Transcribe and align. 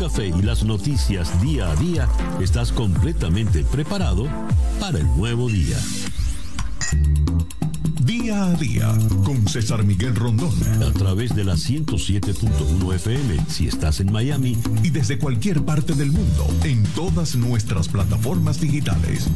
café 0.00 0.28
y 0.28 0.40
las 0.40 0.64
noticias 0.64 1.42
día 1.42 1.70
a 1.70 1.76
día, 1.76 2.08
estás 2.40 2.72
completamente 2.72 3.62
preparado 3.64 4.26
para 4.80 4.98
el 4.98 5.06
nuevo 5.08 5.46
día. 5.50 5.76
Día 8.02 8.46
a 8.46 8.54
día 8.54 8.88
con 9.26 9.46
César 9.46 9.84
Miguel 9.84 10.16
Rondón. 10.16 10.54
A 10.82 10.90
través 10.94 11.36
de 11.36 11.44
la 11.44 11.52
107.1 11.52 12.94
FM 12.94 13.44
si 13.48 13.68
estás 13.68 14.00
en 14.00 14.10
Miami. 14.10 14.56
Y 14.82 14.88
desde 14.88 15.18
cualquier 15.18 15.66
parte 15.66 15.92
del 15.92 16.12
mundo 16.12 16.46
en 16.64 16.82
todas 16.94 17.36
nuestras 17.36 17.88
plataformas 17.88 18.58
digitales. 18.58 19.28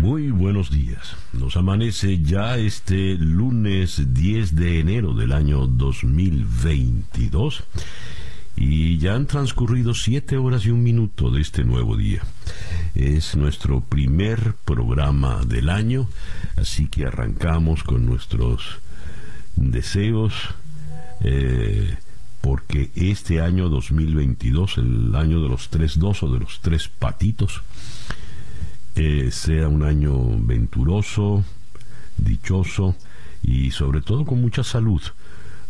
Muy 0.00 0.30
buenos 0.30 0.70
días. 0.70 1.14
Nos 1.34 1.58
amanece 1.58 2.22
ya 2.22 2.56
este 2.56 3.16
lunes 3.16 4.14
10 4.14 4.56
de 4.56 4.80
enero 4.80 5.12
del 5.12 5.32
año 5.32 5.66
2022 5.66 7.64
y 8.56 8.98
ya 8.98 9.14
han 9.14 9.26
transcurrido 9.26 9.94
siete 9.94 10.36
horas 10.36 10.66
y 10.66 10.70
un 10.70 10.82
minuto 10.82 11.30
de 11.30 11.40
este 11.40 11.64
nuevo 11.64 11.96
día. 11.96 12.22
Es 12.94 13.34
nuestro 13.36 13.80
primer 13.80 14.54
programa 14.64 15.42
del 15.46 15.70
año, 15.70 16.08
así 16.56 16.86
que 16.86 17.06
arrancamos 17.06 17.82
con 17.82 18.06
nuestros 18.06 18.80
deseos, 19.56 20.34
eh, 21.20 21.96
porque 22.40 22.90
este 22.94 23.40
año 23.40 23.68
2022, 23.68 24.78
el 24.78 25.14
año 25.14 25.40
de 25.40 25.48
los 25.48 25.70
tres 25.70 25.98
dos 25.98 26.22
o 26.22 26.32
de 26.32 26.40
los 26.40 26.60
tres 26.60 26.88
patitos, 26.88 27.62
eh, 28.94 29.30
sea 29.30 29.68
un 29.68 29.84
año 29.84 30.14
venturoso, 30.38 31.44
dichoso 32.18 32.94
y 33.42 33.70
sobre 33.70 34.02
todo 34.02 34.26
con 34.26 34.40
mucha 34.40 34.62
salud 34.62 35.00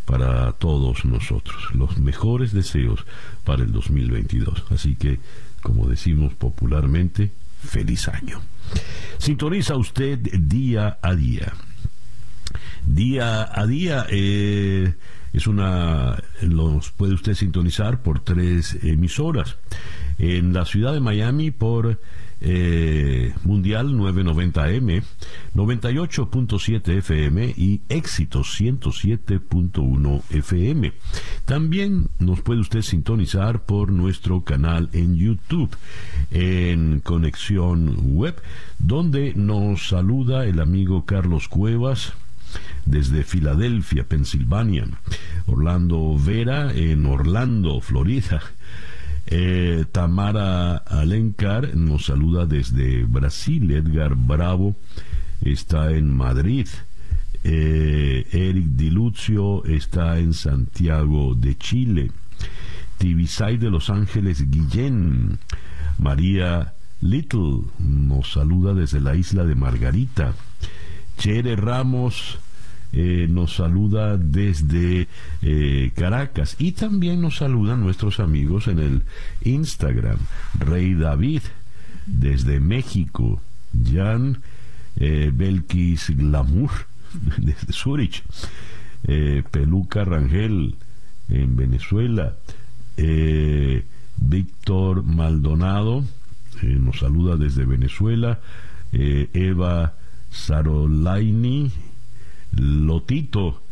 para 0.04 0.52
todos 0.52 1.04
nosotros. 1.04 1.74
Los 1.74 1.98
mejores 1.98 2.52
deseos 2.52 3.04
para 3.44 3.62
el 3.62 3.72
2022. 3.72 4.64
Así 4.70 4.94
que, 4.96 5.20
como 5.62 5.86
decimos 5.86 6.34
popularmente, 6.34 7.30
feliz 7.62 8.08
año. 8.08 8.40
Sintoniza 9.18 9.76
usted 9.76 10.18
día 10.18 10.98
a 11.02 11.14
día. 11.14 11.52
Día 12.86 13.48
a 13.52 13.66
día 13.66 14.06
eh, 14.10 14.94
es 15.32 15.46
una 15.46 16.22
los 16.42 16.90
puede 16.90 17.14
usted 17.14 17.34
sintonizar 17.34 18.02
por 18.02 18.20
tres 18.20 18.76
emisoras 18.82 19.56
en 20.18 20.52
la 20.52 20.64
ciudad 20.64 20.92
de 20.92 21.00
Miami 21.00 21.50
por 21.50 22.00
eh, 22.44 23.32
Mundial 23.44 23.94
990M, 23.94 25.02
98.7 25.54 26.98
FM 26.98 27.54
y 27.56 27.80
Éxito 27.88 28.40
107.1 28.40 30.22
FM. 30.30 30.92
También 31.44 32.08
nos 32.18 32.40
puede 32.40 32.60
usted 32.60 32.82
sintonizar 32.82 33.64
por 33.64 33.92
nuestro 33.92 34.42
canal 34.42 34.88
en 34.92 35.16
YouTube, 35.16 35.70
en 36.32 37.00
Conexión 37.00 37.96
Web, 38.16 38.42
donde 38.78 39.34
nos 39.34 39.88
saluda 39.88 40.44
el 40.44 40.60
amigo 40.60 41.04
Carlos 41.06 41.46
Cuevas 41.48 42.12
desde 42.84 43.22
Filadelfia, 43.22 44.04
Pensilvania. 44.04 44.86
Orlando 45.46 46.16
Vera 46.18 46.72
en 46.72 47.06
Orlando, 47.06 47.80
Florida. 47.80 48.42
Eh, 49.26 49.84
Tamara 49.92 50.76
Alencar 50.76 51.74
nos 51.74 52.06
saluda 52.06 52.46
desde 52.46 53.04
Brasil. 53.04 53.70
Edgar 53.70 54.14
Bravo 54.14 54.76
está 55.40 55.92
en 55.92 56.14
Madrid. 56.14 56.68
Eh, 57.44 58.26
Eric 58.30 58.66
Dilucio 58.66 59.64
está 59.64 60.18
en 60.18 60.34
Santiago 60.34 61.34
de 61.34 61.56
Chile. 61.56 62.10
Tibisay 62.98 63.56
de 63.56 63.70
Los 63.70 63.90
Ángeles 63.90 64.50
Guillén. 64.50 65.38
María 65.98 66.74
Little 67.00 67.62
nos 67.78 68.32
saluda 68.32 68.74
desde 68.74 69.00
la 69.00 69.16
isla 69.16 69.44
de 69.44 69.54
Margarita. 69.54 70.34
Chere 71.18 71.56
Ramos 71.56 72.38
eh, 72.94 73.26
nos 73.26 73.56
saluda 73.56 74.18
desde 74.18 75.08
eh, 75.40 75.92
Caracas 75.94 76.56
y 76.58 76.72
también 76.72 77.22
nos 77.22 77.38
saludan 77.38 77.80
nuestros 77.80 78.20
amigos 78.20 78.68
en 78.68 78.78
el 78.80 79.02
Instagram. 79.44 80.18
Rey 80.58 80.92
David 80.92 81.40
desde 82.04 82.60
México. 82.60 83.40
Jan 83.90 84.42
eh, 84.96 85.30
Belkis 85.32 86.10
Glamour 86.14 86.70
desde 87.38 87.72
Zurich. 87.72 88.22
Peluca 89.50 90.04
Rangel 90.04 90.76
en 91.28 91.56
Venezuela. 91.56 92.36
Víctor 94.16 95.02
Maldonado 95.02 96.04
nos 96.62 97.00
saluda 97.00 97.36
desde 97.36 97.64
Venezuela. 97.64 98.38
Eva 98.92 99.94
Sarolaini 100.30 101.72
Lotito. 102.52 103.62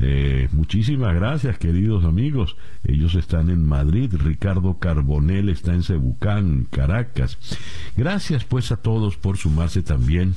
Eh, 0.00 0.48
muchísimas 0.52 1.14
gracias, 1.14 1.58
queridos 1.58 2.04
amigos. 2.04 2.56
Ellos 2.84 3.14
están 3.14 3.50
en 3.50 3.64
Madrid. 3.64 4.12
Ricardo 4.14 4.78
Carbonel 4.78 5.48
está 5.48 5.74
en 5.74 5.82
Cebucán, 5.82 6.66
Caracas. 6.70 7.38
Gracias 7.96 8.44
pues 8.44 8.72
a 8.72 8.76
todos 8.76 9.16
por 9.16 9.36
sumarse 9.36 9.82
también 9.82 10.34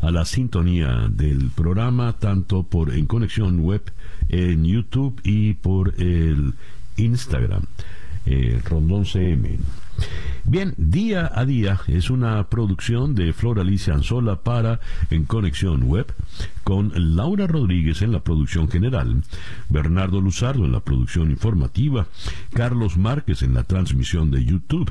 a 0.00 0.10
la 0.10 0.24
sintonía 0.24 1.08
del 1.10 1.50
programa, 1.50 2.14
tanto 2.14 2.62
por 2.62 2.94
en 2.94 3.06
conexión 3.06 3.60
web, 3.60 3.82
en 4.28 4.64
YouTube 4.64 5.20
y 5.24 5.54
por 5.54 5.94
el 6.00 6.54
Instagram, 6.96 7.64
eh, 8.26 8.60
Rondón 8.64 9.04
CM. 9.04 9.58
Bien, 10.44 10.74
día 10.78 11.30
a 11.32 11.44
día 11.44 11.80
es 11.86 12.10
una 12.10 12.48
producción 12.48 13.14
de 13.14 13.32
Flor 13.32 13.60
Alicia 13.60 13.94
Anzola 13.94 14.42
para 14.42 14.80
En 15.10 15.24
Conexión 15.24 15.84
Web, 15.84 16.12
con 16.64 16.92
Laura 17.14 17.46
Rodríguez 17.46 18.02
en 18.02 18.10
la 18.10 18.24
producción 18.24 18.68
general, 18.68 19.22
Bernardo 19.68 20.20
Luzardo 20.20 20.64
en 20.64 20.72
la 20.72 20.80
producción 20.80 21.30
informativa, 21.30 22.06
Carlos 22.52 22.96
Márquez 22.96 23.42
en 23.42 23.54
la 23.54 23.64
transmisión 23.64 24.30
de 24.30 24.44
YouTube, 24.44 24.90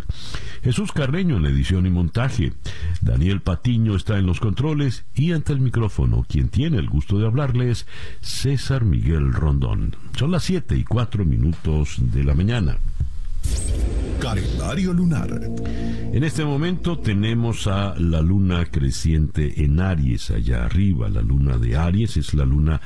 Jesús 0.63 0.91
Carreño 0.91 1.37
en 1.37 1.43
la 1.43 1.49
edición 1.49 1.85
y 1.85 1.89
montaje, 1.89 2.53
Daniel 3.01 3.41
Patiño 3.41 3.95
está 3.95 4.17
en 4.17 4.27
los 4.27 4.39
controles 4.39 5.03
y 5.15 5.33
ante 5.33 5.51
el 5.51 5.59
micrófono, 5.59 6.25
quien 6.27 6.49
tiene 6.49 6.77
el 6.77 6.89
gusto 6.89 7.17
de 7.17 7.25
hablarles, 7.25 7.87
César 8.21 8.85
Miguel 8.85 9.33
Rondón. 9.33 9.95
Son 10.17 10.31
las 10.31 10.43
7 10.43 10.77
y 10.77 10.83
4 10.83 11.25
minutos 11.25 11.95
de 11.97 12.23
la 12.23 12.33
mañana. 12.33 12.77
Calendario 14.19 14.93
lunar. 14.93 15.29
En 16.11 16.23
este 16.23 16.43
momento 16.43 16.99
tenemos 16.99 17.67
a 17.67 17.95
la 17.97 18.21
luna 18.21 18.65
creciente 18.65 19.63
en 19.63 19.79
Aries, 19.79 20.31
allá 20.31 20.65
arriba. 20.65 21.07
La 21.07 21.21
luna 21.21 21.57
de 21.57 21.77
Aries 21.77 22.17
es 22.17 22.33
la 22.33 22.45
luna 22.45 22.81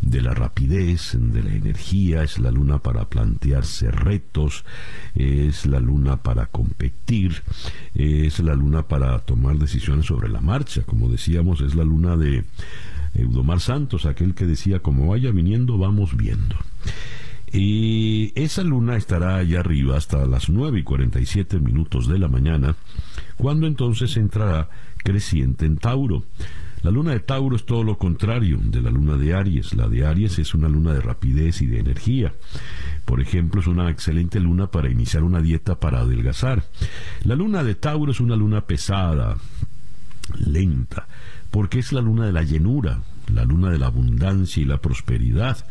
de 0.00 0.22
la 0.22 0.32
rapidez, 0.32 1.16
de 1.18 1.42
la 1.42 1.54
energía, 1.54 2.22
es 2.22 2.38
la 2.38 2.50
luna 2.50 2.78
para 2.78 3.08
plantearse 3.08 3.90
retos, 3.90 4.64
es 5.14 5.66
la 5.66 5.80
luna 5.80 6.22
para 6.22 6.46
competir, 6.46 7.42
es 7.94 8.40
la 8.40 8.54
luna 8.54 8.88
para 8.88 9.18
tomar 9.18 9.58
decisiones 9.58 10.06
sobre 10.06 10.28
la 10.28 10.40
marcha. 10.40 10.82
Como 10.82 11.08
decíamos, 11.08 11.60
es 11.60 11.74
la 11.74 11.84
luna 11.84 12.16
de 12.16 12.44
Eudomar 13.14 13.60
Santos, 13.60 14.06
aquel 14.06 14.34
que 14.34 14.46
decía, 14.46 14.78
como 14.78 15.08
vaya 15.08 15.30
viniendo, 15.30 15.76
vamos 15.76 16.16
viendo. 16.16 16.56
Y 17.52 18.32
esa 18.40 18.62
luna 18.62 18.96
estará 18.96 19.36
allá 19.36 19.60
arriba 19.60 19.96
hasta 19.96 20.24
las 20.26 20.48
9 20.48 20.80
y 20.80 20.82
47 20.84 21.58
minutos 21.58 22.06
de 22.06 22.18
la 22.18 22.28
mañana, 22.28 22.76
cuando 23.36 23.66
entonces 23.66 24.16
entrará 24.16 24.68
creciente 24.98 25.66
en 25.66 25.76
Tauro. 25.76 26.24
La 26.82 26.90
luna 26.90 27.12
de 27.12 27.20
Tauro 27.20 27.56
es 27.56 27.66
todo 27.66 27.82
lo 27.82 27.98
contrario 27.98 28.58
de 28.62 28.80
la 28.80 28.90
luna 28.90 29.16
de 29.16 29.34
Aries. 29.34 29.74
La 29.74 29.86
de 29.88 30.06
Aries 30.06 30.38
es 30.38 30.54
una 30.54 30.68
luna 30.68 30.94
de 30.94 31.00
rapidez 31.00 31.60
y 31.60 31.66
de 31.66 31.80
energía. 31.80 32.32
Por 33.04 33.20
ejemplo, 33.20 33.60
es 33.60 33.66
una 33.66 33.90
excelente 33.90 34.40
luna 34.40 34.70
para 34.70 34.88
iniciar 34.88 35.22
una 35.22 35.42
dieta 35.42 35.78
para 35.78 36.00
adelgazar. 36.00 36.64
La 37.24 37.34
luna 37.34 37.64
de 37.64 37.74
Tauro 37.74 38.12
es 38.12 38.20
una 38.20 38.34
luna 38.34 38.62
pesada, 38.62 39.36
lenta, 40.38 41.06
porque 41.50 41.80
es 41.80 41.92
la 41.92 42.00
luna 42.00 42.24
de 42.24 42.32
la 42.32 42.44
llenura, 42.44 43.02
la 43.30 43.44
luna 43.44 43.70
de 43.70 43.78
la 43.78 43.86
abundancia 43.86 44.62
y 44.62 44.66
la 44.66 44.78
prosperidad. 44.78 45.66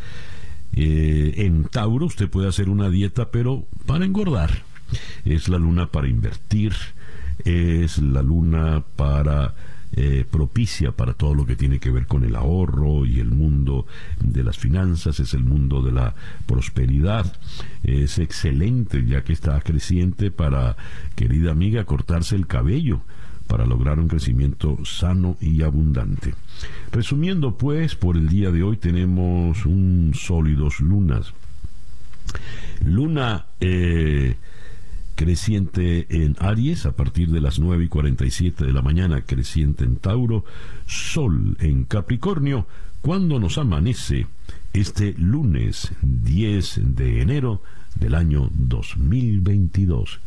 Eh, 0.74 1.34
en 1.38 1.66
Tauro 1.66 2.06
usted 2.06 2.30
puede 2.30 2.48
hacer 2.48 2.70
una 2.70 2.90
dieta, 2.90 3.32
pero 3.32 3.66
para 3.86 4.06
engordar. 4.06 4.64
Es 5.24 5.50
la 5.50 5.60
luna 5.60 5.88
para 5.88 6.08
invertir, 6.08 6.74
es 7.46 8.00
la 8.00 8.24
luna 8.24 8.84
para 8.96 9.54
eh, 9.92 10.24
propicia 10.30 10.92
para 10.92 11.14
todo 11.14 11.34
lo 11.34 11.48
que 11.48 11.56
tiene 11.56 11.80
que 11.80 11.90
ver 11.90 12.06
con 12.06 12.24
el 12.24 12.36
ahorro 12.36 13.06
y 13.06 13.20
el 13.20 13.32
mundo 13.32 13.88
de 14.20 14.44
las 14.44 14.58
finanzas, 14.58 15.20
es 15.20 15.34
el 15.34 15.44
mundo 15.44 15.82
de 15.82 15.92
la 15.92 16.16
prosperidad. 16.46 17.40
Es 17.84 18.20
excelente 18.20 19.04
ya 19.06 19.24
que 19.24 19.34
está 19.34 19.60
creciente 19.62 20.32
para, 20.32 20.78
querida 21.16 21.52
amiga, 21.52 21.86
cortarse 21.86 22.36
el 22.36 22.48
cabello 22.48 23.02
para 23.50 23.66
lograr 23.66 24.00
un 24.00 24.08
crecimiento 24.08 24.78
sano 24.86 25.36
y 25.42 25.64
abundante. 25.64 26.36
Resumiendo 26.92 27.58
pues, 27.58 27.96
por 27.96 28.16
el 28.16 28.30
día 28.30 28.52
de 28.52 28.62
hoy 28.62 28.78
tenemos 28.78 29.66
un 29.66 30.14
sol 30.14 30.50
y 30.50 30.54
dos 30.54 30.80
lunas. 30.80 31.34
Luna 32.86 33.48
eh, 33.60 34.36
creciente 35.16 36.06
en 36.24 36.36
Aries 36.40 36.86
a 36.86 36.92
partir 36.92 37.30
de 37.30 37.42
las 37.42 37.58
9 37.58 37.86
y 37.86 37.88
47 37.88 38.66
de 38.66 38.72
la 38.72 38.84
mañana, 38.84 39.24
creciente 39.24 39.84
en 39.84 39.96
Tauro, 39.96 40.46
Sol 40.86 41.58
en 41.60 41.86
Capricornio, 41.86 42.68
cuando 43.02 43.40
nos 43.40 43.58
amanece 43.58 44.28
este 44.74 45.16
lunes 45.18 45.92
10 46.04 46.96
de 46.96 47.22
enero 47.22 47.64
del 47.96 48.14
año 48.14 48.52
2022. 48.54 50.20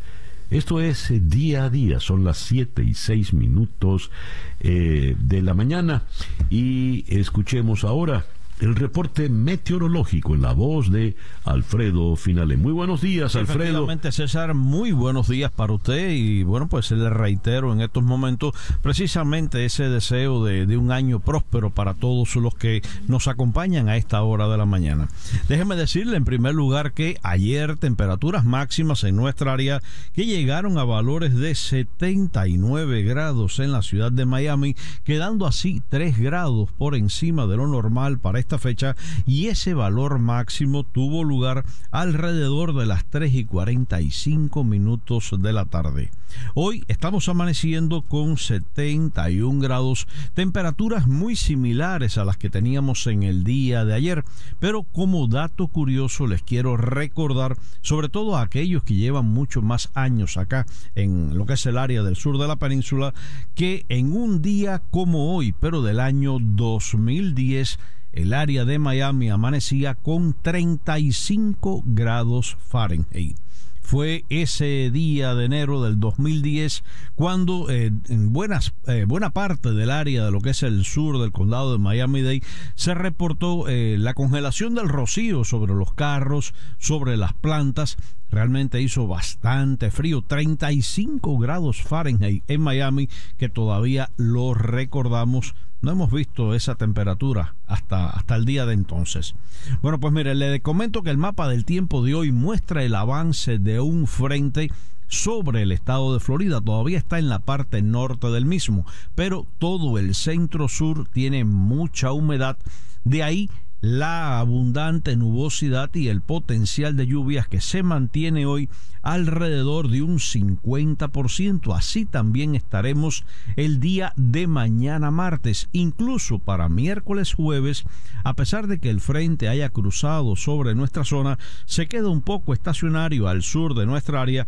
Esto 0.53 0.79
es 0.79 1.09
eh, 1.09 1.19
día 1.19 1.63
a 1.63 1.69
día, 1.71 1.99
son 1.99 2.23
las 2.23 2.37
7 2.37 2.83
y 2.83 2.93
6 2.93 3.33
minutos 3.33 4.11
eh, 4.59 5.15
de 5.19 5.41
la 5.41 5.55
mañana. 5.55 6.03
Y 6.51 7.05
escuchemos 7.07 7.83
ahora 7.83 8.23
el 8.59 8.75
reporte 8.75 9.29
meteorológico 9.29 10.35
en 10.35 10.41
la 10.41 10.53
voz 10.53 10.91
de 10.91 11.15
Alfredo 11.43 12.15
Finale. 12.15 12.57
Muy 12.57 12.71
buenos 12.71 13.01
días, 13.01 13.35
Alfredo. 13.35 13.87
César, 14.11 14.53
muy 14.53 14.91
buenos 14.91 15.27
días 15.27 15.51
para 15.51 15.73
usted 15.73 16.11
y 16.11 16.43
bueno, 16.43 16.67
pues 16.67 16.91
le 16.91 17.09
reitero 17.09 17.73
en 17.73 17.81
estos 17.81 18.03
momentos 18.03 18.53
precisamente 18.81 19.65
ese 19.65 19.89
deseo 19.89 20.43
de, 20.43 20.65
de, 20.65 20.77
un 20.77 20.91
año 20.91 21.19
próspero 21.19 21.69
para 21.69 21.93
todos 21.93 22.35
los 22.35 22.55
que 22.55 22.81
nos 23.07 23.27
acompañan 23.27 23.89
a 23.89 23.97
esta 23.97 24.21
hora 24.23 24.47
de 24.47 24.57
la 24.57 24.65
mañana. 24.65 25.09
Déjeme 25.47 25.75
decirle 25.75 26.17
en 26.17 26.25
primer 26.25 26.53
lugar 26.53 26.93
que 26.93 27.17
ayer 27.23 27.75
temperaturas 27.77 28.45
máximas 28.45 29.03
en 29.03 29.15
nuestra 29.15 29.53
área 29.53 29.81
que 30.13 30.25
llegaron 30.25 30.77
a 30.77 30.83
valores 30.83 31.35
de 31.35 31.55
79 31.55 33.03
grados 33.03 33.59
en 33.59 33.71
la 33.71 33.81
ciudad 33.81 34.11
de 34.11 34.25
Miami, 34.25 34.75
quedando 35.03 35.45
así 35.47 35.81
3 35.89 36.17
grados 36.19 36.69
por 36.77 36.95
encima 36.95 37.47
de 37.47 37.57
lo 37.57 37.67
normal 37.67 38.19
para 38.19 38.39
esta 38.39 38.52
fecha 38.57 38.95
y 39.25 39.47
ese 39.47 39.73
valor 39.73 40.19
máximo 40.19 40.83
tuvo 40.83 41.23
lugar 41.23 41.65
alrededor 41.91 42.75
de 42.75 42.85
las 42.85 43.05
3 43.05 43.33
y 43.33 43.45
45 43.45 44.63
minutos 44.63 45.31
de 45.39 45.53
la 45.53 45.65
tarde. 45.65 46.11
Hoy 46.55 46.83
estamos 46.87 47.29
amaneciendo 47.29 48.01
con 48.01 48.37
71 48.37 49.59
grados, 49.59 50.07
temperaturas 50.33 51.07
muy 51.07 51.35
similares 51.35 52.17
a 52.17 52.25
las 52.25 52.37
que 52.37 52.49
teníamos 52.49 53.07
en 53.07 53.23
el 53.23 53.43
día 53.43 53.85
de 53.85 53.93
ayer, 53.93 54.23
pero 54.59 54.83
como 54.83 55.27
dato 55.27 55.67
curioso 55.67 56.27
les 56.27 56.41
quiero 56.43 56.77
recordar, 56.77 57.57
sobre 57.81 58.09
todo 58.09 58.35
a 58.35 58.41
aquellos 58.41 58.83
que 58.83 58.95
llevan 58.95 59.25
mucho 59.25 59.61
más 59.61 59.89
años 59.93 60.37
acá 60.37 60.65
en 60.95 61.37
lo 61.37 61.45
que 61.45 61.53
es 61.53 61.65
el 61.65 61.77
área 61.77 62.03
del 62.03 62.15
sur 62.15 62.37
de 62.37 62.47
la 62.47 62.55
península, 62.55 63.13
que 63.55 63.85
en 63.89 64.13
un 64.13 64.41
día 64.41 64.81
como 64.91 65.35
hoy, 65.35 65.53
pero 65.59 65.81
del 65.81 65.99
año 65.99 66.37
2010, 66.39 67.79
el 68.13 68.33
área 68.33 68.63
de 68.65 68.79
Miami 68.79 69.29
amanecía 69.29 69.95
con 69.95 70.35
35 70.41 71.83
grados 71.85 72.57
Fahrenheit 72.67 73.37
fue 73.83 74.23
ese 74.29 74.89
día 74.91 75.35
de 75.35 75.45
enero 75.45 75.83
del 75.83 75.99
2010 75.99 76.83
cuando 77.15 77.69
eh, 77.69 77.91
en 78.07 78.33
buenas, 78.33 78.73
eh, 78.87 79.05
buena 79.05 79.31
parte 79.31 79.71
del 79.71 79.91
área 79.91 80.25
de 80.25 80.31
lo 80.31 80.39
que 80.39 80.51
es 80.51 80.63
el 80.63 80.85
sur 80.85 81.19
del 81.19 81.31
condado 81.31 81.73
de 81.73 81.79
Miami-Dade 81.79 82.41
se 82.75 82.93
reportó 82.93 83.67
eh, 83.67 83.97
la 83.99 84.13
congelación 84.13 84.73
del 84.73 84.87
rocío 84.87 85.43
sobre 85.43 85.75
los 85.75 85.93
carros, 85.93 86.53
sobre 86.79 87.17
las 87.17 87.33
plantas. 87.33 87.97
Realmente 88.31 88.81
hizo 88.81 89.05
bastante 89.05 89.91
frío, 89.91 90.23
35 90.23 91.37
grados 91.37 91.81
Fahrenheit 91.83 92.43
en 92.47 92.61
Miami, 92.61 93.09
que 93.37 93.49
todavía 93.49 94.09
lo 94.15 94.53
recordamos 94.53 95.55
no 95.83 95.91
hemos 95.91 96.11
visto 96.11 96.55
esa 96.55 96.75
temperatura 96.75 97.55
hasta, 97.67 98.09
hasta 98.09 98.35
el 98.35 98.45
día 98.45 98.65
de 98.65 98.73
entonces. 98.73 99.35
Bueno, 99.81 99.99
pues 99.99 100.13
mire, 100.13 100.33
le 100.33 100.61
comento 100.61 101.03
que 101.03 101.09
el 101.09 101.17
mapa 101.17 101.49
del 101.49 101.65
tiempo 101.65 102.03
de 102.03 102.15
hoy 102.15 102.31
muestra 102.31 102.83
el 102.83 102.95
avance 102.95 103.59
de 103.59 103.81
un 103.81 104.07
frente 104.07 104.71
sobre 105.09 105.61
el 105.61 105.73
estado 105.73 106.13
de 106.13 106.21
Florida. 106.21 106.61
Todavía 106.61 106.97
está 106.97 107.19
en 107.19 107.27
la 107.27 107.39
parte 107.39 107.81
norte 107.81 108.27
del 108.27 108.45
mismo, 108.45 108.85
pero 109.13 109.45
todo 109.59 109.97
el 109.97 110.15
centro 110.15 110.69
sur 110.69 111.07
tiene 111.09 111.43
mucha 111.43 112.13
humedad. 112.13 112.57
De 113.03 113.21
ahí 113.21 113.49
la 113.83 114.39
abundante 114.39 115.17
nubosidad 115.17 115.93
y 115.93 116.07
el 116.07 116.21
potencial 116.21 116.95
de 116.95 117.05
lluvias 117.05 117.49
que 117.49 117.59
se 117.59 117.83
mantiene 117.83 118.45
hoy 118.45 118.69
alrededor 119.01 119.89
de 119.89 120.01
un 120.01 120.19
50%. 120.19 121.75
Así 121.75 122.05
también 122.05 122.55
estaremos 122.55 123.25
el 123.57 123.81
día 123.81 124.13
de 124.15 124.47
mañana 124.47 125.11
martes, 125.11 125.67
incluso 125.73 126.39
para 126.39 126.69
miércoles 126.69 127.33
jueves, 127.33 127.83
a 128.23 128.35
pesar 128.35 128.67
de 128.67 128.79
que 128.79 128.89
el 128.89 129.01
frente 129.01 129.49
haya 129.49 129.67
cruzado 129.67 130.37
sobre 130.37 130.75
nuestra 130.75 131.03
zona, 131.03 131.37
se 131.65 131.87
queda 131.87 132.07
un 132.07 132.21
poco 132.21 132.53
estacionario 132.53 133.27
al 133.27 133.43
sur 133.43 133.75
de 133.75 133.85
nuestra 133.85 134.21
área 134.21 134.47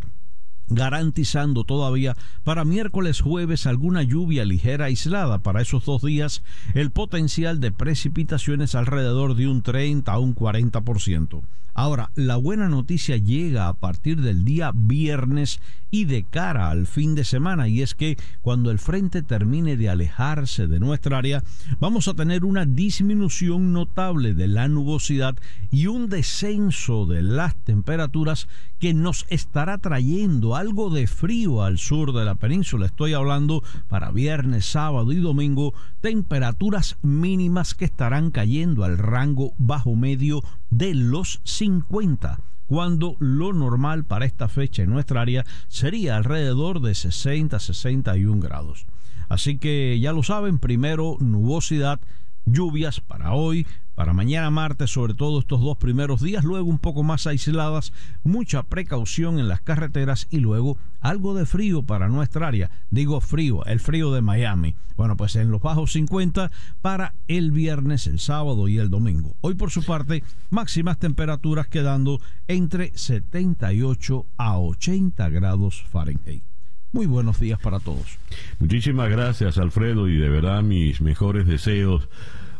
garantizando 0.68 1.64
todavía 1.64 2.16
para 2.44 2.64
miércoles 2.64 3.20
jueves 3.20 3.66
alguna 3.66 4.02
lluvia 4.02 4.44
ligera 4.44 4.86
aislada 4.86 5.38
para 5.38 5.62
esos 5.62 5.84
dos 5.84 6.02
días 6.02 6.42
el 6.74 6.90
potencial 6.90 7.60
de 7.60 7.72
precipitaciones 7.72 8.74
alrededor 8.74 9.34
de 9.34 9.48
un 9.48 9.62
30 9.62 10.12
a 10.12 10.18
un 10.18 10.34
40%. 10.34 11.42
Ahora, 11.78 12.10
la 12.14 12.36
buena 12.36 12.70
noticia 12.70 13.18
llega 13.18 13.68
a 13.68 13.74
partir 13.74 14.22
del 14.22 14.46
día 14.46 14.72
viernes 14.74 15.60
y 15.90 16.06
de 16.06 16.24
cara 16.24 16.70
al 16.70 16.86
fin 16.86 17.14
de 17.14 17.22
semana, 17.22 17.68
y 17.68 17.82
es 17.82 17.94
que 17.94 18.16
cuando 18.40 18.70
el 18.70 18.78
frente 18.78 19.20
termine 19.20 19.76
de 19.76 19.90
alejarse 19.90 20.68
de 20.68 20.80
nuestra 20.80 21.18
área, 21.18 21.44
vamos 21.78 22.08
a 22.08 22.14
tener 22.14 22.46
una 22.46 22.64
disminución 22.64 23.74
notable 23.74 24.32
de 24.32 24.48
la 24.48 24.68
nubosidad 24.68 25.36
y 25.70 25.86
un 25.86 26.08
descenso 26.08 27.04
de 27.04 27.20
las 27.20 27.54
temperaturas 27.56 28.48
que 28.78 28.94
nos 28.94 29.26
estará 29.28 29.76
trayendo 29.76 30.55
algo 30.56 30.90
de 30.90 31.06
frío 31.06 31.62
al 31.62 31.78
sur 31.78 32.12
de 32.12 32.24
la 32.24 32.34
península. 32.34 32.86
Estoy 32.86 33.14
hablando 33.14 33.62
para 33.88 34.10
viernes, 34.10 34.66
sábado 34.66 35.12
y 35.12 35.16
domingo, 35.16 35.74
temperaturas 36.00 36.96
mínimas 37.02 37.74
que 37.74 37.84
estarán 37.84 38.30
cayendo 38.30 38.84
al 38.84 38.98
rango 38.98 39.52
bajo 39.58 39.94
medio 39.94 40.42
de 40.70 40.94
los 40.94 41.40
50 41.44 42.40
cuando 42.66 43.16
lo 43.20 43.52
normal 43.52 44.04
para 44.04 44.26
esta 44.26 44.48
fecha 44.48 44.82
en 44.82 44.90
nuestra 44.90 45.20
área 45.20 45.44
sería 45.68 46.16
alrededor 46.16 46.80
de 46.80 46.92
60-61 46.92 48.40
grados. 48.40 48.86
Así 49.28 49.58
que 49.58 49.98
ya 50.00 50.12
lo 50.12 50.22
saben, 50.22 50.58
primero 50.58 51.16
nubosidad, 51.20 52.00
lluvias 52.46 53.00
para 53.00 53.34
hoy, 53.34 53.66
para 53.94 54.12
mañana 54.12 54.50
martes, 54.50 54.90
sobre 54.90 55.14
todo 55.14 55.40
estos 55.40 55.60
dos 55.60 55.76
primeros 55.76 56.22
días, 56.22 56.44
luego 56.44 56.68
un 56.68 56.78
poco 56.78 57.02
más 57.02 57.26
aisladas, 57.26 57.92
mucha 58.24 58.62
precaución 58.62 59.38
en 59.38 59.48
las 59.48 59.60
carreteras 59.60 60.28
y 60.30 60.38
luego 60.38 60.78
algo 61.00 61.34
de 61.34 61.44
frío 61.44 61.82
para 61.82 62.08
nuestra 62.08 62.48
área. 62.48 62.70
Digo 62.90 63.20
frío, 63.20 63.64
el 63.64 63.80
frío 63.80 64.12
de 64.12 64.22
Miami. 64.22 64.76
Bueno, 64.96 65.16
pues 65.16 65.36
en 65.36 65.50
los 65.50 65.60
bajos 65.60 65.92
50 65.92 66.50
para 66.80 67.14
el 67.28 67.50
viernes, 67.50 68.06
el 68.06 68.20
sábado 68.20 68.68
y 68.68 68.78
el 68.78 68.90
domingo. 68.90 69.34
Hoy 69.40 69.54
por 69.54 69.70
su 69.70 69.82
parte, 69.82 70.22
máximas 70.50 70.98
temperaturas 70.98 71.66
quedando 71.66 72.20
entre 72.48 72.96
78 72.96 74.26
a 74.36 74.58
80 74.58 75.28
grados 75.30 75.84
Fahrenheit. 75.90 76.55
Muy 76.96 77.04
buenos 77.04 77.38
días 77.38 77.58
para 77.58 77.78
todos. 77.78 78.18
Muchísimas 78.58 79.10
gracias 79.10 79.58
Alfredo 79.58 80.08
y 80.08 80.16
de 80.16 80.30
verdad 80.30 80.62
mis 80.62 81.02
mejores 81.02 81.46
deseos 81.46 82.08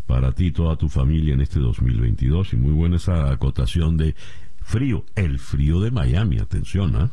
para 0.07 0.33
ti 0.33 0.49
y 0.49 0.51
toda 0.51 0.77
tu 0.77 0.91
familia 0.91 1.33
en 1.33 1.41
este 1.41 1.59
2022 1.59 2.53
y 2.53 2.57
muy 2.57 2.73
buena 2.73 2.97
esa 2.97 3.33
acotación 3.33 3.97
de 3.97 4.15
frío, 4.61 5.07
el 5.15 5.39
frío 5.39 5.81
de 5.81 5.91
Miami, 5.91 6.37
atención, 6.37 6.97
¿ah? 6.97 7.11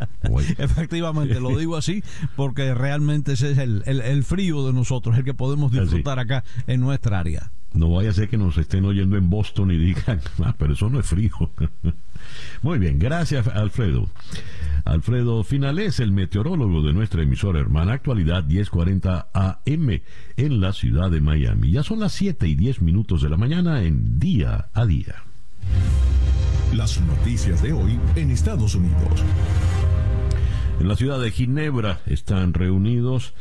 Efectivamente, 0.58 1.38
lo 1.38 1.56
digo 1.56 1.76
así 1.76 2.02
porque 2.34 2.74
realmente 2.74 3.34
ese 3.34 3.52
es 3.52 3.58
el, 3.58 4.24
frío 4.24 4.66
de 4.66 4.72
nosotros, 4.72 5.16
el 5.16 5.22
que 5.22 5.32
podemos 5.32 5.70
disfrutar 5.70 6.18
acá 6.18 6.42
en 6.66 6.80
nuestra 6.80 7.20
área. 7.20 7.52
No 7.72 7.90
vaya 7.90 8.10
a 8.10 8.12
ser 8.12 8.28
que 8.28 8.36
nos 8.36 8.58
estén 8.58 8.84
oyendo 8.84 9.16
en 9.16 9.30
Boston 9.30 9.70
y 9.70 9.76
digan, 9.76 10.20
ah, 10.42 10.56
pero 10.58 10.72
eso 10.72 10.90
no 10.90 10.98
es 10.98 11.06
frío. 11.06 11.52
Muy 12.62 12.80
bien, 12.80 12.98
gracias 12.98 13.46
Alfredo. 13.46 14.08
Alfredo 14.84 15.42
Finales, 15.44 15.98
el 15.98 16.12
meteorólogo 16.12 16.82
de 16.82 16.92
nuestra 16.92 17.22
emisora 17.22 17.58
hermana 17.58 17.94
Actualidad 17.94 18.44
1040 18.44 19.30
AM 19.32 20.02
en 20.36 20.60
la 20.60 20.72
ciudad 20.74 21.10
de 21.10 21.22
Miami. 21.22 21.70
Ya 21.70 21.82
son 21.82 22.00
las 22.00 22.12
7 22.12 22.46
y 22.46 22.54
10 22.54 22.82
minutos 22.82 23.22
de 23.22 23.30
la 23.30 23.38
mañana 23.38 23.82
en 23.82 24.18
día 24.18 24.68
a 24.74 24.84
día. 24.84 25.22
Las 26.74 27.00
noticias 27.00 27.62
de 27.62 27.72
hoy 27.72 27.98
en 28.14 28.30
Estados 28.30 28.74
Unidos. 28.74 29.24
En 30.78 30.88
la 30.88 30.96
ciudad 30.96 31.20
de 31.20 31.30
Ginebra 31.30 32.00
están 32.04 32.52
reunidos 32.52 33.32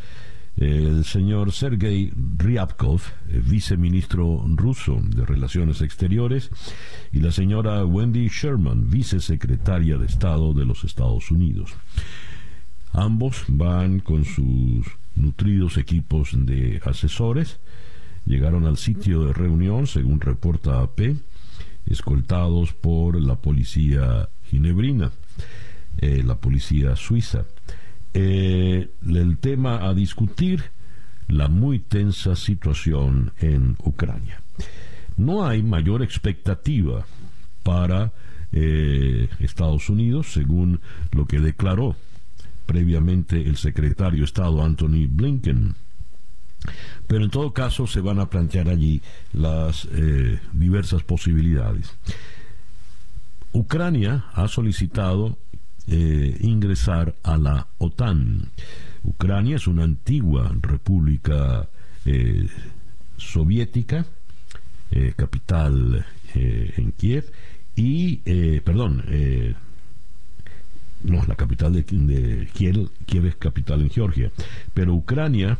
el 0.57 1.03
señor 1.03 1.51
Sergei 1.51 2.11
Ryabkov, 2.37 3.01
viceministro 3.49 4.45
ruso 4.55 4.99
de 5.01 5.25
Relaciones 5.25 5.81
Exteriores, 5.81 6.49
y 7.11 7.19
la 7.19 7.31
señora 7.31 7.83
Wendy 7.85 8.27
Sherman, 8.27 8.89
vicesecretaria 8.89 9.97
de 9.97 10.05
Estado 10.05 10.53
de 10.53 10.65
los 10.65 10.83
Estados 10.83 11.31
Unidos. 11.31 11.73
Ambos 12.91 13.43
van 13.47 13.99
con 13.99 14.23
sus 14.23 14.85
nutridos 15.15 15.77
equipos 15.77 16.29
de 16.33 16.79
asesores, 16.85 17.59
llegaron 18.25 18.65
al 18.65 18.77
sitio 18.77 19.25
de 19.25 19.33
reunión, 19.33 19.87
según 19.87 20.21
reporta 20.21 20.81
AP, 20.81 21.15
escoltados 21.87 22.73
por 22.73 23.19
la 23.19 23.35
policía 23.35 24.29
ginebrina, 24.49 25.11
eh, 25.97 26.21
la 26.23 26.35
policía 26.35 26.95
suiza. 26.95 27.45
Eh, 28.13 28.89
el 29.07 29.37
tema 29.37 29.87
a 29.87 29.93
discutir, 29.93 30.63
la 31.27 31.47
muy 31.47 31.79
tensa 31.79 32.35
situación 32.35 33.33
en 33.39 33.75
Ucrania. 33.83 34.41
No 35.17 35.45
hay 35.45 35.63
mayor 35.63 36.01
expectativa 36.03 37.05
para 37.63 38.11
eh, 38.51 39.29
Estados 39.39 39.89
Unidos, 39.89 40.33
según 40.33 40.79
lo 41.11 41.25
que 41.25 41.39
declaró 41.39 41.95
previamente 42.65 43.41
el 43.41 43.57
secretario 43.57 44.19
de 44.19 44.25
Estado 44.25 44.63
Anthony 44.63 45.07
Blinken. 45.09 45.75
Pero 47.07 47.25
en 47.25 47.31
todo 47.31 47.51
caso 47.51 47.87
se 47.87 47.99
van 47.99 48.19
a 48.19 48.29
plantear 48.29 48.69
allí 48.69 49.01
las 49.33 49.87
eh, 49.91 50.39
diversas 50.53 51.03
posibilidades. 51.03 51.93
Ucrania 53.51 54.25
ha 54.33 54.47
solicitado 54.47 55.37
eh, 55.87 56.37
ingresar 56.41 57.15
a 57.23 57.37
la 57.37 57.67
OTAN. 57.77 58.51
Ucrania 59.03 59.57
es 59.57 59.67
una 59.67 59.83
antigua 59.83 60.55
república 60.61 61.67
soviética, 63.17 64.05
capital 65.15 66.05
en 66.33 66.91
Kiev, 66.91 67.31
y, 67.75 68.21
eh, 68.25 68.61
perdón, 68.63 69.03
eh, 69.07 69.55
no, 71.03 71.23
la 71.27 71.35
capital 71.35 71.73
de, 71.73 72.47
Kiev, 72.53 73.25
es 73.25 73.35
capital 73.35 73.81
en 73.81 73.89
Georgia, 73.89 74.31
pero 74.73 74.93
Ucrania 74.93 75.59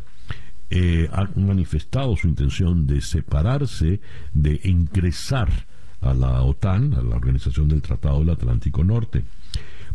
eh, 0.70 1.10
ha 1.12 1.28
manifestado 1.36 2.16
su 2.16 2.28
intención 2.28 2.86
de 2.86 3.02
separarse, 3.02 4.00
de 4.34 4.62
ingresar 4.64 5.50
a 6.02 6.14
la 6.14 6.42
OTAN, 6.44 6.94
a 6.94 7.02
la 7.02 7.16
Organización 7.16 7.68
del 7.68 7.82
Tratado 7.82 8.20
del 8.20 8.30
Atlántico 8.30 8.84
Norte. 8.84 9.24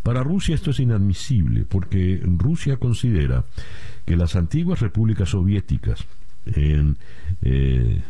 Para 0.09 0.23
Rusia 0.23 0.55
esto 0.55 0.71
es 0.71 0.81
inadmisible 0.81 1.67
porque 1.69 2.19
Rusia 2.25 2.79
considera 2.79 3.45
que 4.07 4.17
las 4.17 4.37
antiguas 4.37 4.81
repúblicas 4.81 5.29
soviéticas 5.29 6.07
en 6.47 6.97
el 7.43 8.03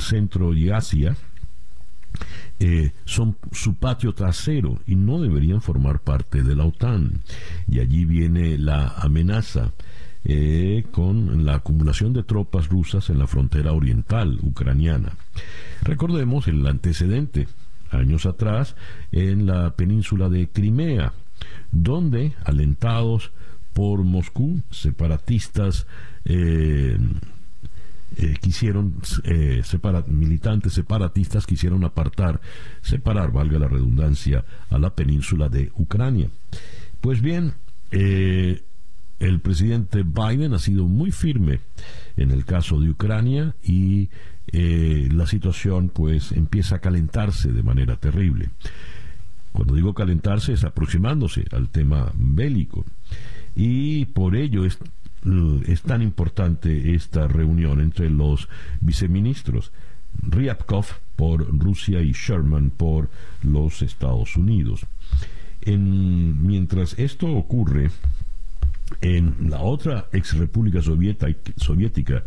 centro 0.00 0.52
y 0.52 0.70
Asia, 0.70 1.16
eh, 2.58 2.90
son 3.04 3.36
su 3.52 3.76
patio 3.76 4.14
trasero 4.14 4.80
y 4.84 4.96
no 4.96 5.20
deberían 5.20 5.62
formar 5.62 6.00
parte 6.00 6.42
de 6.42 6.56
la 6.56 6.64
OTAN. 6.64 7.20
Y 7.68 7.78
allí 7.78 8.04
viene 8.04 8.58
la 8.58 8.88
amenaza 8.88 9.70
eh, 10.24 10.86
con 10.90 11.44
la 11.44 11.54
acumulación 11.54 12.14
de 12.14 12.24
tropas 12.24 12.68
rusas 12.68 13.10
en 13.10 13.20
la 13.20 13.28
frontera 13.28 13.74
oriental 13.74 14.40
ucraniana. 14.42 15.12
Recordemos 15.82 16.48
el 16.48 16.66
antecedente, 16.66 17.46
años 17.90 18.26
atrás, 18.26 18.76
en 19.12 19.46
la 19.46 19.74
península 19.74 20.28
de 20.28 20.48
Crimea, 20.48 21.12
donde, 21.72 22.34
alentados 22.44 23.32
por 23.72 24.02
Moscú, 24.04 24.60
separatistas 24.70 25.86
eh, 26.24 26.98
eh, 28.16 28.34
quisieron, 28.40 28.94
eh, 29.24 29.62
militantes 30.08 30.72
separatistas 30.74 31.46
quisieron 31.46 31.84
apartar, 31.84 32.40
separar, 32.82 33.32
valga 33.32 33.58
la 33.58 33.68
redundancia, 33.68 34.44
a 34.70 34.78
la 34.78 34.90
península 34.90 35.48
de 35.48 35.70
Ucrania. 35.76 36.28
Pues 37.00 37.22
bien, 37.22 37.54
el 37.90 39.40
presidente 39.40 40.02
Biden 40.02 40.54
ha 40.54 40.58
sido 40.58 40.86
muy 40.86 41.12
firme 41.12 41.60
en 42.16 42.30
el 42.30 42.44
caso 42.44 42.80
de 42.80 42.90
Ucrania 42.90 43.54
y 43.62 44.10
la 44.52 45.26
situación 45.26 45.90
pues 45.90 46.32
empieza 46.32 46.76
a 46.76 46.80
calentarse 46.80 47.52
de 47.52 47.62
manera 47.62 47.96
terrible. 47.96 48.50
Cuando 49.52 49.74
digo 49.74 49.94
calentarse 49.94 50.52
es 50.52 50.64
aproximándose 50.64 51.44
al 51.52 51.68
tema 51.68 52.12
bélico 52.14 52.84
y 53.54 54.04
por 54.06 54.36
ello 54.36 54.64
es 54.64 54.78
es 55.66 55.82
tan 55.82 56.02
importante 56.02 56.94
esta 56.94 57.28
reunión 57.28 57.80
entre 57.80 58.08
los 58.08 58.48
viceministros. 58.80 59.70
Ryabkov 60.22 60.86
por 61.16 61.46
Rusia 61.58 62.00
y 62.00 62.12
Sherman 62.12 62.70
por 62.70 63.10
los 63.42 63.82
Estados 63.82 64.36
Unidos. 64.36 64.86
En, 65.62 66.46
mientras 66.46 66.98
esto 66.98 67.26
ocurre, 67.26 67.90
en 69.02 69.50
la 69.50 69.60
otra 69.60 70.06
ex 70.12 70.36
república 70.36 70.80
soviética, 70.82 72.24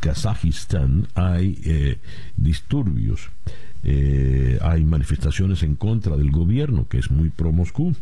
Kazajistán, 0.00 1.08
hay 1.14 1.60
eh, 1.64 1.98
disturbios, 2.36 3.28
eh, 3.84 4.58
hay 4.62 4.84
manifestaciones 4.84 5.62
en 5.62 5.76
contra 5.76 6.16
del 6.16 6.30
gobierno, 6.30 6.88
que 6.88 6.98
es 6.98 7.10
muy 7.10 7.28
pro-Moscú. 7.28 7.94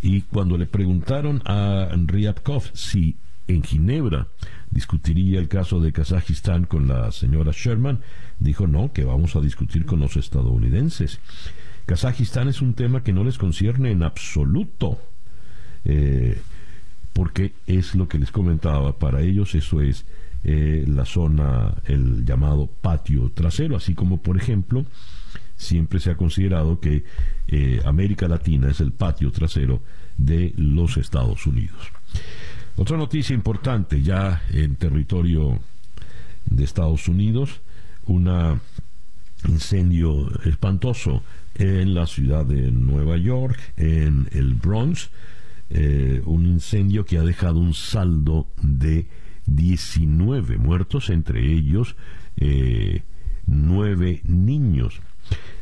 Y 0.00 0.22
cuando 0.22 0.56
le 0.56 0.66
preguntaron 0.66 1.42
a 1.44 1.88
Ryabkov 1.92 2.70
si 2.74 3.16
en 3.48 3.62
Ginebra 3.62 4.28
discutiría 4.70 5.40
el 5.40 5.48
caso 5.48 5.80
de 5.80 5.92
Kazajistán 5.92 6.64
con 6.64 6.86
la 6.86 7.10
señora 7.10 7.52
Sherman, 7.54 8.00
dijo 8.38 8.66
no, 8.66 8.92
que 8.92 9.04
vamos 9.04 9.34
a 9.34 9.40
discutir 9.40 9.86
con 9.86 10.00
los 10.00 10.16
estadounidenses. 10.16 11.18
Kazajistán 11.86 12.48
es 12.48 12.60
un 12.60 12.74
tema 12.74 13.02
que 13.02 13.14
no 13.14 13.24
les 13.24 13.38
concierne 13.38 13.90
en 13.90 14.02
absoluto, 14.02 15.00
eh, 15.84 16.38
porque 17.14 17.54
es 17.66 17.94
lo 17.94 18.08
que 18.08 18.18
les 18.18 18.30
comentaba, 18.30 18.98
para 18.98 19.22
ellos 19.22 19.54
eso 19.54 19.80
es 19.80 20.04
eh, 20.44 20.84
la 20.86 21.04
zona, 21.04 21.74
el 21.84 22.24
llamado 22.24 22.66
patio 22.66 23.30
trasero, 23.34 23.76
así 23.76 23.94
como 23.94 24.18
por 24.22 24.36
ejemplo, 24.36 24.84
siempre 25.56 26.00
se 26.00 26.10
ha 26.10 26.16
considerado 26.16 26.80
que 26.80 27.04
eh, 27.48 27.80
América 27.84 28.28
Latina 28.28 28.70
es 28.70 28.80
el 28.80 28.92
patio 28.92 29.32
trasero 29.32 29.82
de 30.16 30.52
los 30.56 30.96
Estados 30.96 31.46
Unidos. 31.46 31.78
Otra 32.76 32.96
noticia 32.96 33.34
importante 33.34 34.02
ya 34.02 34.42
en 34.50 34.76
territorio 34.76 35.58
de 36.46 36.64
Estados 36.64 37.08
Unidos, 37.08 37.60
un 38.06 38.60
incendio 39.46 40.30
espantoso 40.44 41.22
en 41.56 41.94
la 41.94 42.06
ciudad 42.06 42.46
de 42.46 42.70
Nueva 42.70 43.16
York, 43.16 43.58
en 43.76 44.28
el 44.32 44.54
Bronx, 44.54 45.10
eh, 45.70 46.22
un 46.24 46.46
incendio 46.46 47.04
que 47.04 47.18
ha 47.18 47.22
dejado 47.22 47.58
un 47.58 47.74
saldo 47.74 48.46
de 48.62 49.06
19 49.48 50.58
muertos, 50.58 51.10
entre 51.10 51.52
ellos 51.52 51.96
eh, 52.36 53.02
nueve 53.46 54.20
niños. 54.24 55.00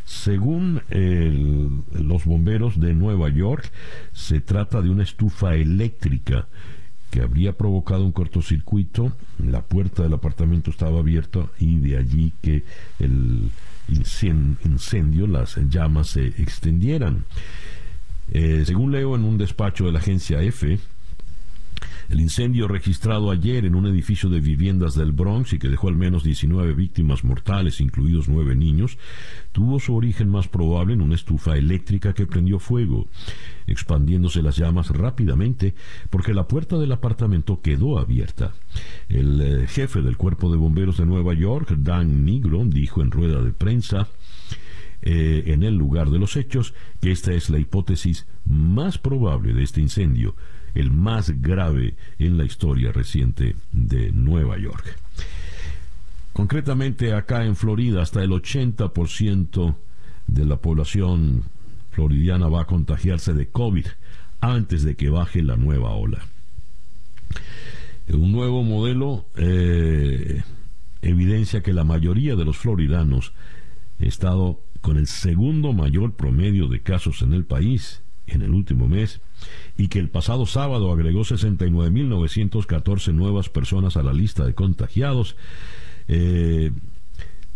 Según 0.04 0.82
los 1.92 2.24
bomberos 2.24 2.78
de 2.78 2.94
Nueva 2.94 3.28
York, 3.28 3.72
se 4.12 4.40
trata 4.40 4.80
de 4.80 4.90
una 4.90 5.02
estufa 5.02 5.56
eléctrica 5.56 6.46
que 7.10 7.22
habría 7.22 7.52
provocado 7.52 8.04
un 8.04 8.12
cortocircuito, 8.12 9.12
la 9.38 9.62
puerta 9.62 10.02
del 10.02 10.14
apartamento 10.14 10.70
estaba 10.70 11.00
abierta 11.00 11.46
y 11.58 11.78
de 11.78 11.96
allí 11.96 12.32
que 12.42 12.62
el 12.98 13.50
incendio, 13.88 15.26
las 15.26 15.56
llamas 15.68 16.08
se 16.08 16.26
extendieran. 16.26 17.24
Eh, 18.32 18.64
según 18.66 18.92
leo 18.92 19.14
en 19.14 19.24
un 19.24 19.38
despacho 19.38 19.86
de 19.86 19.92
la 19.92 20.00
agencia 20.00 20.42
EFE, 20.42 20.78
el 22.08 22.20
incendio 22.20 22.68
registrado 22.68 23.30
ayer 23.30 23.64
en 23.64 23.74
un 23.74 23.86
edificio 23.86 24.28
de 24.28 24.40
viviendas 24.40 24.94
del 24.94 25.12
Bronx 25.12 25.52
y 25.52 25.58
que 25.58 25.68
dejó 25.68 25.88
al 25.88 25.96
menos 25.96 26.22
19 26.22 26.74
víctimas 26.74 27.24
mortales, 27.24 27.80
incluidos 27.80 28.28
nueve 28.28 28.54
niños, 28.54 28.98
tuvo 29.52 29.80
su 29.80 29.94
origen 29.94 30.28
más 30.28 30.48
probable 30.48 30.94
en 30.94 31.00
una 31.00 31.14
estufa 31.14 31.56
eléctrica 31.56 32.14
que 32.14 32.26
prendió 32.26 32.58
fuego, 32.58 33.08
expandiéndose 33.66 34.42
las 34.42 34.56
llamas 34.56 34.90
rápidamente 34.90 35.74
porque 36.10 36.34
la 36.34 36.46
puerta 36.46 36.78
del 36.78 36.92
apartamento 36.92 37.60
quedó 37.60 37.98
abierta. 37.98 38.52
El 39.08 39.40
eh, 39.40 39.66
jefe 39.66 40.02
del 40.02 40.16
Cuerpo 40.16 40.50
de 40.50 40.56
Bomberos 40.56 40.98
de 40.98 41.06
Nueva 41.06 41.34
York, 41.34 41.74
Dan 41.78 42.24
Nigro, 42.24 42.64
dijo 42.64 43.02
en 43.02 43.10
rueda 43.10 43.42
de 43.42 43.52
prensa 43.52 44.08
eh, 45.02 45.44
en 45.46 45.62
el 45.62 45.76
lugar 45.76 46.10
de 46.10 46.18
los 46.18 46.36
hechos 46.36 46.74
que 47.00 47.12
esta 47.12 47.32
es 47.32 47.50
la 47.50 47.58
hipótesis 47.58 48.26
más 48.44 48.98
probable 48.98 49.52
de 49.52 49.62
este 49.62 49.80
incendio 49.80 50.34
el 50.76 50.90
más 50.90 51.40
grave 51.40 51.94
en 52.18 52.36
la 52.36 52.44
historia 52.44 52.92
reciente 52.92 53.56
de 53.72 54.12
Nueva 54.12 54.58
York. 54.58 54.98
Concretamente 56.32 57.14
acá 57.14 57.44
en 57.44 57.56
Florida, 57.56 58.02
hasta 58.02 58.22
el 58.22 58.30
80% 58.30 59.74
de 60.26 60.44
la 60.44 60.56
población 60.56 61.44
floridiana 61.92 62.48
va 62.48 62.62
a 62.62 62.66
contagiarse 62.66 63.32
de 63.32 63.48
COVID 63.48 63.86
antes 64.40 64.82
de 64.82 64.96
que 64.96 65.08
baje 65.08 65.42
la 65.42 65.56
nueva 65.56 65.94
ola. 65.94 66.18
Un 68.08 68.32
nuevo 68.32 68.62
modelo 68.62 69.24
eh, 69.36 70.42
evidencia 71.00 71.62
que 71.62 71.72
la 71.72 71.84
mayoría 71.84 72.36
de 72.36 72.44
los 72.44 72.58
floridanos 72.58 73.32
ha 74.00 74.04
estado 74.04 74.60
con 74.82 74.98
el 74.98 75.06
segundo 75.06 75.72
mayor 75.72 76.12
promedio 76.12 76.68
de 76.68 76.80
casos 76.80 77.22
en 77.22 77.32
el 77.32 77.44
país 77.44 78.02
en 78.26 78.42
el 78.42 78.50
último 78.50 78.88
mes 78.88 79.20
y 79.76 79.88
que 79.88 79.98
el 79.98 80.08
pasado 80.08 80.46
sábado 80.46 80.92
agregó 80.92 81.20
69.914 81.20 83.12
nuevas 83.12 83.48
personas 83.48 83.96
a 83.96 84.02
la 84.02 84.12
lista 84.12 84.44
de 84.44 84.54
contagiados. 84.54 85.36
Eh, 86.08 86.72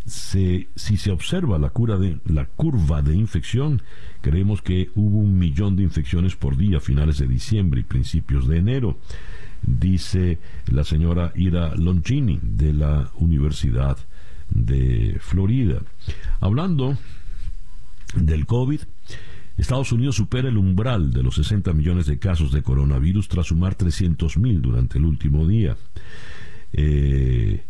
si 0.06 0.66
se 0.74 1.10
observa 1.12 1.58
la, 1.58 1.70
cura 1.70 1.96
de, 1.98 2.18
la 2.24 2.46
curva 2.46 3.02
de 3.02 3.14
infección, 3.14 3.82
creemos 4.22 4.62
que 4.62 4.90
hubo 4.94 5.18
un 5.18 5.38
millón 5.38 5.76
de 5.76 5.82
infecciones 5.82 6.36
por 6.36 6.56
día 6.56 6.78
a 6.78 6.80
finales 6.80 7.18
de 7.18 7.28
diciembre 7.28 7.80
y 7.80 7.84
principios 7.84 8.48
de 8.48 8.58
enero, 8.58 8.98
dice 9.62 10.38
la 10.70 10.84
señora 10.84 11.32
Ira 11.36 11.74
Longini 11.76 12.40
de 12.42 12.72
la 12.72 13.10
Universidad 13.14 13.98
de 14.48 15.18
Florida. 15.20 15.82
Hablando 16.40 16.96
del 18.14 18.46
COVID, 18.46 18.80
Estados 19.56 19.92
Unidos 19.92 20.16
supera 20.16 20.48
el 20.48 20.56
umbral 20.56 21.12
de 21.12 21.22
los 21.22 21.34
60 21.36 21.72
millones 21.72 22.06
de 22.06 22.18
casos 22.18 22.52
de 22.52 22.62
coronavirus 22.62 23.28
tras 23.28 23.46
sumar 23.48 23.74
300 23.74 24.38
mil 24.38 24.62
durante 24.62 24.98
el 24.98 25.04
último 25.04 25.46
día. 25.46 25.76
Eh, 26.72 27.64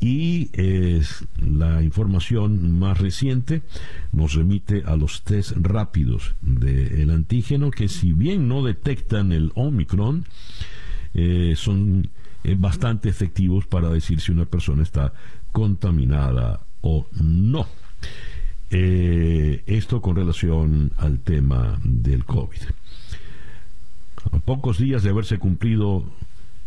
y 0.00 0.48
es 0.54 1.26
la 1.36 1.82
información 1.82 2.78
más 2.78 2.98
reciente 2.98 3.62
nos 4.12 4.32
remite 4.32 4.82
a 4.86 4.96
los 4.96 5.22
test 5.22 5.52
rápidos 5.56 6.34
del 6.40 7.10
antígeno 7.10 7.70
que 7.70 7.88
si 7.88 8.14
bien 8.14 8.48
no 8.48 8.64
detectan 8.64 9.30
el 9.30 9.52
Omicron, 9.54 10.24
eh, 11.12 11.52
son 11.54 12.08
eh, 12.44 12.56
bastante 12.58 13.10
efectivos 13.10 13.66
para 13.66 13.90
decir 13.90 14.20
si 14.20 14.32
una 14.32 14.46
persona 14.46 14.82
está 14.82 15.12
contaminada 15.52 16.60
o 16.80 17.06
no. 17.12 17.66
Eh, 18.72 19.64
esto 19.66 20.00
con 20.00 20.14
relación 20.14 20.92
al 20.96 21.18
tema 21.20 21.80
del 21.82 22.24
COVID. 22.24 22.60
A 24.30 24.38
pocos 24.38 24.78
días 24.78 25.02
de 25.02 25.10
haberse 25.10 25.38
cumplido 25.38 26.04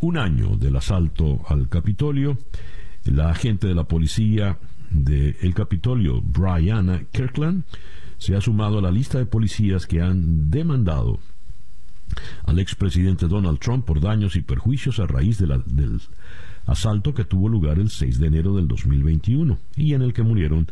un 0.01 0.17
año 0.17 0.57
del 0.57 0.75
asalto 0.75 1.41
al 1.47 1.69
Capitolio, 1.69 2.37
la 3.05 3.29
agente 3.29 3.67
de 3.67 3.75
la 3.75 3.85
policía 3.85 4.57
del 4.89 5.53
Capitolio, 5.53 6.21
Brianna 6.21 7.03
Kirkland, 7.11 7.63
se 8.17 8.35
ha 8.35 8.41
sumado 8.41 8.79
a 8.79 8.81
la 8.81 8.91
lista 8.91 9.17
de 9.17 9.25
policías 9.25 9.87
que 9.87 10.01
han 10.01 10.51
demandado 10.51 11.19
al 12.45 12.59
expresidente 12.59 13.27
Donald 13.27 13.59
Trump 13.59 13.85
por 13.85 14.01
daños 14.01 14.35
y 14.35 14.41
perjuicios 14.41 14.99
a 14.99 15.07
raíz 15.07 15.37
del 15.39 16.01
asalto 16.65 17.13
que 17.13 17.23
tuvo 17.23 17.47
lugar 17.47 17.79
el 17.79 17.89
6 17.89 18.19
de 18.19 18.27
enero 18.27 18.55
del 18.55 18.67
2021 18.67 19.57
y 19.77 19.93
en 19.93 20.01
el 20.01 20.13
que 20.13 20.23
murieron 20.23 20.67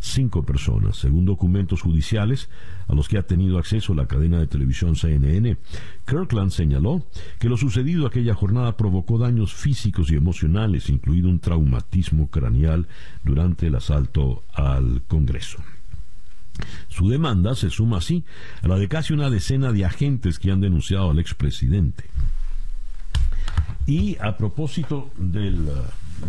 cinco 0.00 0.42
personas, 0.42 0.96
según 0.96 1.26
documentos 1.26 1.82
judiciales 1.82 2.48
a 2.88 2.94
los 2.94 3.08
que 3.08 3.18
ha 3.18 3.22
tenido 3.22 3.58
acceso 3.58 3.94
la 3.94 4.06
cadena 4.06 4.38
de 4.38 4.46
televisión 4.46 4.96
CNN. 4.96 5.58
Kirkland 6.06 6.50
señaló 6.50 7.04
que 7.38 7.48
lo 7.48 7.56
sucedido 7.56 8.06
aquella 8.06 8.34
jornada 8.34 8.76
provocó 8.76 9.18
daños 9.18 9.54
físicos 9.54 10.10
y 10.10 10.16
emocionales, 10.16 10.88
incluido 10.88 11.28
un 11.28 11.38
traumatismo 11.38 12.28
craneal 12.28 12.88
durante 13.22 13.66
el 13.66 13.74
asalto 13.74 14.42
al 14.54 15.02
Congreso. 15.06 15.58
Su 16.88 17.08
demanda 17.08 17.54
se 17.54 17.70
suma 17.70 17.98
así 17.98 18.24
a 18.62 18.68
la 18.68 18.76
de 18.76 18.88
casi 18.88 19.12
una 19.12 19.30
decena 19.30 19.72
de 19.72 19.84
agentes 19.84 20.38
que 20.38 20.50
han 20.50 20.60
denunciado 20.60 21.10
al 21.10 21.18
expresidente. 21.18 22.04
Y 23.86 24.16
a 24.20 24.36
propósito 24.36 25.10
del, 25.16 25.68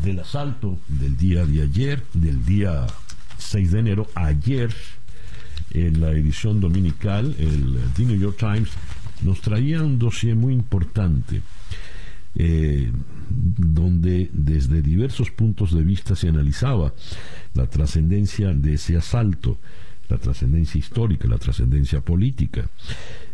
del 0.03 0.19
asalto 0.19 0.79
del 0.87 1.17
día 1.17 1.45
de 1.45 1.61
ayer, 1.61 2.03
del 2.13 2.45
día 2.45 2.87
6 3.41 3.71
de 3.71 3.79
enero, 3.79 4.07
ayer, 4.15 4.73
en 5.71 6.01
la 6.01 6.11
edición 6.11 6.59
dominical, 6.59 7.35
el 7.39 7.77
The 7.95 8.05
New 8.05 8.19
York 8.19 8.37
Times 8.37 8.69
nos 9.23 9.41
traía 9.41 9.81
un 9.81 9.99
dossier 9.99 10.35
muy 10.35 10.53
importante, 10.53 11.41
eh, 12.35 12.91
donde 13.29 14.29
desde 14.33 14.81
diversos 14.81 15.31
puntos 15.31 15.73
de 15.73 15.81
vista 15.81 16.15
se 16.15 16.29
analizaba 16.29 16.93
la 17.53 17.67
trascendencia 17.67 18.53
de 18.53 18.75
ese 18.75 18.97
asalto, 18.97 19.57
la 20.09 20.17
trascendencia 20.17 20.79
histórica, 20.79 21.27
la 21.27 21.37
trascendencia 21.37 22.01
política. 22.01 22.69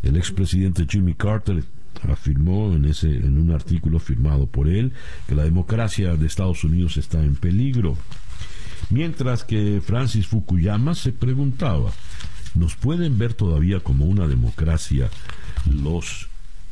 El 0.04 0.18
expresidente 0.18 0.86
Jimmy 0.88 1.14
Carter 1.14 1.64
afirmó 2.08 2.74
en, 2.74 2.86
ese, 2.86 3.10
en 3.10 3.40
un 3.40 3.52
artículo 3.52 4.00
firmado 4.00 4.46
por 4.46 4.68
él 4.68 4.92
que 5.28 5.36
la 5.36 5.44
democracia 5.44 6.16
de 6.16 6.28
Estados 6.28 6.64
Unidos 6.64 6.98
está 6.98 7.24
en 7.24 7.36
peligro 7.36 7.98
Mientras 8.90 9.44
que 9.44 9.82
Francis 9.84 10.28
Fukuyama 10.28 10.96
se 10.96 11.12
preguntaba, 11.12 11.92
¿nos 12.56 12.76
pueden 12.76 13.18
ver 13.18 13.34
todavía 13.34 13.80
como 13.80 14.06
una 14.06 14.28
democracia 14.28 15.10
los 15.66 16.30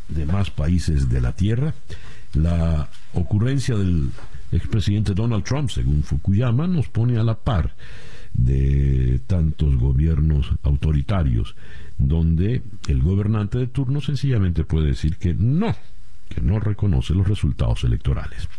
demás 0.08 0.50
países 0.50 1.10
de 1.10 1.22
la 1.22 1.34
Tierra? 1.34 1.74
La 2.34 2.90
ocurrencia 3.14 3.76
del 3.76 4.10
expresidente 4.52 5.14
Donald 5.14 5.44
Trump, 5.44 5.70
según 5.70 6.04
Fukuyama, 6.04 6.68
nos 6.68 6.88
pone 6.88 7.18
a 7.18 7.24
la 7.24 7.36
par 7.36 7.74
de 8.34 9.22
tantos 9.28 9.78
gobiernos 9.78 10.52
autoritarios, 10.64 11.56
donde 11.98 12.62
el 12.88 13.02
gobernante 13.02 13.58
de 13.58 13.68
turno 13.68 14.02
sencillamente 14.02 14.66
puede 14.66 14.88
decir 14.88 15.18
que 15.18 15.34
no, 15.34 15.76
que 16.30 16.42
no 16.42 16.60
reconoce 16.60 17.14
los 17.14 17.28
resultados 17.28 17.84
electorales. 17.84 18.50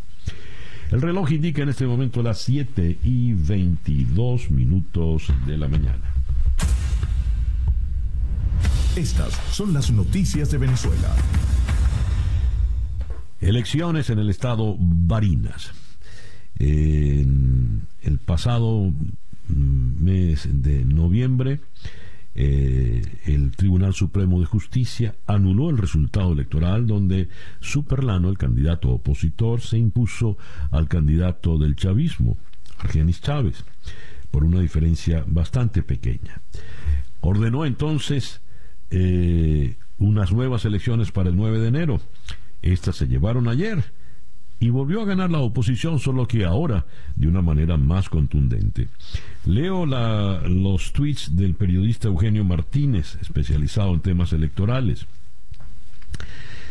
El 0.91 1.03
reloj 1.03 1.33
indica 1.33 1.63
en 1.63 1.69
este 1.69 1.87
momento 1.87 2.23
las 2.23 2.39
7 2.43 2.99
y 3.03 3.33
22 3.33 4.51
minutos 4.51 5.33
de 5.47 5.59
la 5.59 5.67
mañana. 5.69 6.13
Estas 8.95 9.35
son 9.51 9.75
las 9.75 9.91
noticias 9.91 10.51
de 10.51 10.59
Venezuela. 10.59 11.15
Elecciones 13.41 14.11
en 14.11 14.21
el 14.21 14.31
estado 14.31 14.77
Barinas. 14.79 15.73
En 16.59 17.87
el 18.03 18.19
pasado 18.19 18.93
mes 19.49 20.49
de 20.51 20.85
noviembre, 20.85 21.61
eh, 22.39 23.01
el 23.25 23.53
Tribunal 23.53 23.95
Supremo 23.95 24.41
de 24.41 24.47
Justicia 24.47 25.15
anuló 25.27 25.71
el 25.71 25.79
resultado 25.79 26.33
electoral 26.33 26.87
donde 26.87 27.31
Superlano, 27.61 28.29
el 28.29 28.37
candidato 28.37 28.91
opositor, 28.91 29.63
se 29.63 29.79
impuso 29.79 30.37
al 30.71 30.87
candidato 30.87 31.57
del 31.57 31.77
chavismo, 31.77 32.37
Argenis 32.79 33.23
Chávez, 33.23 33.65
por 34.31 34.45
una 34.45 34.61
diferencia 34.61 35.25
bastante 35.27 35.83
pequeña. 35.83 36.43
Ordenó 37.23 37.65
entonces 37.65 38.43
eh, 38.91 39.77
unas 39.99 40.31
nuevas 40.31 40.67
elecciones 40.67 41.13
para 41.13 41.31
el 41.31 41.37
9 41.37 41.59
de 41.59 41.69
enero. 41.69 42.01
Estas 42.61 42.97
se 42.97 43.09
llevaron 43.09 43.49
ayer 43.49 43.83
y 44.59 44.71
volvió 44.71 45.03
a 45.03 45.05
ganar 45.05 45.31
la 45.31 45.41
oposición, 45.41 45.99
solo 45.99 46.27
que 46.27 46.45
ahora 46.45 46.87
de 47.15 47.29
una 47.29 47.43
manera 47.43 47.77
más 47.77 48.09
contundente. 48.09 48.89
Leo 49.45 49.85
los 49.87 50.93
tweets 50.93 51.37
del 51.37 51.55
periodista 51.55 52.09
Eugenio 52.09 52.45
Martínez, 52.45 53.19
especializado 53.21 53.93
en 53.93 54.01
temas 54.01 54.33
electorales. 54.33 55.07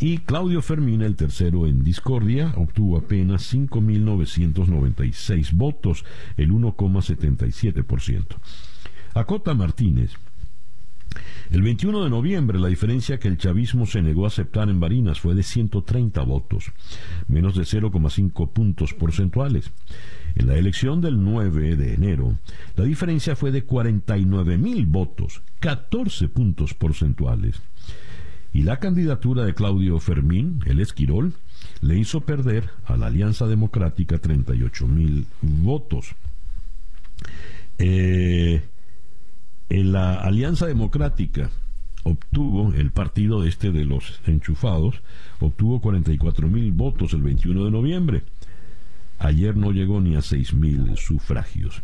Y 0.00 0.18
Claudio 0.18 0.62
Fermín, 0.62 1.02
el 1.02 1.16
tercero 1.16 1.66
en 1.66 1.82
discordia, 1.82 2.52
obtuvo 2.56 2.98
apenas 2.98 3.52
5.996 3.52 5.54
votos, 5.54 6.04
el 6.36 6.52
1,77%. 6.52 8.36
Acota 9.14 9.54
Martínez, 9.54 10.12
el 11.50 11.62
21 11.62 12.04
de 12.04 12.10
noviembre, 12.10 12.60
la 12.60 12.68
diferencia 12.68 13.18
que 13.18 13.28
el 13.28 13.38
chavismo 13.38 13.86
se 13.86 14.02
negó 14.02 14.24
a 14.24 14.28
aceptar 14.28 14.68
en 14.68 14.80
Barinas 14.80 15.18
fue 15.18 15.34
de 15.34 15.42
130 15.42 16.20
votos, 16.22 16.72
menos 17.26 17.56
de 17.56 17.62
0,5 17.62 18.52
puntos 18.52 18.92
porcentuales. 18.92 19.72
En 20.34 20.46
la 20.46 20.56
elección 20.56 21.00
del 21.00 21.22
9 21.22 21.76
de 21.76 21.94
enero, 21.94 22.36
la 22.76 22.84
diferencia 22.84 23.36
fue 23.36 23.50
de 23.50 23.64
49 23.64 24.58
mil 24.58 24.86
votos, 24.86 25.42
14 25.60 26.28
puntos 26.28 26.74
porcentuales. 26.74 27.60
Y 28.52 28.62
la 28.62 28.78
candidatura 28.78 29.44
de 29.44 29.54
Claudio 29.54 29.98
Fermín, 30.00 30.62
el 30.66 30.80
Esquirol, 30.80 31.34
le 31.80 31.98
hizo 31.98 32.22
perder 32.22 32.70
a 32.86 32.96
la 32.96 33.06
Alianza 33.06 33.46
Democrática 33.46 34.18
38 34.18 34.86
mil 34.86 35.26
votos. 35.42 36.14
Eh, 37.78 38.62
en 39.68 39.92
la 39.92 40.14
Alianza 40.14 40.66
Democrática 40.66 41.50
obtuvo, 42.04 42.72
el 42.72 42.90
partido 42.90 43.44
este 43.44 43.70
de 43.70 43.84
los 43.84 44.20
enchufados, 44.26 45.02
obtuvo 45.40 45.80
44 45.80 46.48
mil 46.48 46.72
votos 46.72 47.12
el 47.12 47.22
21 47.22 47.64
de 47.64 47.70
noviembre. 47.70 48.22
Ayer 49.18 49.56
no 49.56 49.72
llegó 49.72 50.00
ni 50.00 50.16
a 50.16 50.22
6 50.22 50.54
mil 50.54 50.96
sufragios. 50.96 51.82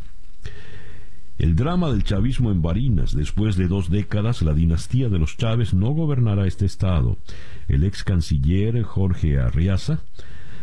El 1.36 1.56
drama 1.56 1.90
del 1.90 2.04
chavismo 2.04 2.52
en 2.52 2.62
Barinas. 2.62 3.14
Después 3.14 3.56
de 3.56 3.66
dos 3.66 3.90
décadas, 3.90 4.42
la 4.42 4.54
dinastía 4.54 5.08
de 5.08 5.18
los 5.18 5.36
Chávez 5.36 5.74
no 5.74 5.90
gobernará 5.90 6.46
este 6.46 6.64
estado. 6.64 7.18
El 7.66 7.82
ex 7.84 8.04
canciller 8.04 8.80
Jorge 8.82 9.40
Arriaza, 9.40 10.00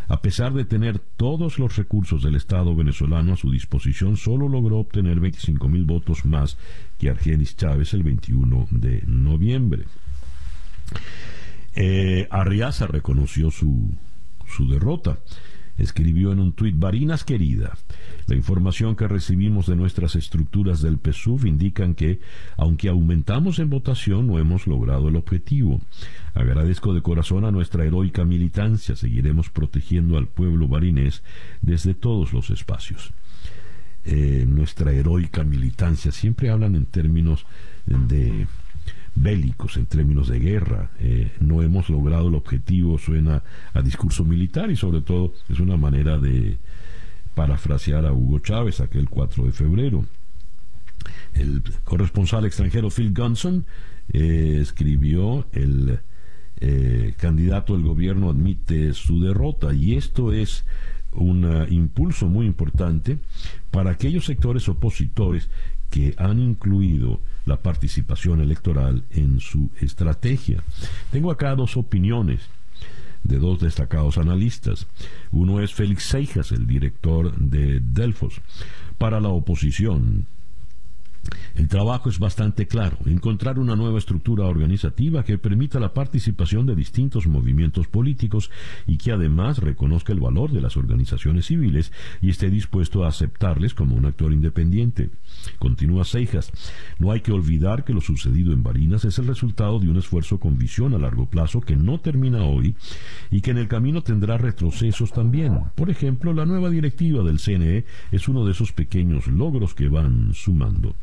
a 0.08 0.22
pesar 0.22 0.54
de 0.54 0.64
tener 0.64 0.98
todos 0.98 1.58
los 1.58 1.76
recursos 1.76 2.22
del 2.22 2.36
Estado 2.36 2.74
venezolano 2.74 3.34
a 3.34 3.36
su 3.36 3.50
disposición, 3.50 4.16
solo 4.16 4.48
logró 4.48 4.78
obtener 4.78 5.20
25 5.20 5.68
mil 5.68 5.84
votos 5.84 6.24
más 6.24 6.56
que 6.98 7.10
Argenis 7.10 7.56
Chávez 7.56 7.92
el 7.92 8.02
21 8.02 8.68
de 8.70 9.02
noviembre. 9.06 9.84
Eh, 11.74 12.28
Arriaza 12.30 12.86
reconoció 12.86 13.50
su, 13.50 13.94
su 14.46 14.68
derrota 14.68 15.18
escribió 15.78 16.32
en 16.32 16.40
un 16.40 16.52
tuit, 16.52 16.78
Barinas 16.78 17.24
querida, 17.24 17.76
la 18.26 18.36
información 18.36 18.96
que 18.96 19.08
recibimos 19.08 19.66
de 19.66 19.76
nuestras 19.76 20.16
estructuras 20.16 20.82
del 20.82 20.98
PSUV 20.98 21.46
indican 21.46 21.94
que, 21.94 22.20
aunque 22.56 22.88
aumentamos 22.88 23.58
en 23.58 23.70
votación, 23.70 24.26
no 24.26 24.38
hemos 24.38 24.66
logrado 24.66 25.08
el 25.08 25.16
objetivo. 25.16 25.80
Agradezco 26.34 26.94
de 26.94 27.02
corazón 27.02 27.44
a 27.44 27.50
nuestra 27.50 27.84
heroica 27.84 28.24
militancia, 28.24 28.96
seguiremos 28.96 29.50
protegiendo 29.50 30.16
al 30.16 30.28
pueblo 30.28 30.68
barinés 30.68 31.22
desde 31.60 31.94
todos 31.94 32.32
los 32.32 32.50
espacios. 32.50 33.12
Eh, 34.04 34.44
nuestra 34.48 34.92
heroica 34.92 35.44
militancia, 35.44 36.10
siempre 36.10 36.50
hablan 36.50 36.74
en 36.74 36.86
términos 36.86 37.46
de 37.86 38.46
bélicos 39.14 39.76
en 39.76 39.86
términos 39.86 40.28
de 40.28 40.38
guerra. 40.38 40.90
Eh, 40.98 41.30
no 41.40 41.62
hemos 41.62 41.88
logrado 41.90 42.28
el 42.28 42.34
objetivo, 42.34 42.98
suena 42.98 43.42
a 43.72 43.82
discurso 43.82 44.24
militar 44.24 44.70
y 44.70 44.76
sobre 44.76 45.00
todo 45.00 45.32
es 45.48 45.60
una 45.60 45.76
manera 45.76 46.18
de 46.18 46.58
parafrasear 47.34 48.06
a 48.06 48.12
Hugo 48.12 48.38
Chávez 48.40 48.80
aquel 48.80 49.08
4 49.08 49.44
de 49.44 49.52
febrero. 49.52 50.04
El 51.34 51.62
corresponsal 51.84 52.44
extranjero 52.44 52.90
Phil 52.90 53.12
Gunson 53.12 53.64
eh, 54.12 54.58
escribió 54.60 55.46
el 55.52 56.00
eh, 56.60 57.14
candidato 57.16 57.72
del 57.72 57.82
gobierno 57.82 58.30
admite 58.30 58.94
su 58.94 59.20
derrota 59.20 59.72
y 59.72 59.96
esto 59.96 60.32
es 60.32 60.64
un 61.12 61.66
impulso 61.70 62.26
muy 62.26 62.46
importante 62.46 63.18
para 63.70 63.90
aquellos 63.90 64.24
sectores 64.24 64.68
opositores 64.68 65.50
que 65.92 66.14
han 66.16 66.40
incluido 66.40 67.20
la 67.44 67.58
participación 67.58 68.40
electoral 68.40 69.04
en 69.10 69.40
su 69.40 69.70
estrategia. 69.78 70.64
Tengo 71.10 71.30
acá 71.30 71.54
dos 71.54 71.76
opiniones 71.76 72.40
de 73.24 73.38
dos 73.38 73.60
destacados 73.60 74.16
analistas. 74.16 74.86
Uno 75.32 75.60
es 75.60 75.74
Félix 75.74 76.04
Seijas, 76.04 76.50
el 76.50 76.66
director 76.66 77.36
de 77.36 77.80
Delfos. 77.80 78.40
Para 78.96 79.20
la 79.20 79.28
oposición, 79.28 80.26
el 81.54 81.68
trabajo 81.68 82.08
es 82.08 82.18
bastante 82.18 82.66
claro, 82.66 82.98
encontrar 83.06 83.58
una 83.58 83.76
nueva 83.76 83.98
estructura 83.98 84.46
organizativa 84.46 85.22
que 85.22 85.38
permita 85.38 85.78
la 85.78 85.92
participación 85.92 86.66
de 86.66 86.74
distintos 86.74 87.26
movimientos 87.26 87.86
políticos 87.88 88.50
y 88.86 88.96
que 88.96 89.12
además 89.12 89.58
reconozca 89.58 90.12
el 90.12 90.20
valor 90.20 90.50
de 90.50 90.60
las 90.60 90.76
organizaciones 90.76 91.46
civiles 91.46 91.92
y 92.20 92.30
esté 92.30 92.50
dispuesto 92.50 93.04
a 93.04 93.08
aceptarles 93.08 93.74
como 93.74 93.96
un 93.96 94.06
actor 94.06 94.32
independiente. 94.32 95.10
Continúa 95.58 96.04
Seijas, 96.04 96.52
no 96.98 97.12
hay 97.12 97.20
que 97.20 97.32
olvidar 97.32 97.84
que 97.84 97.94
lo 97.94 98.00
sucedido 98.00 98.52
en 98.52 98.62
Barinas 98.62 99.04
es 99.04 99.18
el 99.18 99.26
resultado 99.26 99.78
de 99.78 99.90
un 99.90 99.98
esfuerzo 99.98 100.40
con 100.40 100.58
visión 100.58 100.94
a 100.94 100.98
largo 100.98 101.26
plazo 101.26 101.60
que 101.60 101.76
no 101.76 102.00
termina 102.00 102.44
hoy 102.44 102.74
y 103.30 103.40
que 103.40 103.50
en 103.50 103.58
el 103.58 103.68
camino 103.68 104.02
tendrá 104.02 104.38
retrocesos 104.38 105.12
también. 105.12 105.60
Por 105.74 105.90
ejemplo, 105.90 106.32
la 106.32 106.46
nueva 106.46 106.70
directiva 106.70 107.22
del 107.22 107.38
CNE 107.38 107.84
es 108.10 108.28
uno 108.28 108.44
de 108.44 108.52
esos 108.52 108.72
pequeños 108.72 109.26
logros 109.26 109.74
que 109.74 109.88
van 109.88 110.32
sumando. 110.34 110.94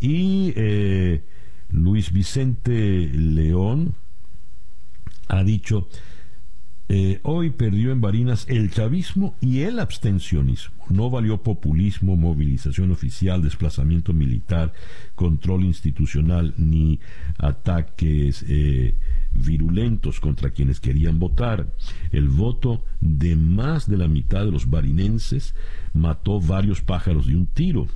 Y 0.00 0.52
eh, 0.56 1.22
Luis 1.70 2.12
Vicente 2.12 3.10
León 3.12 3.94
ha 5.28 5.44
dicho, 5.44 5.88
eh, 6.88 7.20
hoy 7.22 7.50
perdió 7.50 7.92
en 7.92 8.00
Barinas 8.00 8.46
el 8.48 8.72
chavismo 8.72 9.36
y 9.40 9.60
el 9.60 9.78
abstencionismo. 9.78 10.86
No 10.88 11.08
valió 11.08 11.40
populismo, 11.40 12.16
movilización 12.16 12.90
oficial, 12.90 13.42
desplazamiento 13.42 14.12
militar, 14.12 14.72
control 15.14 15.64
institucional 15.64 16.52
ni 16.56 16.98
ataques 17.38 18.44
eh, 18.48 18.96
virulentos 19.32 20.18
contra 20.18 20.50
quienes 20.50 20.80
querían 20.80 21.20
votar. 21.20 21.72
El 22.10 22.28
voto 22.28 22.84
de 23.00 23.36
más 23.36 23.88
de 23.88 23.96
la 23.96 24.08
mitad 24.08 24.44
de 24.44 24.50
los 24.50 24.68
barinenses 24.68 25.54
mató 25.94 26.40
varios 26.40 26.82
pájaros 26.82 27.28
de 27.28 27.36
un 27.36 27.46
tiro. 27.46 27.86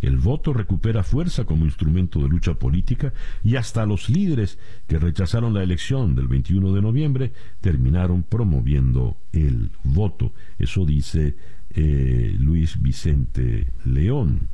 El 0.00 0.18
voto 0.18 0.52
recupera 0.52 1.02
fuerza 1.02 1.44
como 1.44 1.64
instrumento 1.64 2.20
de 2.20 2.28
lucha 2.28 2.54
política 2.54 3.12
y 3.42 3.56
hasta 3.56 3.86
los 3.86 4.08
líderes 4.08 4.58
que 4.86 4.98
rechazaron 4.98 5.54
la 5.54 5.62
elección 5.62 6.14
del 6.14 6.28
21 6.28 6.72
de 6.72 6.82
noviembre 6.82 7.32
terminaron 7.60 8.22
promoviendo 8.22 9.16
el 9.32 9.70
voto. 9.82 10.32
Eso 10.58 10.84
dice 10.84 11.36
eh, 11.70 12.36
Luis 12.38 12.80
Vicente 12.80 13.68
León. 13.84 14.48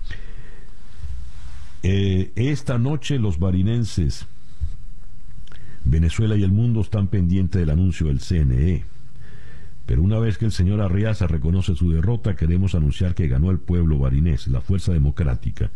Eh, 1.83 2.33
esta 2.37 2.79
noche 2.79 3.19
los 3.19 3.39
barinenses, 3.39 4.27
Venezuela 5.85 6.37
y 6.37 6.43
el 6.43 6.53
mundo 6.53 6.83
están 6.83 7.09
pendientes 7.09 7.61
del 7.61 7.71
anuncio 7.71 8.09
del 8.09 8.21
CNE. 8.21 8.85
Pero 9.91 10.05
una 10.05 10.21
vez 10.21 10.39
que 10.39 10.45
el 10.45 10.53
señor 10.53 10.81
Arriaza 10.81 11.27
reconoce 11.27 11.75
su 11.75 11.91
derrota, 11.91 12.37
queremos 12.37 12.77
anunciar 12.77 13.17
que 13.17 13.27
ganó 13.27 13.51
el 13.51 13.59
pueblo 13.59 13.99
barinés, 13.99 14.47
la 14.47 14.61
fuerza 14.61 14.93
democrática. 14.93 15.73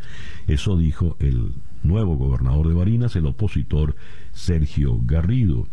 Eso 0.47 0.77
dijo 0.77 1.17
el 1.19 1.51
nuevo 1.83 2.15
gobernador 2.15 2.69
de 2.69 2.75
Barinas, 2.75 3.17
el 3.17 3.27
opositor 3.27 3.97
Sergio 4.33 5.01
Garrido, 5.05 5.67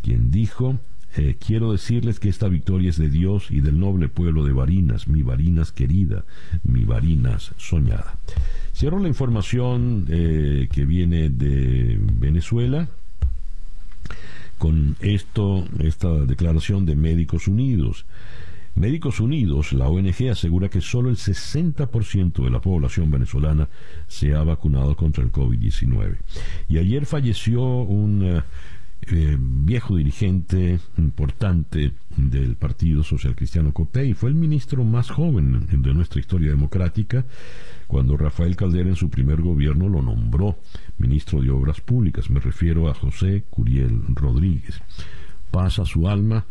quien 0.00 0.30
dijo, 0.30 0.78
eh, 1.16 1.34
quiero 1.44 1.72
decirles 1.72 2.20
que 2.20 2.28
esta 2.28 2.46
victoria 2.46 2.88
es 2.88 2.98
de 2.98 3.10
Dios 3.10 3.50
y 3.50 3.58
del 3.58 3.80
noble 3.80 4.08
pueblo 4.08 4.44
de 4.44 4.52
Barinas, 4.52 5.08
mi 5.08 5.22
Barinas 5.22 5.72
querida, 5.72 6.24
mi 6.62 6.84
Barinas 6.84 7.52
soñada. 7.56 8.16
Cierro 8.76 9.00
la 9.00 9.08
información 9.08 10.06
eh, 10.08 10.68
que 10.70 10.84
viene 10.84 11.30
de 11.30 11.98
Venezuela 12.00 12.88
con 14.62 14.94
esto, 15.00 15.64
esta 15.80 16.08
declaración 16.24 16.86
de 16.86 16.94
Médicos 16.94 17.48
Unidos. 17.48 18.06
Médicos 18.76 19.18
Unidos, 19.18 19.72
la 19.72 19.88
ONG, 19.88 20.30
asegura 20.30 20.68
que 20.68 20.80
solo 20.80 21.10
el 21.10 21.16
60% 21.16 22.44
de 22.44 22.48
la 22.48 22.60
población 22.60 23.10
venezolana 23.10 23.68
se 24.06 24.36
ha 24.36 24.44
vacunado 24.44 24.94
contra 24.94 25.24
el 25.24 25.32
COVID-19. 25.32 26.16
Y 26.68 26.78
ayer 26.78 27.06
falleció 27.06 27.60
un 27.60 28.22
eh, 28.22 28.42
eh, 29.08 29.36
viejo 29.36 29.96
dirigente 29.96 30.78
importante 30.96 31.94
del 32.16 32.54
Partido 32.54 33.02
Social 33.02 33.34
Cristiano 33.34 33.72
COPEI. 33.72 34.14
Fue 34.14 34.28
el 34.28 34.36
ministro 34.36 34.84
más 34.84 35.10
joven 35.10 35.66
de 35.72 35.92
nuestra 35.92 36.20
historia 36.20 36.50
democrática 36.50 37.24
cuando 37.92 38.16
Rafael 38.16 38.56
Caldera 38.56 38.88
en 38.88 38.96
su 38.96 39.10
primer 39.10 39.42
gobierno 39.42 39.86
lo 39.86 40.00
nombró 40.00 40.56
ministro 40.96 41.42
de 41.42 41.50
Obras 41.50 41.82
Públicas. 41.82 42.30
Me 42.30 42.40
refiero 42.40 42.88
a 42.88 42.94
José 42.94 43.44
Curiel 43.50 44.00
Rodríguez. 44.14 44.80
Pasa 45.50 45.84
su 45.84 46.08
alma 46.08 46.46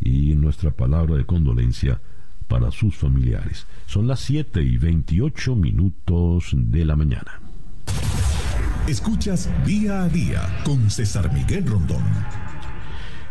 y 0.00 0.34
nuestra 0.34 0.70
palabra 0.70 1.16
de 1.16 1.26
condolencia 1.26 2.00
para 2.48 2.70
sus 2.70 2.96
familiares. 2.96 3.66
Son 3.84 4.06
las 4.06 4.20
7 4.20 4.62
y 4.62 4.78
28 4.78 5.54
minutos 5.56 6.52
de 6.54 6.86
la 6.86 6.96
mañana. 6.96 7.38
Escuchas 8.88 9.50
día 9.66 10.04
a 10.04 10.08
día 10.08 10.62
con 10.64 10.88
César 10.88 11.30
Miguel 11.34 11.66
Rondón. 11.66 12.02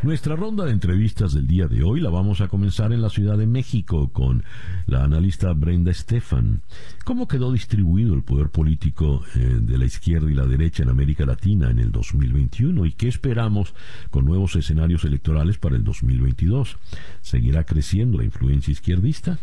Nuestra 0.04 0.36
ronda 0.36 0.64
de 0.64 0.74
entrevistas 0.74 1.34
del 1.34 1.48
día 1.48 1.68
de 1.68 1.82
hoy 1.82 2.02
la 2.02 2.12
vamos 2.12 2.40
a 2.42 2.48
comenzar 2.48 2.94
en 2.94 3.02
la 3.02 3.10
Ciudad 3.10 3.36
de 3.36 3.48
México 3.48 4.10
con 4.14 4.44
la 4.86 5.04
analista 5.04 5.52
Brenda 5.54 5.90
Estefan. 5.90 6.62
¿Cómo 7.08 7.26
quedó 7.26 7.54
distribuido 7.54 8.14
el 8.16 8.22
poder 8.22 8.50
político 8.50 9.24
eh, 9.34 9.60
de 9.62 9.78
la 9.78 9.86
izquierda 9.86 10.30
y 10.30 10.34
la 10.34 10.46
derecha 10.46 10.84
en 10.84 10.90
América 10.90 11.26
Latina 11.26 11.72
en 11.72 11.80
el 11.80 11.90
2021 11.90 12.86
y 12.86 12.92
qué 12.92 13.08
esperamos 13.08 13.74
con 14.10 14.26
nuevos 14.26 14.58
escenarios 14.58 15.06
electorales 15.06 15.58
para 15.58 15.78
el 15.78 15.86
2022? 15.86 16.76
¿Seguirá 17.22 17.64
creciendo 17.64 18.18
la 18.18 18.26
influencia 18.26 18.74
izquierdista? 18.74 19.40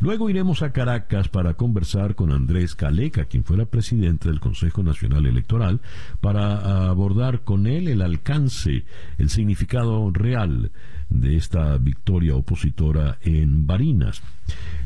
Luego 0.00 0.28
iremos 0.28 0.60
a 0.60 0.72
Caracas 0.72 1.28
para 1.28 1.54
conversar 1.54 2.14
con 2.14 2.30
Andrés 2.30 2.74
Caleca, 2.74 3.24
quien 3.24 3.42
fuera 3.42 3.64
presidente 3.64 4.28
del 4.28 4.38
Consejo 4.38 4.82
Nacional 4.82 5.24
Electoral, 5.24 5.80
para 6.20 6.90
abordar 6.90 7.40
con 7.40 7.66
él 7.66 7.88
el 7.88 8.02
alcance, 8.02 8.84
el 9.16 9.30
significado 9.30 10.10
real 10.10 10.72
de 11.08 11.36
esta 11.36 11.78
victoria 11.78 12.34
opositora 12.34 13.16
en 13.22 13.66
Barinas. 13.66 14.20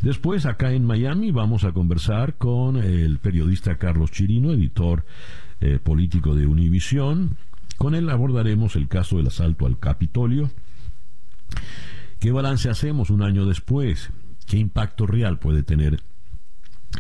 Después, 0.03 0.47
acá 0.47 0.73
en 0.73 0.85
Miami, 0.85 1.31
vamos 1.31 1.65
a 1.65 1.73
conversar 1.73 2.35
con 2.35 2.77
el 2.77 3.19
periodista 3.19 3.79
Carlos 3.79 4.11
Chirino, 4.11 4.53
editor 4.53 5.05
eh, 5.61 5.79
político 5.83 6.35
de 6.35 6.47
Univisión. 6.47 7.37
Con 7.79 7.95
él 7.95 8.11
abordaremos 8.11 8.77
el 8.77 8.89
caso 8.89 9.17
del 9.17 9.29
asalto 9.29 9.65
al 9.65 9.79
Capitolio. 9.79 10.51
¿Qué 12.19 12.33
balance 12.33 12.69
hacemos 12.69 13.11
un 13.11 13.23
año 13.23 13.47
después? 13.47 14.11
¿Qué 14.47 14.59
impacto 14.59 15.07
real 15.07 15.39
puede 15.39 15.63
tener 15.63 16.01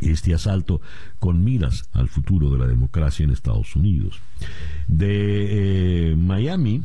este 0.00 0.34
asalto 0.34 0.80
con 1.18 1.44
miras 1.44 1.88
al 1.92 2.08
futuro 2.08 2.50
de 2.50 2.58
la 2.58 2.66
democracia 2.66 3.24
en 3.24 3.30
Estados 3.30 3.76
Unidos. 3.76 4.20
De 4.88 6.12
eh, 6.12 6.16
Miami 6.16 6.82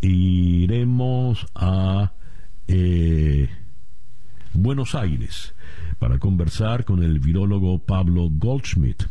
iremos 0.00 1.46
a 1.54 2.12
eh, 2.68 3.48
Buenos 4.54 4.94
Aires 4.94 5.54
para 5.98 6.18
conversar 6.18 6.84
con 6.84 7.02
el 7.02 7.18
virólogo 7.18 7.80
Pablo 7.80 8.28
Goldschmidt. 8.30 9.04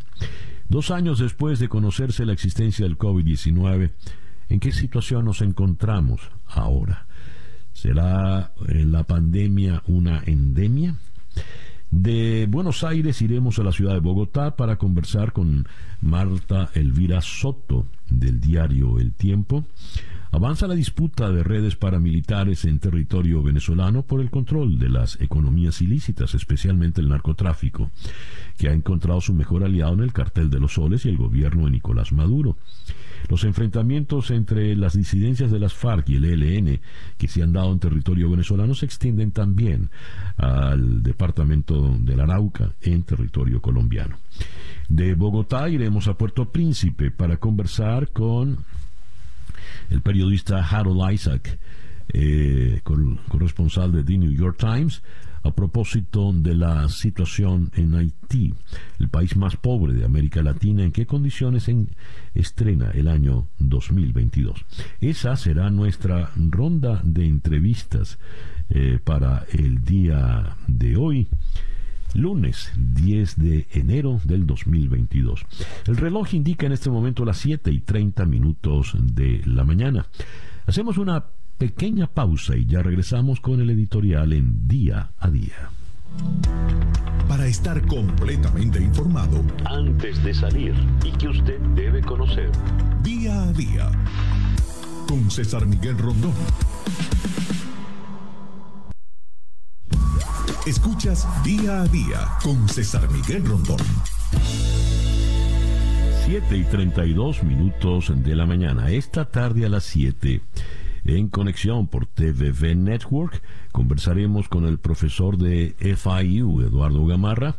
Dos 0.70 0.90
años 0.90 1.20
después 1.20 1.60
de 1.60 1.70
conocerse 1.70 2.26
la 2.26 2.34
existencia 2.34 2.86
del 2.86 2.98
COVID-19, 2.98 3.92
¿en 4.50 4.60
qué 4.60 4.72
situación 4.72 5.26
nos 5.26 5.42
encontramos 5.42 6.22
ahora? 6.48 7.06
¿Será 7.74 8.54
eh, 8.68 8.86
la 8.86 9.04
pandemia 9.04 9.84
una 9.88 10.24
endemia? 10.26 10.96
De 11.92 12.48
Buenos 12.50 12.84
Aires 12.84 13.22
iremos 13.22 13.60
a 13.60 13.64
la 13.64 13.72
ciudad 13.72 13.94
de 13.94 14.00
Bogotá 14.00 14.56
para 14.56 14.78
conversar 14.78 15.32
con 15.32 15.68
Marta 16.02 16.72
Elvira 16.74 17.22
Soto 17.22 17.86
del 18.10 18.40
diario 18.40 18.98
El 18.98 19.14
Tiempo. 19.14 19.66
Avanza 20.34 20.66
la 20.66 20.74
disputa 20.74 21.30
de 21.30 21.44
redes 21.44 21.76
paramilitares 21.76 22.66
en 22.66 22.80
territorio 22.80 23.44
venezolano 23.44 24.02
por 24.02 24.20
el 24.20 24.32
control 24.32 24.80
de 24.80 24.90
las 24.90 25.22
economías 25.22 25.80
ilícitas, 25.80 26.34
especialmente 26.34 27.02
el 27.02 27.10
narcotráfico, 27.10 27.92
que 28.58 28.68
ha 28.68 28.74
encontrado 28.74 29.22
su 29.22 29.36
mejor 29.36 29.64
aliado 29.64 29.94
en 29.94 30.00
el 30.00 30.12
cartel 30.12 30.50
de 30.50 30.60
los 30.60 30.74
soles 30.74 31.06
y 31.06 31.10
el 31.10 31.18
gobierno 31.18 31.66
de 31.66 31.72
Nicolás 31.74 32.12
Maduro. 32.14 32.58
Los 33.30 33.44
enfrentamientos 33.44 34.32
entre 34.32 34.76
las 34.76 34.98
disidencias 34.98 35.52
de 35.52 35.60
las 35.60 35.76
FARC 35.76 36.10
y 36.10 36.16
el 36.16 36.26
ELN 36.26 36.80
que 37.20 37.28
se 37.28 37.44
han 37.44 37.54
dado 37.54 37.72
en 37.72 37.78
territorio 37.78 38.28
venezolano 38.32 38.74
se 38.74 38.88
extienden 38.88 39.34
también 39.34 39.92
al 40.38 41.04
departamento 41.04 41.96
del 42.00 42.20
Arauca 42.20 42.74
en 42.82 43.04
territorio 43.04 43.62
colombiano. 43.62 44.18
De 44.90 45.14
Bogotá 45.14 45.70
iremos 45.70 46.08
a 46.08 46.16
Puerto 46.16 46.52
Príncipe 46.52 47.12
para 47.12 47.38
conversar 47.38 48.10
con 48.10 48.66
el 49.90 50.02
periodista 50.02 50.66
Harold 50.66 51.14
Isaac, 51.14 51.60
eh, 52.10 52.82
corresponsal 53.30 53.92
de 53.92 54.04
The 54.04 54.18
New 54.18 54.32
York 54.32 54.58
Times, 54.58 55.02
a 55.44 55.52
propósito 55.52 56.32
de 56.34 56.56
la 56.56 56.88
situación 56.88 57.70
en 57.76 57.96
Haití, 57.96 58.54
el 59.00 59.10
país 59.10 59.36
más 59.36 59.58
pobre 59.58 59.94
de 59.94 60.06
América 60.06 60.42
Latina, 60.42 60.84
en 60.84 60.92
qué 60.92 61.06
condiciones 61.06 61.68
en, 61.68 61.90
estrena 62.34 62.92
el 62.92 63.10
año 63.10 63.48
2022. 63.60 64.66
Esa 65.02 65.36
será 65.36 65.70
nuestra 65.70 66.32
ronda 66.36 67.02
de 67.04 67.28
entrevistas 67.28 68.20
eh, 68.70 69.00
para 69.04 69.46
el 69.52 69.84
día 69.84 70.56
de 70.68 70.96
hoy 70.96 71.28
lunes 72.14 72.72
10 72.78 73.36
de 73.38 73.68
enero 73.72 74.20
del 74.24 74.46
2022. 74.46 75.46
El 75.88 75.98
reloj 75.98 76.34
indica 76.34 76.66
en 76.66 76.72
este 76.72 76.90
momento 76.90 77.26
las 77.26 77.38
7 77.38 77.72
y 77.72 77.80
30 77.80 78.26
minutos 78.26 78.96
de 79.00 79.42
la 79.46 79.64
mañana. 79.64 80.06
Hacemos 80.66 80.98
una 80.98 81.26
pequeña 81.58 82.08
pausa 82.08 82.56
y 82.56 82.66
ya 82.66 82.82
regresamos 82.82 83.40
con 83.40 83.62
el 83.62 83.70
editorial 83.70 84.34
en 84.34 84.68
día 84.68 85.12
a 85.20 85.30
día. 85.30 85.70
Para 87.28 87.48
estar 87.48 87.86
completamente 87.88 88.82
informado 88.82 89.44
antes 89.66 90.24
de 90.24 90.34
salir 90.34 90.76
y 91.04 91.12
que 91.12 91.30
usted 91.30 91.60
debe 91.76 92.02
conocer 92.02 92.52
día 93.02 93.44
a 93.44 93.54
día 93.54 93.92
con 95.08 95.32
César 95.32 95.66
Miguel 95.66 95.98
Rondón. 95.98 96.34
Escuchas 100.66 101.28
día 101.44 101.82
a 101.82 101.88
día 101.88 102.28
con 102.44 102.70
César 102.70 103.10
Miguel 103.10 103.46
Rondón. 103.46 103.78
7 106.26 106.58
y 106.58 106.64
32 106.64 107.44
minutos 107.44 108.12
de 108.16 108.36
la 108.36 108.46
mañana. 108.46 108.90
Esta 108.90 109.26
tarde 109.26 109.66
a 109.66 109.70
las 109.70 109.84
7 109.84 110.42
en 111.06 111.30
conexión 111.30 111.88
por 111.88 112.06
TVV 112.06 112.76
Network. 112.76 113.42
Conversaremos 113.72 114.48
con 114.48 114.66
el 114.66 114.78
profesor 114.80 115.38
de 115.38 115.76
FIU, 115.80 116.62
Eduardo 116.62 117.06
Gamarra, 117.06 117.58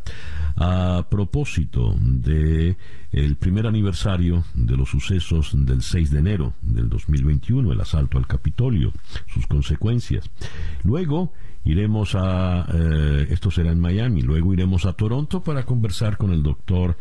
a 0.57 1.07
propósito 1.11 1.94
de 1.98 2.76
el 3.12 3.37
primer 3.37 3.66
aniversario 3.66 4.44
de 4.54 4.76
los 4.76 4.90
sucesos 4.90 5.52
del 5.54 5.83
6 5.83 6.11
de 6.11 6.18
enero 6.18 6.52
del 6.62 6.88
2021, 6.88 7.72
el 7.72 7.80
asalto 7.80 8.18
al 8.18 8.26
Capitolio, 8.26 8.92
sus 9.26 9.46
consecuencias. 9.46 10.30
Luego 10.83 11.33
iremos 11.64 12.14
a, 12.14 12.66
eh, 12.72 13.26
esto 13.30 13.50
será 13.50 13.72
en 13.72 13.80
Miami, 13.80 14.22
luego 14.22 14.52
iremos 14.52 14.85
a 14.85 14.94
Toronto 14.94 15.42
para 15.42 15.64
conversar 15.64 16.16
con 16.16 16.33
el 16.33 16.42
doctor 16.42 16.96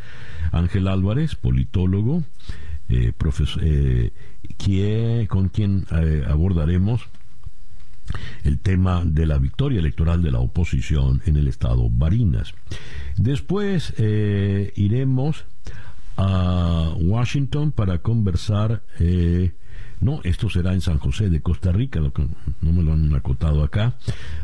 Ángel 0.52 0.88
Álvarez, 0.88 1.36
politólogo, 1.36 2.24
eh, 2.94 4.12
eh, 4.68 5.28
con 5.28 5.50
quien 5.50 5.86
eh, 5.92 6.24
abordaremos 6.28 7.02
el 8.44 8.60
tema 8.60 9.04
de 9.06 9.26
la 9.26 9.38
victoria 9.38 9.80
electoral 9.80 10.22
de 10.22 10.32
la 10.32 10.40
oposición 10.40 11.22
en 11.26 11.38
el 11.38 11.48
estado 11.48 11.90
Barinas. 11.90 12.54
Después 13.18 13.94
iremos 13.98 15.46
a 16.18 16.94
Washington 17.00 17.72
para 17.72 18.00
conversar 18.00 18.84
no, 20.04 20.20
esto 20.24 20.50
será 20.50 20.74
en 20.74 20.82
San 20.82 21.00
José 21.00 21.30
de 21.30 21.42
Costa 21.42 21.72
Rica, 21.72 22.00
no 22.00 22.74
me 22.74 22.84
lo 22.84 22.94
han 22.94 23.14
acotado 23.16 23.64
acá, 23.64 23.96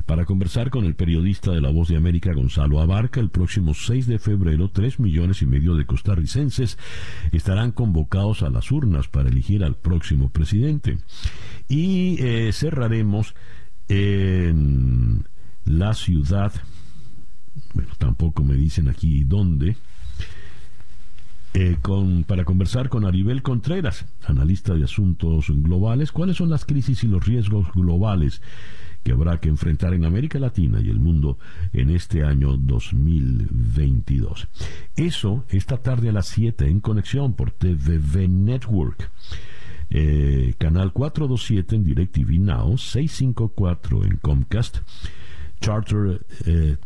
para 0.06 0.26
conversar 0.26 0.70
con 0.70 0.86
el 0.86 0.96
periodista 0.96 1.52
de 1.52 1.62
La 1.62 1.70
Voz 1.70 1.90
de 1.90 1.98
América, 1.98 2.34
Gonzalo 2.34 2.80
Abarca, 2.80 3.20
el 3.20 3.30
próximo 3.30 3.74
6 3.74 4.08
de 4.08 4.20
febrero, 4.20 4.70
tres 4.70 5.00
millones 5.00 5.42
y 5.42 5.46
medio 5.46 5.76
de 5.76 5.86
costarricenses 5.86 6.78
estarán 7.32 7.72
convocados 7.72 8.42
a 8.44 8.50
las 8.50 8.72
urnas 8.72 9.08
para 9.08 9.30
elegir 9.30 9.64
al 9.64 9.76
próximo 9.76 10.30
presidente. 10.30 10.98
Y 11.68 12.18
eh, 12.20 12.52
cerraremos 12.54 13.36
en 13.88 15.28
la 15.66 15.94
ciudad, 15.94 16.54
bueno, 17.74 17.90
tampoco 17.98 18.44
me 18.44 18.56
dicen 18.56 18.88
aquí 18.88 19.24
dónde, 19.24 19.76
eh, 21.54 21.78
con, 21.82 22.24
para 22.26 22.46
conversar 22.46 22.90
con 22.90 23.06
Aribel 23.06 23.42
Contreras, 23.42 24.06
analista 24.26 24.76
de 24.76 24.84
asuntos 24.84 25.48
globales, 25.50 26.12
cuáles 26.12 26.38
son 26.38 26.50
las 26.50 26.66
crisis 26.66 27.04
y 27.04 27.08
los 27.08 27.26
riesgos 27.26 27.72
globales 27.74 28.42
que 29.04 29.14
habrá 29.14 29.40
que 29.40 29.50
enfrentar 29.50 29.94
en 29.94 30.06
América 30.06 30.40
Latina 30.40 30.80
y 30.82 30.90
el 30.90 31.00
mundo 31.00 31.38
en 31.74 31.90
este 31.90 32.24
año 32.24 32.58
2022. 32.58 34.48
Eso 34.96 35.46
esta 35.50 35.78
tarde 35.78 36.10
a 36.10 36.14
las 36.14 36.28
7 36.28 36.68
en 36.68 36.82
conexión 36.82 37.34
por 37.34 37.52
TVV 37.52 38.28
Network. 38.28 39.10
Eh, 39.90 40.54
canal 40.60 40.94
427 40.94 41.76
en 41.76 41.84
DirecTV 41.84 42.40
Now, 42.40 42.78
654 42.78 44.06
en 44.06 44.18
Comcast 44.18 44.78
Charter 45.62 46.26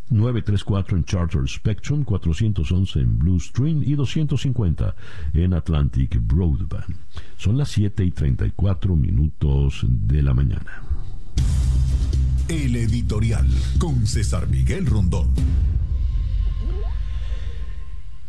934 0.10 0.96
eh, 0.96 1.00
en 1.00 1.06
Charter 1.06 1.48
Spectrum, 1.48 2.04
411 2.04 3.00
en 3.00 3.20
Blue 3.20 3.40
Stream 3.40 3.84
y 3.84 3.96
250 3.96 4.96
en 5.34 5.54
Atlantic 5.54 6.20
Broadband. 6.22 6.96
Son 7.38 7.58
las 7.58 7.70
7 7.70 8.04
y 8.04 8.12
34 8.12 8.96
minutos 8.96 9.86
de 9.88 10.24
la 10.24 10.34
mañana. 10.34 10.82
El 12.50 12.76
editorial 12.76 13.48
con 13.80 14.06
César 14.06 14.48
Miguel 14.48 14.86
Rondón. 14.86 15.30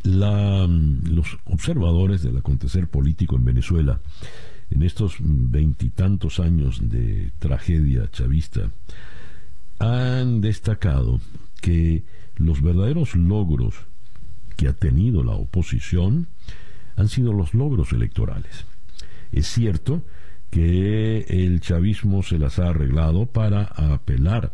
los 0.05 1.39
observadores 1.45 2.23
del 2.23 2.37
acontecer 2.37 2.89
político 2.89 3.37
en 3.37 3.45
Venezuela 3.45 4.01
en 4.71 4.83
estos 4.83 5.17
veintitantos 5.21 6.41
años 6.41 6.81
de 6.83 7.33
tragedia 7.39 8.11
chavista 8.11 8.71
han 9.79 10.41
destacado 10.41 11.21
que 11.61 12.05
los 12.37 12.63
verdaderos 12.63 13.15
logros 13.15 13.75
que 14.57 14.69
ha 14.69 14.73
tenido 14.73 15.23
la 15.25 15.33
oposición 15.33 16.29
han 16.97 17.09
sido 17.09 17.33
los 17.33 17.55
logros 17.55 17.93
electorales. 17.93 18.67
Es 19.33 19.49
cierto 19.49 20.03
que 20.51 21.27
el 21.29 21.61
chavismo 21.61 22.23
se 22.23 22.39
las 22.39 22.59
ha 22.59 22.69
arreglado 22.69 23.27
para 23.27 23.65
apelar 23.65 24.53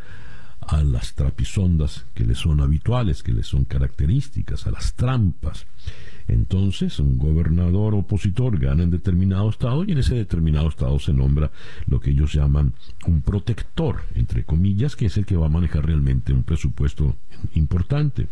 a 0.61 0.83
las 0.83 1.15
trapisondas 1.15 2.07
que 2.15 2.25
le 2.25 2.35
son 2.35 2.61
habituales, 2.61 3.23
que 3.23 3.33
le 3.33 3.43
son 3.43 3.65
características, 3.65 4.67
a 4.67 4.71
las 4.71 4.95
trampas, 4.95 5.67
entonces, 6.33 6.99
un 7.01 7.19
gobernador 7.19 7.95
opositor 7.95 8.59
gana 8.59 8.85
en 8.85 8.91
determinado 8.91 9.51
estado 9.51 9.85
y 9.85 9.93
en 9.93 9.99
ese 9.99 10.15
determinado 10.15 10.69
estado 10.69 10.99
se 10.99 11.13
nombra 11.13 11.51
lo 11.87 12.01
que 12.01 12.11
ellos 12.11 12.33
llaman 12.33 12.73
un 13.07 13.23
protector, 13.23 14.03
entre 14.15 14.45
comillas, 14.45 14.95
que 14.95 15.07
es 15.07 15.17
el 15.17 15.27
que 15.27 15.37
va 15.37 15.47
a 15.47 15.51
manejar 15.51 15.85
realmente 15.85 16.33
un 16.33 16.45
presupuesto 16.45 17.17
importante. 17.55 18.29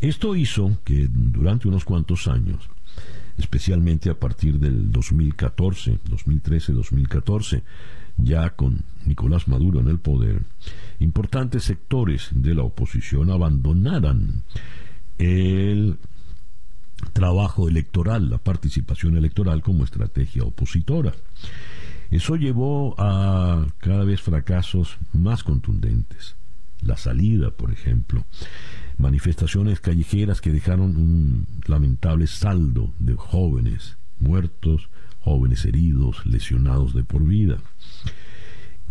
Esto 0.00 0.36
hizo 0.36 0.78
que 0.84 1.08
durante 1.10 1.68
unos 1.68 1.84
cuantos 1.84 2.28
años 2.28 2.68
especialmente 3.38 4.10
a 4.10 4.14
partir 4.14 4.58
del 4.58 4.92
2014, 4.92 5.98
2013, 6.04 6.72
2014, 6.72 7.62
ya 8.18 8.50
con 8.50 8.82
Nicolás 9.06 9.48
Maduro 9.48 9.80
en 9.80 9.88
el 9.88 9.98
poder, 9.98 10.42
importantes 11.00 11.64
sectores 11.64 12.28
de 12.32 12.54
la 12.54 12.62
oposición 12.62 13.30
abandonaran 13.30 14.42
el 15.18 15.96
trabajo 17.12 17.68
electoral, 17.68 18.30
la 18.30 18.38
participación 18.38 19.16
electoral 19.16 19.62
como 19.62 19.84
estrategia 19.84 20.44
opositora. 20.44 21.12
Eso 22.10 22.36
llevó 22.36 22.94
a 22.98 23.66
cada 23.78 24.04
vez 24.04 24.20
fracasos 24.20 24.98
más 25.12 25.42
contundentes. 25.42 26.36
La 26.80 26.96
salida, 26.96 27.50
por 27.50 27.72
ejemplo, 27.72 28.24
manifestaciones 28.98 29.80
callejeras 29.80 30.40
que 30.40 30.52
dejaron 30.52 30.96
un 30.96 31.46
lamentable 31.66 32.26
saldo 32.26 32.92
de 32.98 33.14
jóvenes 33.14 33.96
muertos, 34.22 34.88
jóvenes 35.20 35.64
heridos, 35.64 36.24
lesionados 36.24 36.94
de 36.94 37.04
por 37.04 37.24
vida. 37.24 37.58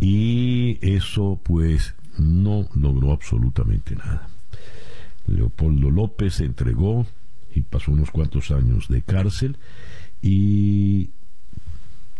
Y 0.00 0.78
eso 0.80 1.40
pues 1.42 1.94
no 2.18 2.68
logró 2.74 3.12
absolutamente 3.12 3.96
nada. 3.96 4.28
Leopoldo 5.26 5.90
López 5.90 6.34
se 6.34 6.44
entregó 6.44 7.06
y 7.54 7.62
pasó 7.62 7.92
unos 7.92 8.10
cuantos 8.10 8.50
años 8.50 8.88
de 8.88 9.02
cárcel 9.02 9.58
y 10.20 11.10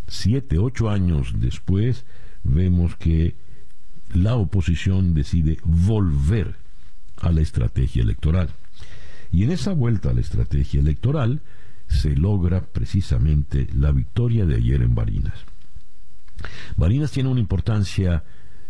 siete, 0.08 0.58
ocho 0.58 0.90
años 0.90 1.34
después 1.36 2.04
vemos 2.42 2.96
que 2.96 3.36
la 4.12 4.34
oposición 4.36 5.14
decide 5.14 5.58
volver 5.64 6.56
a 7.16 7.30
la 7.30 7.40
estrategia 7.40 8.02
electoral. 8.02 8.50
Y 9.30 9.44
en 9.44 9.52
esa 9.52 9.72
vuelta 9.72 10.10
a 10.10 10.14
la 10.14 10.20
estrategia 10.20 10.80
electoral 10.80 11.40
se 11.88 12.14
logra 12.16 12.60
precisamente 12.62 13.68
la 13.74 13.92
victoria 13.92 14.44
de 14.44 14.56
ayer 14.56 14.82
en 14.82 14.94
Barinas. 14.94 15.44
Barinas 16.76 17.12
tiene 17.12 17.30
una 17.30 17.40
importancia 17.40 18.24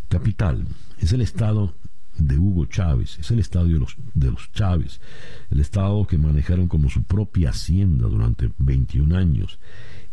capital, 0.09 0.66
es 0.98 1.12
el 1.12 1.22
estado 1.22 1.75
de 2.27 2.39
Hugo 2.39 2.67
Chávez, 2.67 3.19
es 3.19 3.31
el 3.31 3.39
estado 3.39 3.67
de 3.67 3.79
los, 3.79 3.97
de 4.15 4.31
los 4.31 4.51
Chávez, 4.53 5.01
el 5.51 5.61
estado 5.61 6.07
que 6.07 6.19
manejaron 6.19 6.69
como 6.69 6.89
su 6.89 7.03
propia 7.03 7.51
hacienda 7.51 8.09
durante 8.09 8.51
21 8.59 9.17
años. 9.17 9.59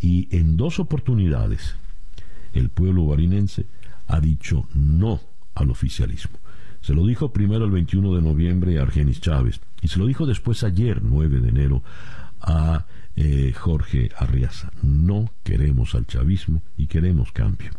Y 0.02 0.28
en 0.36 0.58
dos 0.58 0.80
oportunidades 0.80 1.76
el 2.54 2.70
pueblo 2.70 3.06
barinense 3.06 3.66
ha 4.08 4.20
dicho 4.20 4.68
no 4.74 5.20
al 5.56 5.70
oficialismo. 5.70 6.40
Se 6.82 6.94
lo 6.94 7.06
dijo 7.06 7.32
primero 7.32 7.66
el 7.66 7.72
21 7.72 8.16
de 8.16 8.22
noviembre 8.22 8.80
a 8.80 8.84
Argenis 8.84 9.22
Chávez 9.22 9.60
y 9.82 9.90
se 9.90 10.00
lo 10.00 10.08
dijo 10.08 10.26
después 10.26 10.64
ayer, 10.64 11.02
9 11.04 11.42
de 11.42 11.50
enero, 11.50 11.84
a 12.42 12.86
eh, 13.16 13.54
Jorge 13.54 14.10
Arriaza. 14.18 14.72
No 14.82 15.30
queremos 15.44 15.94
al 15.96 16.08
chavismo 16.08 16.62
y 16.78 16.88
queremos 16.88 17.32
cambio. 17.32 17.72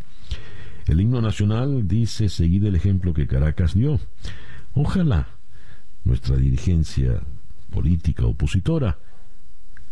El 0.86 1.00
himno 1.00 1.20
nacional 1.20 1.86
dice 1.86 2.28
seguir 2.28 2.66
el 2.66 2.74
ejemplo 2.74 3.14
que 3.14 3.26
Caracas 3.26 3.74
dio. 3.74 4.00
Ojalá 4.74 5.28
nuestra 6.04 6.36
dirigencia 6.36 7.20
política 7.70 8.24
opositora 8.26 8.98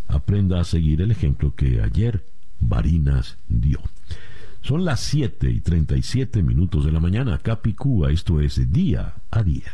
aprenda 0.08 0.60
a 0.60 0.64
seguir 0.64 1.02
el 1.02 1.10
ejemplo 1.10 1.54
que 1.54 1.80
ayer 1.80 2.24
Barinas 2.60 3.38
dio. 3.48 3.80
Son 4.62 4.84
las 4.84 5.00
7 5.00 5.50
y 5.50 5.60
37 5.60 6.42
minutos 6.42 6.84
de 6.84 6.92
la 6.92 7.00
mañana, 7.00 7.38
Capicúa, 7.38 8.10
esto 8.10 8.40
es 8.40 8.72
día 8.72 9.14
a 9.30 9.42
día. 9.42 9.72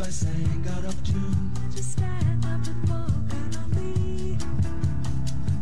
if 0.00 0.06
I 0.06 0.10
sang 0.10 0.64
out 0.76 0.84
of 0.84 1.04
tune. 1.04 1.50
Just 1.70 1.92
stand 1.92 2.44
up 2.46 2.66
and 2.66 2.88
walk 2.88 3.10
out 3.38 3.56
on 3.58 3.70
me. 3.76 4.38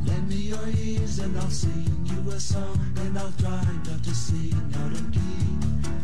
Lend 0.07 0.29
me 0.29 0.37
your 0.37 0.69
ears 0.69 1.19
and 1.19 1.37
I'll 1.39 1.51
sing 1.51 2.07
you 2.07 2.31
a 2.31 2.39
song, 2.39 2.79
and 2.99 3.19
I'll 3.19 3.33
try 3.39 3.65
not 3.87 4.03
to 4.05 4.15
sing 4.15 4.55
out 4.77 4.93
of 4.93 5.13
key. 5.13 5.21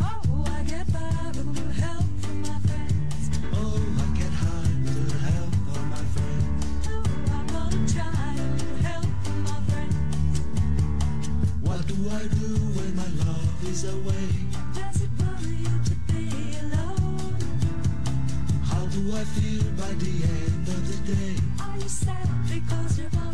Oh, 0.00 0.44
I 0.50 0.62
get 0.64 0.92
by 0.92 1.28
with 1.28 1.56
your 1.58 1.72
help 1.84 2.04
from 2.22 2.42
my 2.42 2.58
friends. 2.66 3.30
Oh, 3.52 3.78
I 4.02 4.18
get 4.18 4.32
high 4.42 4.72
with 4.82 5.12
your 5.12 5.20
help 5.30 5.54
from 5.70 5.90
my 5.90 6.04
friends. 6.14 6.88
Oh, 6.88 7.04
I'm 7.36 7.46
gonna 7.46 7.88
try 7.88 8.34
with 8.34 8.62
little 8.62 8.82
help 8.90 9.10
from 9.24 9.42
my 9.44 9.60
friends. 9.70 10.38
What 11.62 11.86
do 11.86 11.96
I 12.10 12.22
do 12.42 12.50
when 12.74 12.96
my 12.96 13.08
love 13.24 13.68
is 13.68 13.84
away? 13.84 14.53
do 18.94 19.00
I 19.12 19.24
feel 19.24 19.64
by 19.72 19.92
the 19.94 20.14
end 20.22 20.68
of 20.68 21.07
the 21.07 21.14
day? 21.14 21.35
Are 21.61 21.76
you 21.76 21.88
sad 21.88 22.28
because 22.48 22.98
you're 22.98 23.33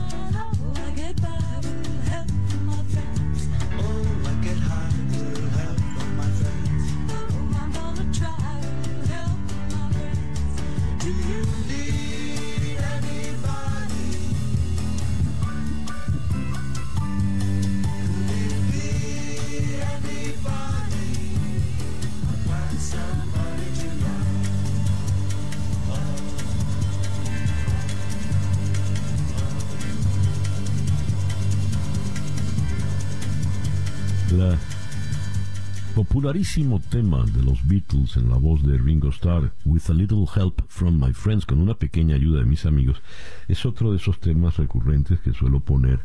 popularísimo 35.95 36.79
tema 36.79 37.25
de 37.25 37.43
los 37.43 37.67
Beatles 37.67 38.15
en 38.15 38.29
la 38.29 38.37
voz 38.37 38.63
de 38.63 38.77
Ringo 38.77 39.09
Starr, 39.09 39.53
With 39.65 39.83
a 39.89 39.93
Little 39.93 40.25
Help 40.35 40.61
from 40.67 41.03
My 41.03 41.13
Friends, 41.13 41.45
con 41.45 41.59
una 41.59 41.73
pequeña 41.73 42.15
ayuda 42.15 42.39
de 42.39 42.45
mis 42.45 42.65
amigos, 42.65 43.01
es 43.47 43.65
otro 43.65 43.91
de 43.91 43.97
esos 43.97 44.19
temas 44.19 44.57
recurrentes 44.57 45.19
que 45.19 45.33
suelo 45.33 45.59
poner 45.59 45.99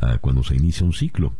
ah, 0.00 0.18
cuando 0.20 0.42
se 0.42 0.56
inicia 0.56 0.86
un 0.86 0.92
ciclo. 0.92 1.34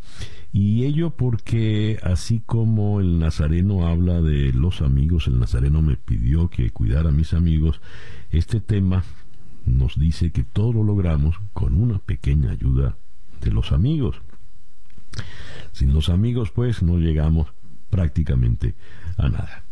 Y 0.53 0.85
ello 0.85 1.11
porque 1.11 1.99
así 2.03 2.43
como 2.45 3.01
el 3.01 3.19
nazareno 3.19 3.87
habla 3.87 4.21
de 4.21 4.53
los 4.53 4.83
amigos, 4.83 5.27
el 5.27 5.39
nazareno 5.39 5.83
me 5.83 5.97
pidió 5.97 6.49
que 6.49 6.71
cuidara 6.71 7.09
a 7.09 7.13
mis 7.13 7.33
amigos, 7.33 7.81
este 8.31 8.61
tema 8.61 9.05
nos 9.65 9.99
dice 9.99 10.33
que 10.33 10.45
todo 10.45 10.73
lo 10.73 10.85
logramos 10.85 11.37
con 11.53 11.75
una 11.75 11.99
pequeña 11.99 12.51
ayuda 12.51 12.97
de 13.41 13.51
los 13.53 13.73
amigos. 13.73 14.21
Sin 15.73 15.93
los 15.93 16.09
amigos, 16.09 16.51
pues, 16.51 16.83
no 16.83 16.99
llegamos 16.99 17.49
prácticamente 17.91 18.75
a 19.17 19.29
nada. 19.29 19.65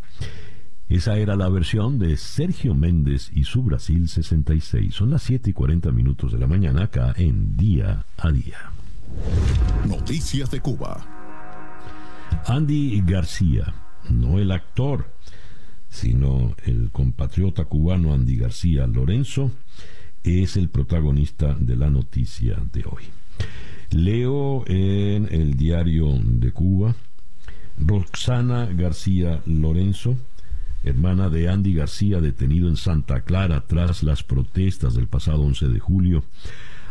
Esa 0.89 1.16
era 1.16 1.34
la 1.34 1.49
versión 1.49 1.99
de 1.99 2.16
Sergio 2.16 2.74
Méndez 2.74 3.30
y 3.34 3.43
su 3.45 3.64
Brasil 3.64 4.09
66. 4.09 4.95
Son 4.95 5.11
las 5.11 5.22
7 5.22 5.51
y 5.51 5.53
40 5.53 5.91
minutos 5.91 6.32
de 6.32 6.39
la 6.39 6.47
mañana 6.47 6.84
acá 6.84 7.12
en 7.16 7.57
Día 7.57 8.07
a 8.16 8.30
Día. 8.30 8.70
Noticias 9.89 10.51
de 10.51 10.61
Cuba. 10.61 11.05
Andy 12.47 13.03
García, 13.05 13.74
no 14.11 14.39
el 14.39 14.53
actor, 14.53 15.12
sino 15.89 16.55
el 16.64 16.91
compatriota 16.93 17.64
cubano 17.64 18.14
Andy 18.14 18.37
García 18.37 18.87
Lorenzo, 18.87 19.51
es 20.22 20.57
el 20.57 20.68
protagonista 20.68 21.57
de 21.59 21.76
la 21.76 21.91
noticia 21.91 22.62
de 22.72 22.84
hoy. 22.84 23.05
Leo 23.91 24.64
en 24.66 25.28
el 25.30 25.57
diario 25.57 26.09
de 26.22 26.51
Cuba, 26.53 26.95
Roxana 27.78 28.66
García 28.66 29.43
Lorenzo, 29.47 30.16
hermana 30.82 31.28
de 31.28 31.49
Andy 31.49 31.74
García, 31.74 32.20
detenido 32.20 32.68
en 32.68 32.76
Santa 32.76 33.20
Clara 33.20 33.64
tras 33.66 34.03
las 34.03 34.22
protestas 34.22 34.95
del 34.95 35.07
pasado 35.07 35.43
11 35.43 35.68
de 35.68 35.78
julio, 35.78 36.24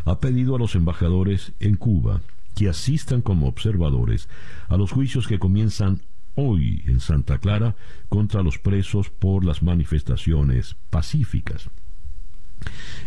ha 0.06 0.20
pedido 0.20 0.56
a 0.56 0.60
los 0.60 0.76
embajadores 0.76 1.54
en 1.60 1.76
Cuba 1.76 2.22
que 2.56 2.70
asistan 2.70 3.22
como 3.22 3.48
observadores 3.48 4.30
a 4.70 4.78
los 4.78 4.92
juicios 4.92 5.28
que 5.28 5.40
comienzan 5.40 6.02
hoy 6.36 6.84
en 6.88 7.00
Santa 7.00 7.40
Clara 7.40 7.76
contra 8.08 8.44
los 8.44 8.60
presos 8.60 9.10
por 9.10 9.44
las 9.44 9.64
manifestaciones 9.64 10.76
pacíficas. 10.90 11.70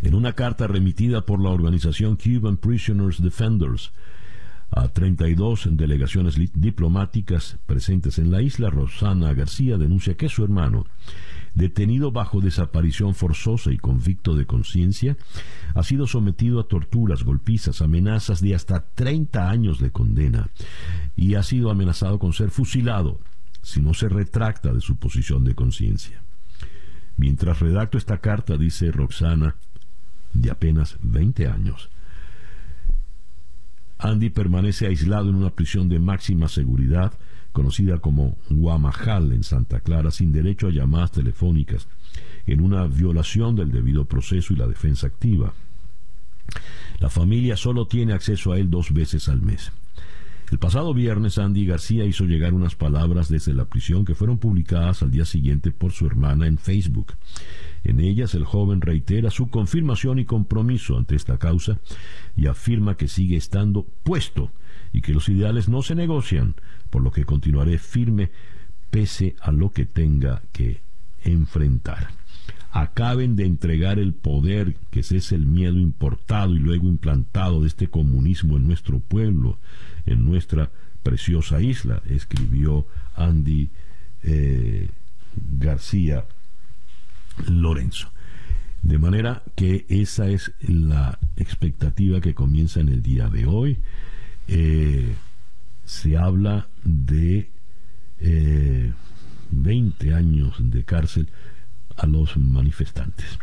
En 0.02 0.14
una 0.14 0.32
carta 0.32 0.66
remitida 0.66 1.22
por 1.22 1.42
la 1.42 1.50
organización 1.50 2.16
Cuban 2.16 2.56
Prisoners 2.56 3.22
Defenders 3.22 3.92
a 4.70 4.88
32 4.88 5.68
delegaciones 5.72 6.36
diplomáticas 6.54 7.58
presentes 7.66 8.18
en 8.18 8.30
la 8.30 8.42
isla, 8.42 8.70
Rosana 8.70 9.32
García 9.32 9.78
denuncia 9.78 10.16
que 10.16 10.28
su 10.28 10.44
hermano, 10.44 10.86
detenido 11.54 12.12
bajo 12.12 12.40
desaparición 12.40 13.14
forzosa 13.14 13.72
y 13.72 13.78
convicto 13.78 14.36
de 14.36 14.46
conciencia, 14.46 15.16
ha 15.74 15.82
sido 15.82 16.06
sometido 16.06 16.60
a 16.60 16.68
torturas, 16.68 17.22
golpizas, 17.24 17.80
amenazas 17.80 18.40
de 18.42 18.54
hasta 18.54 18.84
30 18.94 19.48
años 19.48 19.80
de 19.80 19.90
condena 19.90 20.50
y 21.16 21.34
ha 21.34 21.42
sido 21.42 21.70
amenazado 21.70 22.18
con 22.18 22.32
ser 22.32 22.50
fusilado 22.50 23.20
si 23.62 23.80
no 23.80 23.94
se 23.94 24.08
retracta 24.08 24.72
de 24.72 24.80
su 24.80 24.96
posición 24.96 25.44
de 25.44 25.54
conciencia. 25.54 26.22
Mientras 27.18 27.58
redacto 27.58 27.98
esta 27.98 28.18
carta, 28.18 28.56
dice 28.56 28.90
Roxana, 28.92 29.56
de 30.32 30.50
apenas 30.50 30.96
20 31.02 31.48
años, 31.48 31.90
Andy 33.98 34.30
permanece 34.30 34.86
aislado 34.86 35.28
en 35.28 35.34
una 35.34 35.50
prisión 35.50 35.88
de 35.88 35.98
máxima 35.98 36.46
seguridad, 36.46 37.12
conocida 37.52 37.98
como 37.98 38.38
Guamajal 38.48 39.32
en 39.32 39.42
Santa 39.42 39.80
Clara, 39.80 40.12
sin 40.12 40.32
derecho 40.32 40.68
a 40.68 40.70
llamadas 40.70 41.10
telefónicas, 41.10 41.88
en 42.46 42.60
una 42.60 42.86
violación 42.86 43.56
del 43.56 43.72
debido 43.72 44.04
proceso 44.04 44.54
y 44.54 44.56
la 44.56 44.68
defensa 44.68 45.08
activa. 45.08 45.52
La 47.00 47.10
familia 47.10 47.56
solo 47.56 47.88
tiene 47.88 48.12
acceso 48.12 48.52
a 48.52 48.58
él 48.58 48.70
dos 48.70 48.92
veces 48.92 49.28
al 49.28 49.42
mes. 49.42 49.72
El 50.50 50.58
pasado 50.58 50.94
viernes, 50.94 51.36
Andy 51.36 51.66
García 51.66 52.06
hizo 52.06 52.24
llegar 52.24 52.54
unas 52.54 52.74
palabras 52.74 53.28
desde 53.28 53.52
la 53.52 53.66
prisión 53.66 54.06
que 54.06 54.14
fueron 54.14 54.38
publicadas 54.38 55.02
al 55.02 55.10
día 55.10 55.26
siguiente 55.26 55.72
por 55.72 55.92
su 55.92 56.06
hermana 56.06 56.46
en 56.46 56.56
Facebook. 56.56 57.14
En 57.84 58.00
ellas, 58.00 58.34
el 58.34 58.44
joven 58.44 58.80
reitera 58.80 59.30
su 59.30 59.50
confirmación 59.50 60.18
y 60.18 60.24
compromiso 60.24 60.96
ante 60.96 61.16
esta 61.16 61.36
causa 61.36 61.80
y 62.34 62.46
afirma 62.46 62.96
que 62.96 63.08
sigue 63.08 63.36
estando 63.36 63.86
puesto 64.02 64.50
y 64.92 65.02
que 65.02 65.12
los 65.12 65.28
ideales 65.28 65.68
no 65.68 65.82
se 65.82 65.94
negocian, 65.94 66.54
por 66.88 67.02
lo 67.02 67.12
que 67.12 67.26
continuaré 67.26 67.76
firme 67.76 68.30
pese 68.90 69.36
a 69.42 69.52
lo 69.52 69.70
que 69.70 69.84
tenga 69.84 70.40
que 70.52 70.80
enfrentar 71.24 72.08
acaben 72.70 73.36
de 73.36 73.46
entregar 73.46 73.98
el 73.98 74.12
poder, 74.12 74.76
que 74.90 75.00
es 75.00 75.32
el 75.32 75.46
miedo 75.46 75.78
importado 75.78 76.54
y 76.54 76.58
luego 76.58 76.86
implantado 76.86 77.62
de 77.62 77.68
este 77.68 77.88
comunismo 77.88 78.56
en 78.56 78.66
nuestro 78.66 79.00
pueblo, 79.00 79.58
en 80.06 80.24
nuestra 80.24 80.70
preciosa 81.02 81.60
isla, 81.60 82.02
escribió 82.06 82.86
Andy 83.14 83.70
eh, 84.22 84.88
García 85.58 86.24
Lorenzo. 87.48 88.10
De 88.82 88.98
manera 88.98 89.42
que 89.56 89.86
esa 89.88 90.28
es 90.28 90.52
la 90.60 91.18
expectativa 91.36 92.20
que 92.20 92.34
comienza 92.34 92.80
en 92.80 92.88
el 92.88 93.02
día 93.02 93.28
de 93.28 93.46
hoy. 93.46 93.78
Eh, 94.46 95.14
se 95.84 96.16
habla 96.16 96.68
de 96.84 97.50
20 99.50 100.08
eh, 100.08 100.14
años 100.14 100.56
de 100.58 100.84
cárcel 100.84 101.28
a 101.98 102.06
los 102.06 102.36
manifestantes. 102.36 103.38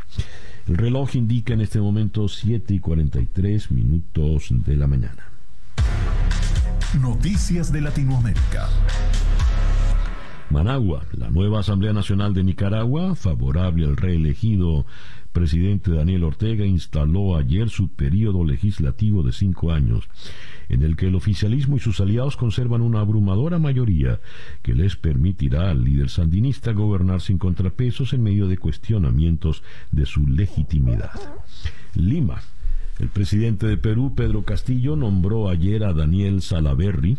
El 0.68 0.78
reloj 0.78 1.16
indica 1.16 1.53
en 1.53 1.62
este 1.62 1.80
momento 1.80 2.28
7 2.28 2.74
y 2.74 2.80
43 2.80 3.72
minutos 3.72 4.47
de 4.49 4.76
la 4.76 4.88
mañana. 4.88 5.26
Noticias 6.99 7.72
de 7.72 7.82
Latinoamérica. 7.82 8.70
Managua, 10.49 11.03
la 11.12 11.30
nueva 11.30 11.60
Asamblea 11.60 11.93
Nacional 11.93 12.34
de 12.34 12.43
Nicaragua, 12.43 13.16
favorable 13.16 13.86
al 13.86 13.97
reelegido 13.97 14.86
presidente 15.36 15.91
Daniel 15.91 16.23
Ortega, 16.23 16.65
instaló 16.65 17.36
ayer 17.36 17.69
su 17.69 17.89
periodo 17.89 18.45
legislativo 18.45 19.21
de 19.21 19.33
cinco 19.33 19.73
años 19.73 20.07
en 20.69 20.81
el 20.81 20.95
que 20.95 21.07
el 21.07 21.15
oficialismo 21.15 21.75
y 21.75 21.81
sus 21.81 21.99
aliados 21.99 22.38
conservan 22.38 22.81
una 22.81 23.01
abrumadora 23.01 23.59
mayoría 23.59 24.21
que 24.63 24.73
les 24.73 24.95
permitirá 24.95 25.69
al 25.69 25.83
líder 25.83 26.09
sandinista 26.09 26.71
gobernar 26.71 27.19
sin 27.19 27.38
contrapesos 27.38 28.13
en 28.13 28.23
medio 28.23 28.47
de 28.47 28.57
cuestionamientos 28.57 29.61
de 29.91 30.05
su 30.05 30.25
legitimidad. 30.25 31.11
Lima. 31.95 32.41
El 32.97 33.09
presidente 33.09 33.67
de 33.67 33.75
Perú, 33.75 34.13
Pedro 34.15 34.43
Castillo, 34.43 34.95
nombró 34.95 35.49
ayer 35.49 35.83
a 35.83 35.91
Daniel 35.91 36.41
Salaverry, 36.41 37.17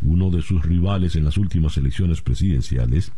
uno 0.00 0.30
de 0.30 0.40
sus 0.40 0.64
rivales 0.64 1.14
en 1.14 1.26
las 1.26 1.36
últimas 1.36 1.76
elecciones 1.76 2.22
presidenciales, 2.22 3.12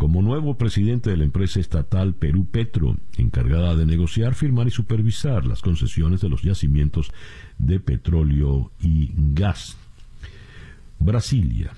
como 0.00 0.22
nuevo 0.22 0.56
presidente 0.56 1.10
de 1.10 1.18
la 1.18 1.24
empresa 1.24 1.60
estatal 1.60 2.14
Perú 2.14 2.46
Petro, 2.50 2.96
encargada 3.18 3.76
de 3.76 3.84
negociar, 3.84 4.34
firmar 4.34 4.66
y 4.66 4.70
supervisar 4.70 5.44
las 5.44 5.60
concesiones 5.60 6.22
de 6.22 6.30
los 6.30 6.40
yacimientos 6.40 7.12
de 7.58 7.80
petróleo 7.80 8.70
y 8.80 9.10
gas. 9.34 9.76
Brasilia. 11.00 11.72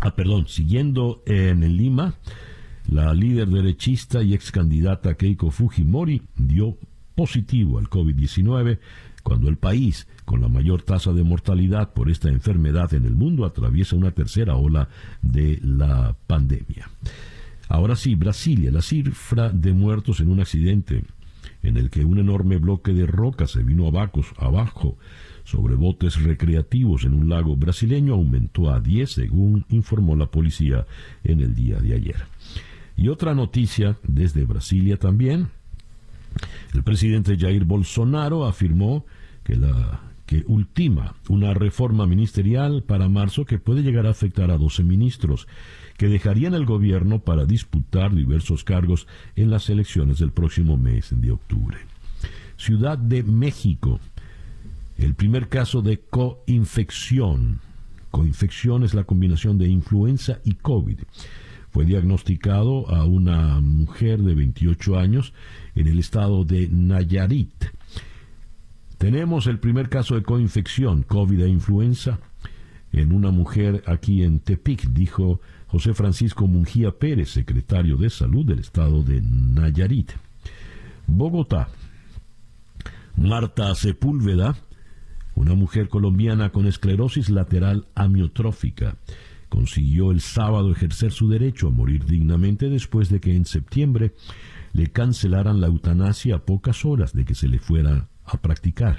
Ah, 0.00 0.14
perdón, 0.14 0.46
siguiendo 0.46 1.24
en 1.26 1.76
Lima, 1.76 2.14
la 2.86 3.12
líder 3.12 3.48
derechista 3.48 4.22
y 4.22 4.32
ex 4.32 4.52
candidata 4.52 5.16
Keiko 5.16 5.50
Fujimori 5.50 6.22
dio 6.36 6.76
positivo 7.16 7.80
al 7.80 7.90
COVID-19 7.90 8.78
cuando 9.24 9.48
el 9.48 9.56
país, 9.56 10.06
con 10.24 10.40
la 10.40 10.48
mayor 10.48 10.82
tasa 10.82 11.12
de 11.12 11.24
mortalidad 11.24 11.92
por 11.92 12.08
esta 12.08 12.28
enfermedad 12.28 12.94
en 12.94 13.06
el 13.06 13.16
mundo, 13.16 13.44
atraviesa 13.44 13.96
una 13.96 14.12
tercera 14.12 14.54
ola 14.54 14.88
de 15.22 15.58
la 15.62 16.16
pandemia. 16.28 16.88
Ahora 17.68 17.96
sí, 17.96 18.14
Brasilia, 18.14 18.70
la 18.70 18.82
cifra 18.82 19.48
de 19.48 19.72
muertos 19.72 20.20
en 20.20 20.30
un 20.30 20.40
accidente 20.40 21.02
en 21.62 21.76
el 21.78 21.90
que 21.90 22.04
un 22.04 22.18
enorme 22.18 22.58
bloque 22.58 22.92
de 22.92 23.06
roca 23.06 23.46
se 23.46 23.62
vino 23.62 23.88
abajo 23.88 24.98
sobre 25.44 25.74
botes 25.74 26.22
recreativos 26.22 27.04
en 27.04 27.14
un 27.14 27.28
lago 27.28 27.56
brasileño 27.56 28.14
aumentó 28.14 28.70
a 28.70 28.80
10, 28.80 29.10
según 29.10 29.64
informó 29.70 30.16
la 30.16 30.26
policía 30.26 30.86
en 31.22 31.40
el 31.40 31.54
día 31.54 31.78
de 31.78 31.94
ayer. 31.94 32.26
Y 32.96 33.08
otra 33.08 33.34
noticia 33.34 33.98
desde 34.02 34.44
Brasilia 34.44 34.98
también. 34.98 35.48
El 36.72 36.82
presidente 36.82 37.36
Jair 37.38 37.64
Bolsonaro 37.64 38.46
afirmó 38.46 39.04
que 39.42 39.56
la 39.56 40.00
que 40.26 40.42
ultima 40.46 41.14
una 41.28 41.52
reforma 41.52 42.06
ministerial 42.06 42.82
para 42.82 43.08
marzo 43.08 43.44
que 43.44 43.58
puede 43.58 43.82
llegar 43.82 44.06
a 44.06 44.10
afectar 44.10 44.50
a 44.50 44.56
12 44.56 44.82
ministros 44.82 45.46
que 45.96 46.08
dejarían 46.08 46.54
el 46.54 46.64
gobierno 46.64 47.20
para 47.20 47.44
disputar 47.44 48.14
diversos 48.14 48.64
cargos 48.64 49.06
en 49.36 49.50
las 49.50 49.68
elecciones 49.68 50.18
del 50.18 50.32
próximo 50.32 50.76
mes 50.76 51.08
de 51.10 51.30
octubre. 51.30 51.78
Ciudad 52.56 52.98
de 52.98 53.22
México. 53.22 54.00
El 54.96 55.14
primer 55.14 55.48
caso 55.48 55.82
de 55.82 56.00
coinfección. 56.00 57.60
Coinfección 58.10 58.84
es 58.84 58.94
la 58.94 59.04
combinación 59.04 59.58
de 59.58 59.68
influenza 59.68 60.38
y 60.44 60.54
COVID. 60.54 61.00
Fue 61.70 61.84
diagnosticado 61.84 62.88
a 62.88 63.04
una 63.04 63.60
mujer 63.60 64.22
de 64.22 64.36
28 64.36 64.98
años 64.98 65.32
en 65.74 65.86
el 65.86 65.98
estado 65.98 66.44
de 66.44 66.68
Nayarit. 66.68 67.64
Tenemos 68.98 69.46
el 69.46 69.58
primer 69.58 69.88
caso 69.88 70.14
de 70.14 70.22
coinfección, 70.22 71.02
COVID 71.02 71.40
e 71.40 71.48
influenza, 71.48 72.20
en 72.92 73.12
una 73.12 73.30
mujer 73.30 73.82
aquí 73.86 74.22
en 74.22 74.38
Tepic, 74.38 74.88
dijo 74.90 75.40
José 75.66 75.94
Francisco 75.94 76.46
Mungía 76.46 76.92
Pérez, 76.92 77.30
secretario 77.30 77.96
de 77.96 78.08
Salud 78.08 78.46
del 78.46 78.60
estado 78.60 79.02
de 79.02 79.20
Nayarit. 79.20 80.12
Bogotá. 81.06 81.68
Marta 83.16 83.74
Sepúlveda, 83.74 84.56
una 85.34 85.54
mujer 85.54 85.88
colombiana 85.88 86.50
con 86.50 86.66
esclerosis 86.66 87.30
lateral 87.30 87.86
amiotrófica, 87.94 88.96
consiguió 89.48 90.10
el 90.10 90.20
sábado 90.20 90.72
ejercer 90.72 91.12
su 91.12 91.28
derecho 91.28 91.68
a 91.68 91.70
morir 91.70 92.04
dignamente 92.04 92.68
después 92.68 93.08
de 93.08 93.20
que 93.20 93.34
en 93.34 93.44
septiembre 93.44 94.14
le 94.74 94.88
cancelaran 94.88 95.60
la 95.60 95.68
eutanasia 95.68 96.34
a 96.34 96.44
pocas 96.44 96.84
horas 96.84 97.14
de 97.14 97.24
que 97.24 97.34
se 97.34 97.48
le 97.48 97.58
fuera 97.58 98.08
a 98.26 98.36
practicar. 98.38 98.98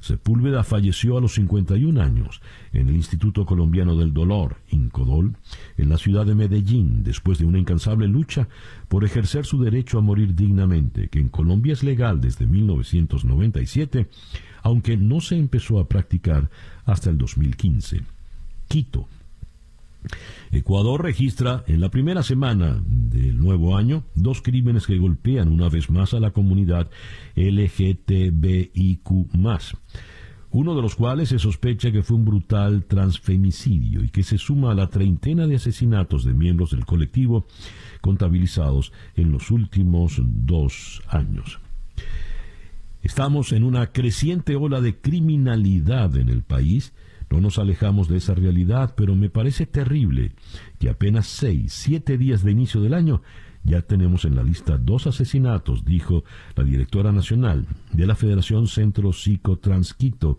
Sepúlveda 0.00 0.62
falleció 0.64 1.18
a 1.18 1.20
los 1.20 1.34
51 1.34 2.00
años 2.00 2.40
en 2.72 2.88
el 2.88 2.94
Instituto 2.94 3.44
Colombiano 3.44 3.96
del 3.96 4.14
Dolor, 4.14 4.58
Incodol, 4.70 5.36
en 5.76 5.88
la 5.88 5.98
ciudad 5.98 6.24
de 6.24 6.34
Medellín, 6.34 7.02
después 7.02 7.38
de 7.38 7.44
una 7.44 7.58
incansable 7.58 8.08
lucha 8.08 8.48
por 8.88 9.04
ejercer 9.04 9.44
su 9.44 9.60
derecho 9.62 9.98
a 9.98 10.02
morir 10.02 10.34
dignamente, 10.34 11.08
que 11.08 11.18
en 11.18 11.28
Colombia 11.28 11.74
es 11.74 11.82
legal 11.82 12.20
desde 12.20 12.46
1997, 12.46 14.08
aunque 14.62 14.96
no 14.96 15.20
se 15.20 15.36
empezó 15.36 15.80
a 15.80 15.88
practicar 15.88 16.50
hasta 16.84 17.10
el 17.10 17.18
2015. 17.18 18.02
Quito, 18.68 19.08
Ecuador 20.50 21.02
registra 21.02 21.64
en 21.66 21.80
la 21.80 21.90
primera 21.90 22.22
semana 22.22 22.82
del 22.86 23.38
nuevo 23.38 23.76
año 23.76 24.04
dos 24.14 24.42
crímenes 24.42 24.86
que 24.86 24.98
golpean 24.98 25.48
una 25.48 25.68
vez 25.68 25.90
más 25.90 26.14
a 26.14 26.20
la 26.20 26.30
comunidad 26.32 26.90
LGTBIQ 27.36 29.10
uno 30.52 30.74
de 30.74 30.82
los 30.82 30.96
cuales 30.96 31.28
se 31.28 31.38
sospecha 31.38 31.92
que 31.92 32.02
fue 32.02 32.16
un 32.16 32.24
brutal 32.24 32.84
transfemicidio 32.84 34.02
y 34.02 34.08
que 34.08 34.24
se 34.24 34.36
suma 34.36 34.72
a 34.72 34.74
la 34.74 34.88
treintena 34.88 35.46
de 35.46 35.56
asesinatos 35.56 36.24
de 36.24 36.34
miembros 36.34 36.72
del 36.72 36.84
colectivo 36.84 37.46
contabilizados 38.00 38.92
en 39.14 39.30
los 39.30 39.50
últimos 39.52 40.20
dos 40.24 41.02
años. 41.08 41.60
Estamos 43.02 43.52
en 43.52 43.62
una 43.62 43.92
creciente 43.92 44.56
ola 44.56 44.80
de 44.80 44.96
criminalidad 44.96 46.16
en 46.16 46.28
el 46.28 46.42
país 46.42 46.92
no 47.30 47.40
nos 47.40 47.58
alejamos 47.58 48.08
de 48.08 48.18
esa 48.18 48.34
realidad, 48.34 48.94
pero 48.96 49.14
me 49.14 49.30
parece 49.30 49.64
terrible 49.64 50.32
que 50.78 50.90
apenas 50.90 51.26
seis, 51.26 51.72
siete 51.72 52.18
días 52.18 52.42
de 52.42 52.50
inicio 52.50 52.80
del 52.80 52.92
año 52.92 53.22
ya 53.62 53.82
tenemos 53.82 54.24
en 54.24 54.36
la 54.36 54.42
lista 54.42 54.78
dos 54.78 55.06
asesinatos, 55.06 55.84
dijo 55.84 56.24
la 56.56 56.64
directora 56.64 57.12
nacional 57.12 57.66
de 57.92 58.06
la 58.06 58.14
Federación 58.14 58.66
Centro 58.66 59.12
Psicotransquito 59.12 60.38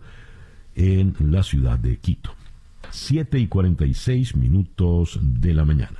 en 0.74 1.14
la 1.20 1.42
ciudad 1.42 1.78
de 1.78 1.98
Quito. 1.98 2.34
Siete 2.90 3.38
y 3.38 3.46
cuarenta 3.46 3.86
y 3.86 3.94
seis 3.94 4.36
minutos 4.36 5.18
de 5.22 5.54
la 5.54 5.64
mañana. 5.64 5.98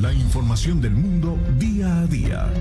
La 0.00 0.12
información 0.12 0.80
del 0.80 0.92
mundo 0.92 1.36
día 1.58 2.02
a 2.02 2.06
día. 2.06 2.52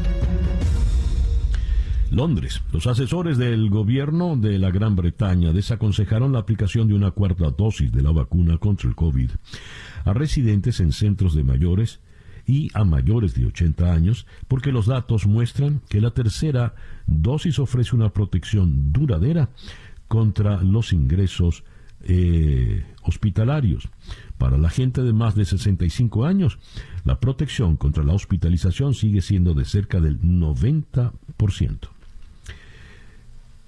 Londres. 2.11 2.61
Los 2.71 2.87
asesores 2.87 3.37
del 3.37 3.69
gobierno 3.69 4.35
de 4.37 4.57
la 4.59 4.71
Gran 4.71 4.95
Bretaña 4.95 5.53
desaconsejaron 5.53 6.33
la 6.33 6.39
aplicación 6.39 6.87
de 6.87 6.93
una 6.93 7.11
cuarta 7.11 7.49
dosis 7.49 7.91
de 7.91 8.01
la 8.01 8.11
vacuna 8.11 8.57
contra 8.57 8.89
el 8.89 8.95
COVID 8.95 9.31
a 10.05 10.13
residentes 10.13 10.79
en 10.79 10.91
centros 10.91 11.35
de 11.35 11.43
mayores 11.43 11.99
y 12.45 12.69
a 12.73 12.85
mayores 12.85 13.35
de 13.35 13.45
80 13.45 13.93
años 13.93 14.25
porque 14.47 14.71
los 14.71 14.85
datos 14.85 15.27
muestran 15.27 15.81
que 15.89 16.01
la 16.01 16.11
tercera 16.11 16.75
dosis 17.05 17.59
ofrece 17.59 17.95
una 17.95 18.09
protección 18.09 18.93
duradera 18.93 19.49
contra 20.07 20.63
los 20.63 20.93
ingresos 20.93 21.63
eh, 22.03 22.85
hospitalarios. 23.03 23.89
Para 24.37 24.57
la 24.57 24.69
gente 24.69 25.01
de 25.01 25.13
más 25.13 25.35
de 25.35 25.45
65 25.45 26.25
años, 26.25 26.59
la 27.03 27.19
protección 27.19 27.75
contra 27.75 28.03
la 28.03 28.13
hospitalización 28.13 28.93
sigue 28.93 29.21
siendo 29.21 29.53
de 29.53 29.65
cerca 29.65 29.99
del 29.99 30.21
90%. 30.21 31.96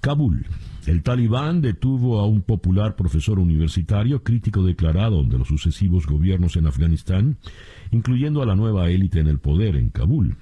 Kabul. 0.00 0.46
El 0.86 1.02
talibán 1.02 1.60
detuvo 1.60 2.20
a 2.20 2.26
un 2.26 2.42
popular 2.42 2.96
profesor 2.96 3.38
universitario 3.38 4.22
crítico 4.22 4.64
declarado 4.64 5.22
de 5.24 5.38
los 5.38 5.48
sucesivos 5.48 6.06
gobiernos 6.06 6.56
en 6.56 6.66
Afganistán, 6.66 7.36
incluyendo 7.90 8.42
a 8.42 8.46
la 8.46 8.56
nueva 8.56 8.88
élite 8.88 9.20
en 9.20 9.28
el 9.28 9.38
poder 9.38 9.76
en 9.76 9.90
Kabul. 9.90 10.36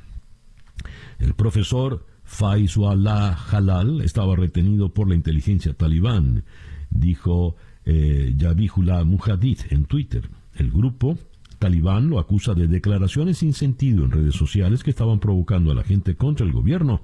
El 1.18 1.34
profesor 1.34 2.06
Faisullah 2.22 3.36
Halal 3.50 4.00
estaba 4.00 4.36
retenido 4.36 4.94
por 4.94 5.08
la 5.08 5.16
inteligencia 5.16 5.74
talibán, 5.74 6.44
dijo 6.90 7.56
eh, 7.84 8.34
Yabihullah 8.36 9.04
Mujadid 9.04 9.58
en 9.70 9.86
Twitter. 9.86 10.28
El 10.54 10.70
grupo 10.70 11.18
talibán 11.58 12.10
lo 12.10 12.20
acusa 12.20 12.54
de 12.54 12.68
declaraciones 12.68 13.38
sin 13.38 13.52
sentido 13.52 14.04
en 14.04 14.12
redes 14.12 14.36
sociales 14.36 14.84
que 14.84 14.90
estaban 14.90 15.18
provocando 15.18 15.72
a 15.72 15.74
la 15.74 15.82
gente 15.82 16.14
contra 16.14 16.46
el 16.46 16.52
gobierno 16.52 17.02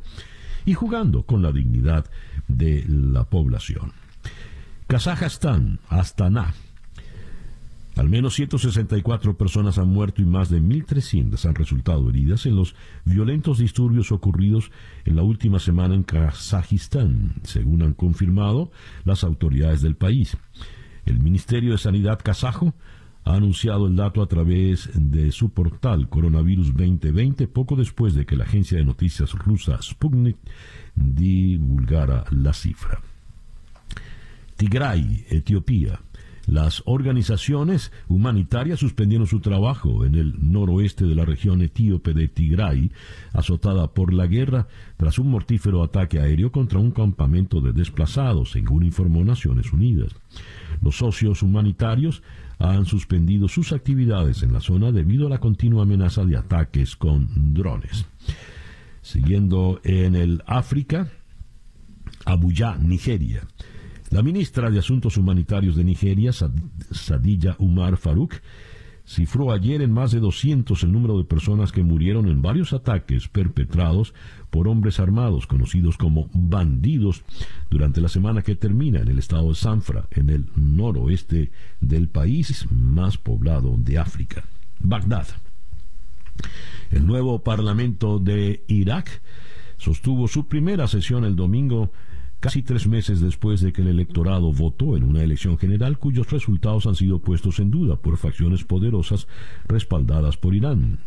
y 0.65 0.75
jugando 0.75 1.23
con 1.25 1.43
la 1.43 1.53
dignidad 1.53 2.07
de 2.49 2.85
la 2.89 3.25
población. 3.25 3.93
Kazajstán, 4.87 5.81
Astana. 5.89 6.55
Al 7.97 8.09
menos 8.09 8.35
164 8.35 9.37
personas 9.37 9.79
han 9.79 9.89
muerto 9.89 10.21
y 10.21 10.25
más 10.25 10.51
de 10.51 10.61
1.300 10.61 11.45
han 11.45 11.55
resultado 11.55 12.09
heridas 12.11 12.45
en 12.45 12.57
los 12.57 12.75
violentos 13.05 13.59
disturbios 13.59 14.11
ocurridos 14.11 14.73
en 15.05 15.15
la 15.15 15.23
última 15.23 15.61
semana 15.61 15.95
en 15.95 16.03
Kazajistán, 16.03 17.35
según 17.45 17.83
han 17.83 17.95
confirmado 17.95 18.73
las 19.05 19.23
autoridades 19.23 19.81
del 19.81 19.95
país. 19.95 20.37
El 21.07 21.21
Ministerio 21.21 21.73
de 21.73 21.79
Sanidad 21.79 22.19
kazajo 22.19 22.75
ha 23.25 23.35
anunciado 23.35 23.87
el 23.87 23.97
dato 23.97 24.23
a 24.23 24.27
través 24.27 24.91
de 24.95 25.33
su 25.33 25.51
portal 25.51 26.09
Coronavirus 26.09 26.69
2020 26.75 27.49
poco 27.49 27.75
después 27.75 28.15
de 28.15 28.27
que 28.27 28.37
la 28.37 28.45
agencia 28.45 28.79
de 28.79 28.85
noticias 28.85 29.33
rusa 29.33 29.81
Sputnik 29.81 30.37
divulgara 30.95 32.25
la 32.31 32.53
cifra. 32.53 33.01
Tigray, 34.57 35.25
Etiopía. 35.31 36.01
Las 36.47 36.83
organizaciones 36.85 37.91
humanitarias 38.07 38.79
suspendieron 38.79 39.27
su 39.27 39.41
trabajo 39.41 40.05
en 40.05 40.15
el 40.15 40.35
noroeste 40.41 41.07
de 41.07 41.15
la 41.15 41.25
región 41.25 41.63
etíope 41.63 42.13
de 42.13 42.29
Tigray, 42.29 42.93
azotada 43.33 43.95
por 43.95 44.13
la 44.13 44.27
guerra 44.27 44.69
tras 44.99 45.19
un 45.19 45.31
mortífero 45.31 45.83
ataque 45.83 46.21
aéreo 46.21 46.53
contra 46.53 46.79
un 46.79 46.91
campamento 46.91 47.63
de 47.63 47.73
desplazados, 47.73 48.51
según 48.51 48.85
informó 48.85 49.25
Naciones 49.25 49.73
Unidas. 49.73 50.15
Los 50.83 50.99
socios 50.99 51.43
humanitarios 51.43 52.23
han 52.59 52.87
suspendido 52.87 53.49
sus 53.49 53.73
actividades 53.73 54.43
en 54.43 54.53
la 54.53 54.61
zona 54.61 54.93
debido 54.93 55.27
a 55.27 55.31
la 55.31 55.39
continua 55.39 55.83
amenaza 55.83 56.25
de 56.25 56.37
ataques 56.37 56.97
con 56.97 57.55
drones. 57.55 58.07
Siguiendo 59.03 59.81
en 59.85 60.15
el 60.15 60.43
África, 60.47 61.09
Abuya, 62.25 62.77
Nigeria. 62.79 63.47
La 64.11 64.23
ministra 64.23 64.71
de 64.71 64.79
Asuntos 64.79 65.17
Humanitarios 65.17 65.77
de 65.77 65.85
Nigeria, 65.85 66.33
Sadilla 66.33 67.57
Umar 67.59 67.97
Farouk, 67.97 68.35
cifró 69.07 69.53
ayer 69.53 69.83
en 69.83 69.93
más 69.93 70.13
de 70.13 70.21
200 70.21 70.83
el 70.83 70.93
número 70.93 71.19
de 71.19 71.25
personas 71.25 71.73
que 71.73 71.83
murieron 71.83 72.27
en 72.27 72.41
varios 72.41 72.73
ataques 72.73 73.29
perpetrados 73.29 74.15
por 74.51 74.67
hombres 74.67 74.99
armados 74.99 75.47
conocidos 75.47 75.99
como 75.99 76.31
bandidos 76.33 77.23
durante 77.71 78.01
la 78.01 78.09
semana 78.09 78.43
que 78.43 78.57
termina 78.57 79.01
en 79.01 79.09
el 79.09 79.19
estado 79.19 79.51
de 79.51 79.55
Sanfra, 79.55 80.09
en 80.11 80.31
el 80.31 80.47
noroeste 80.57 81.51
del 81.81 82.09
país 82.09 82.67
más 82.71 83.19
poblado 83.19 83.75
de 83.77 83.99
África, 83.99 84.45
Bagdad. 84.81 85.27
El 86.91 87.07
nuevo 87.07 87.41
Parlamento 87.41 88.19
de 88.19 88.65
Irak 88.69 89.23
sostuvo 89.77 90.29
su 90.29 90.49
primera 90.49 90.89
sesión 90.89 91.25
el 91.25 91.37
domingo 91.37 91.91
casi 92.45 92.63
tres 92.63 92.87
meses 92.87 93.23
después 93.23 93.63
de 93.63 93.73
que 93.73 93.81
el 93.81 93.89
electorado 93.89 94.53
votó 94.53 94.99
en 94.99 95.05
una 95.05 95.23
elección 95.23 95.57
general 95.57 95.99
cuyos 95.99 96.31
resultados 96.31 96.85
han 96.85 96.95
sido 96.95 97.21
puestos 97.21 97.59
en 97.59 97.71
duda 97.71 97.97
por 97.97 98.19
facciones 98.19 98.65
poderosas 98.65 99.29
respaldadas 99.67 100.37
por 100.37 100.55
Irán. 100.55 100.99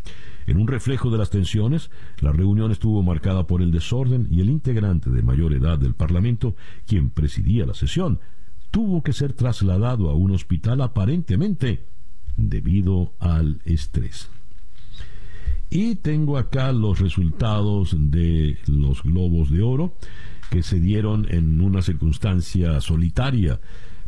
En 0.47 0.57
un 0.57 0.67
reflejo 0.67 1.11
de 1.11 1.19
las 1.19 1.29
tensiones, 1.29 1.91
la 2.21 2.31
reunión 2.31 2.71
estuvo 2.71 3.03
marcada 3.03 3.45
por 3.45 3.61
el 3.61 3.69
desorden 3.69 4.27
y 4.31 4.41
el 4.41 4.49
integrante 4.49 5.11
de 5.11 5.21
mayor 5.21 5.53
edad 5.53 5.77
del 5.77 5.93
Parlamento, 5.93 6.55
quien 6.87 7.11
presidía 7.11 7.67
la 7.67 7.75
sesión, 7.75 8.19
tuvo 8.71 9.03
que 9.03 9.13
ser 9.13 9.33
trasladado 9.33 10.09
a 10.09 10.15
un 10.15 10.31
hospital 10.31 10.81
aparentemente 10.81 11.85
debido 12.35 13.13
al 13.19 13.61
estrés. 13.63 14.31
Y 15.69 15.97
tengo 15.97 16.39
acá 16.39 16.71
los 16.71 16.99
resultados 16.99 17.95
de 17.95 18.57
los 18.65 19.03
globos 19.03 19.51
de 19.51 19.61
oro 19.61 19.93
que 20.49 20.63
se 20.63 20.79
dieron 20.79 21.27
en 21.29 21.61
una 21.61 21.81
circunstancia 21.81 22.79
solitaria, 22.81 23.59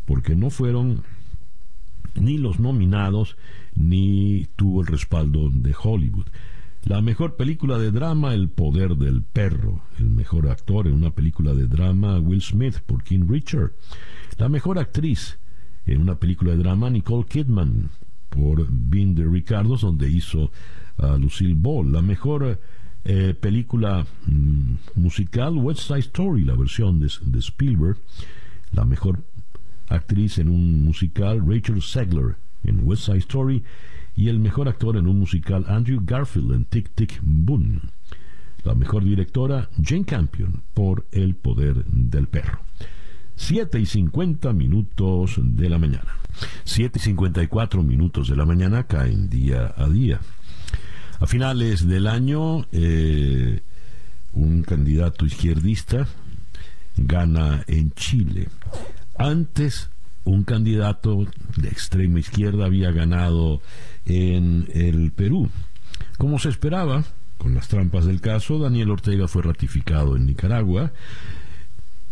porque 0.04 0.34
no 0.34 0.50
fueron 0.50 1.02
ni 2.14 2.38
los 2.38 2.58
nominados 2.58 3.36
ni 3.74 4.48
tuvo 4.56 4.80
el 4.80 4.86
respaldo 4.86 5.50
de 5.50 5.74
Hollywood. 5.80 6.26
La 6.84 7.02
mejor 7.02 7.36
película 7.36 7.78
de 7.78 7.90
drama, 7.90 8.32
El 8.34 8.48
poder 8.48 8.96
del 8.96 9.22
perro. 9.22 9.82
El 9.98 10.08
mejor 10.08 10.48
actor 10.48 10.86
en 10.86 10.94
una 10.94 11.10
película 11.10 11.54
de 11.54 11.66
drama, 11.66 12.18
Will 12.18 12.40
Smith 12.40 12.78
por 12.86 13.04
King 13.04 13.26
Richard. 13.28 13.72
La 14.38 14.48
mejor 14.48 14.78
actriz 14.78 15.38
en 15.86 16.00
una 16.00 16.14
película 16.14 16.52
de 16.52 16.58
drama, 16.58 16.88
Nicole 16.88 17.26
Kidman 17.26 17.90
por 18.30 18.66
Bean 18.70 19.14
de 19.14 19.26
Ricardo, 19.26 19.76
donde 19.76 20.10
hizo 20.10 20.50
a 20.96 21.16
Lucille 21.18 21.56
Ball. 21.56 21.92
La 21.92 22.00
mejor 22.00 22.60
eh, 23.04 23.34
película 23.38 24.06
mm, 24.26 24.74
musical, 24.94 25.56
West 25.56 25.80
Side 25.80 26.00
Story, 26.00 26.44
la 26.44 26.54
versión 26.54 27.00
de, 27.00 27.38
Spielberg. 27.38 27.98
La 28.72 28.84
mejor 28.84 29.24
actriz 29.88 30.38
en 30.38 30.48
un 30.48 30.84
musical, 30.84 31.42
Rachel 31.46 31.82
Segler 31.82 32.36
en 32.62 32.80
West 32.84 33.04
Side 33.04 33.18
Story. 33.18 33.64
Y 34.16 34.28
el 34.28 34.38
mejor 34.38 34.68
actor 34.68 34.96
en 34.96 35.06
un 35.06 35.18
musical, 35.18 35.64
Andrew 35.68 36.00
Garfield 36.04 36.52
en 36.52 36.64
Tic 36.64 36.90
Tic 36.94 37.18
Boom. 37.22 37.80
La 38.64 38.74
mejor 38.74 39.04
directora, 39.04 39.70
Jane 39.82 40.04
Campion, 40.04 40.62
por 40.74 41.06
El 41.12 41.34
Poder 41.34 41.84
del 41.86 42.26
Perro. 42.26 42.60
7 43.36 43.80
y 43.80 43.86
50 43.86 44.52
minutos 44.52 45.40
de 45.42 45.70
la 45.70 45.78
mañana. 45.78 46.16
7 46.64 46.98
y 46.98 47.02
54 47.02 47.82
minutos 47.82 48.28
de 48.28 48.36
la 48.36 48.44
mañana 48.44 48.84
caen 48.84 49.30
día 49.30 49.74
a 49.76 49.88
día. 49.88 50.20
A 51.20 51.26
finales 51.26 51.86
del 51.86 52.06
año, 52.06 52.66
eh, 52.72 53.60
un 54.32 54.62
candidato 54.62 55.26
izquierdista 55.26 56.06
gana 56.96 57.62
en 57.66 57.92
Chile. 57.92 58.48
Antes, 59.18 59.90
un 60.24 60.44
candidato 60.44 61.26
de 61.58 61.68
extrema 61.68 62.20
izquierda 62.20 62.64
había 62.64 62.90
ganado 62.90 63.60
en 64.06 64.66
el 64.72 65.12
Perú. 65.12 65.50
Como 66.16 66.38
se 66.38 66.48
esperaba, 66.48 67.04
con 67.36 67.54
las 67.54 67.68
trampas 67.68 68.06
del 68.06 68.22
caso, 68.22 68.58
Daniel 68.58 68.90
Ortega 68.90 69.28
fue 69.28 69.42
ratificado 69.42 70.16
en 70.16 70.24
Nicaragua. 70.24 70.90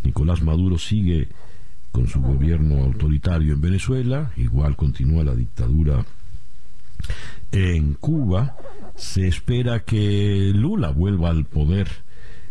Nicolás 0.04 0.42
Maduro 0.42 0.76
sigue 0.76 1.28
con 1.92 2.08
su 2.08 2.20
gobierno 2.20 2.84
autoritario 2.84 3.54
en 3.54 3.62
Venezuela, 3.62 4.32
igual 4.36 4.76
continúa 4.76 5.24
la 5.24 5.34
dictadura 5.34 6.04
en 7.52 7.94
Cuba. 7.94 8.56
Se 8.96 9.26
espera 9.26 9.84
que 9.84 10.52
Lula 10.54 10.90
vuelva 10.90 11.30
al 11.30 11.44
poder 11.44 11.88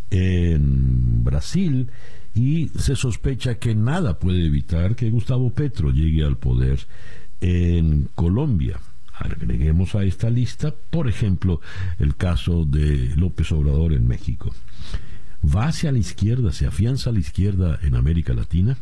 en 0.09 1.23
Brasil 1.23 1.91
y 2.33 2.69
se 2.69 2.95
sospecha 2.95 3.55
que 3.55 3.75
nada 3.75 4.19
puede 4.19 4.45
evitar 4.45 4.95
que 4.95 5.09
Gustavo 5.09 5.49
Petro 5.51 5.91
llegue 5.91 6.23
al 6.23 6.37
poder 6.37 6.79
en 7.41 8.09
Colombia. 8.15 8.79
Agreguemos 9.13 9.95
a 9.95 10.03
esta 10.03 10.29
lista, 10.29 10.73
por 10.91 11.07
ejemplo, 11.07 11.59
el 11.97 12.15
caso 12.15 12.65
de 12.65 13.13
López 13.15 13.51
Obrador 13.51 13.93
en 13.93 14.07
México. 14.07 14.53
¿Va 15.43 15.67
hacia 15.67 15.91
la 15.91 15.99
izquierda? 15.99 16.51
¿Se 16.51 16.65
afianza 16.65 17.09
a 17.09 17.13
la 17.13 17.19
izquierda 17.19 17.79
en 17.83 17.95
América 17.95 18.33
Latina? 18.33 18.77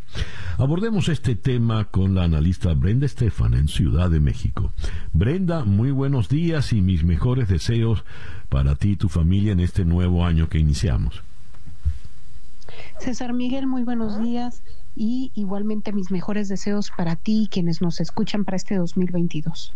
Abordemos 0.57 1.09
este 1.09 1.35
tema 1.35 1.85
con 1.85 2.15
la 2.15 2.23
analista 2.23 2.73
Brenda 2.73 3.05
Estefan 3.05 3.53
en 3.53 3.67
Ciudad 3.67 4.09
de 4.09 4.19
México. 4.19 4.71
Brenda, 5.13 5.65
muy 5.65 5.91
buenos 5.91 6.29
días 6.29 6.71
y 6.73 6.81
mis 6.81 7.03
mejores 7.03 7.49
deseos 7.49 8.03
para 8.49 8.75
ti 8.75 8.91
y 8.91 8.95
tu 8.95 9.09
familia 9.09 9.51
en 9.51 9.59
este 9.59 9.85
nuevo 9.85 10.25
año 10.25 10.47
que 10.47 10.57
iniciamos. 10.57 11.21
César 12.99 13.33
Miguel, 13.33 13.67
muy 13.67 13.83
buenos 13.83 14.21
días 14.21 14.63
y 14.95 15.31
igualmente 15.35 15.91
mis 15.91 16.09
mejores 16.09 16.47
deseos 16.47 16.89
para 16.95 17.15
ti 17.15 17.43
y 17.43 17.47
quienes 17.47 17.81
nos 17.81 17.99
escuchan 17.99 18.45
para 18.45 18.57
este 18.57 18.75
2022. 18.75 19.73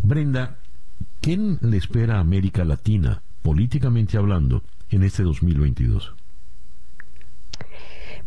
Brenda, 0.00 0.56
¿quién 1.20 1.58
le 1.60 1.76
espera 1.76 2.16
a 2.16 2.20
América 2.20 2.64
Latina, 2.64 3.22
políticamente 3.42 4.16
hablando, 4.16 4.62
en 4.90 5.02
este 5.02 5.22
2022? 5.22 6.14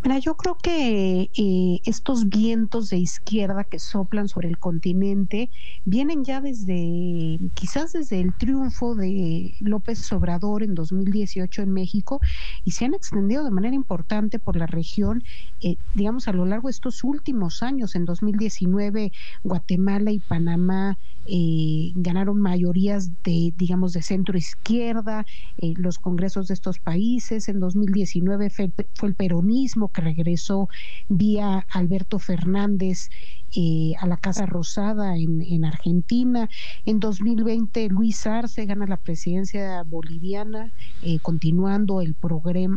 Mira, 0.04 0.18
yo 0.18 0.36
creo 0.36 0.58
que 0.58 1.30
eh, 1.38 1.80
estos 1.86 2.28
vientos 2.28 2.90
de 2.90 2.98
izquierda 2.98 3.64
que 3.64 3.78
soplan 3.78 4.28
sobre 4.28 4.48
el 4.48 4.58
continente 4.58 5.52
vienen 5.86 6.26
ya 6.26 6.42
desde, 6.42 7.38
quizás 7.54 7.94
desde 7.94 8.20
el 8.20 8.34
triunfo 8.34 8.96
de 8.96 9.54
López 9.60 10.12
Obrador 10.12 10.64
en 10.64 10.74
2018 10.74 11.62
en 11.62 11.74
México 11.74 12.20
y 12.66 12.72
se 12.72 12.86
han 12.86 12.96
extendido 12.96 13.44
de 13.44 13.52
manera 13.52 13.76
importante 13.76 14.40
por 14.40 14.56
la 14.56 14.66
región, 14.66 15.24
eh, 15.62 15.76
digamos, 15.94 16.28
a 16.28 16.34
lo 16.34 16.48
largo 16.48 16.70
de 16.70 16.72
estos 16.72 17.04
últimos 17.04 17.62
años. 17.62 17.94
En 17.94 18.06
2019, 18.06 19.12
Guatemala 19.44 20.12
y 20.12 20.18
Panamá 20.18 20.98
eh, 21.28 21.92
ganaron 21.94 22.42
mayorías 22.42 23.12
de, 23.24 23.54
digamos, 23.56 23.94
de 23.94 24.02
centro 24.02 24.36
izquierda, 24.36 25.28
los 25.60 26.00
congresos 26.00 26.48
de 26.48 26.56
estos 26.56 26.80
países. 26.80 27.48
En 27.50 27.60
2019 27.60 28.50
fue 28.50 28.72
el 29.04 29.14
peronismo 29.14 29.91
que 29.92 30.02
regresó 30.02 30.70
vía 31.10 31.66
Alberto 31.72 32.20
Fernández 32.20 33.10
eh, 33.54 33.96
a 34.00 34.08
la 34.08 34.16
Casa 34.16 34.46
Rosada 34.46 35.18
en, 35.18 35.66
Argentina. 35.66 36.50
En 36.86 37.02
2020 37.02 37.90
Luis 37.90 38.26
Arce 38.26 38.66
gana 38.66 38.88
la 38.88 38.96
presidencia 38.96 39.84
boliviana, 39.84 40.72
eh, 41.02 41.20
continuando 41.20 42.00
el, 42.00 42.16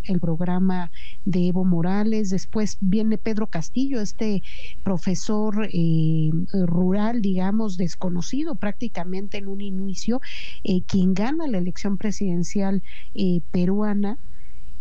el 0.04 0.20
programa 0.20 0.90
de 1.24 1.46
Evo 1.46 1.64
Morales. 1.64 2.30
Después 2.30 2.76
viene 2.80 3.18
Pedro 3.18 3.46
Castillo, 3.46 4.00
este 4.00 4.42
profesor 4.82 5.68
eh, 5.72 6.32
rural, 6.52 7.22
digamos, 7.22 7.76
desconocido 7.76 8.56
prácticamente 8.56 9.38
en 9.38 9.46
un 9.46 9.60
inicio, 9.60 10.20
quien 10.88 11.14
gana 11.14 11.46
la 11.46 11.58
elección 11.58 11.98
presidencial 11.98 12.82
peruana. 13.52 14.18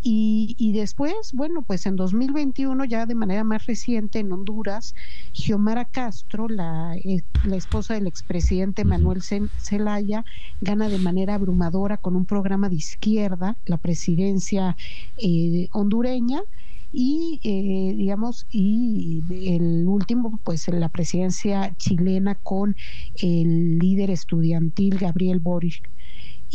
Y, 0.05 0.73
después, 0.73 1.31
bueno, 1.33 1.61
pues 1.61 1.85
en 1.85 1.95
2021, 1.95 2.83
ya 2.85 3.05
de 3.05 3.15
manera 3.15 3.43
más 3.45 3.65
reciente 3.65 4.19
en 4.19 4.31
Honduras, 4.33 4.95
Xiomara 5.31 5.85
Castro, 5.85 6.49
la, 6.49 6.95
eh, 6.97 7.23
la 7.45 7.55
esposa 7.55 7.93
del 7.93 8.07
expresidente 8.07 8.83
Manuel 8.83 9.21
Zelaya, 9.21 10.25
gana 10.59 10.89
de 10.89 10.97
manera 10.97 11.35
abrumadora 11.35 11.97
con 11.97 12.15
un 12.17 12.25
programa 12.25 12.67
de 12.67 12.75
izquierda 12.75 13.55
la 13.65 13.77
presidencia 13.77 14.75
eh, 15.17 15.67
hondureña 15.71 16.41
y 16.91 17.39
eh, 17.43 17.95
digamos 17.95 18.45
y 18.51 19.23
el 19.31 19.87
último 19.87 20.39
pues 20.43 20.67
la 20.67 20.89
presidencia 20.89 21.73
chilena 21.77 22.35
con 22.35 22.75
el 23.15 23.79
líder 23.79 24.11
estudiantil 24.11 24.99
Gabriel 24.99 25.39
Boric 25.39 25.89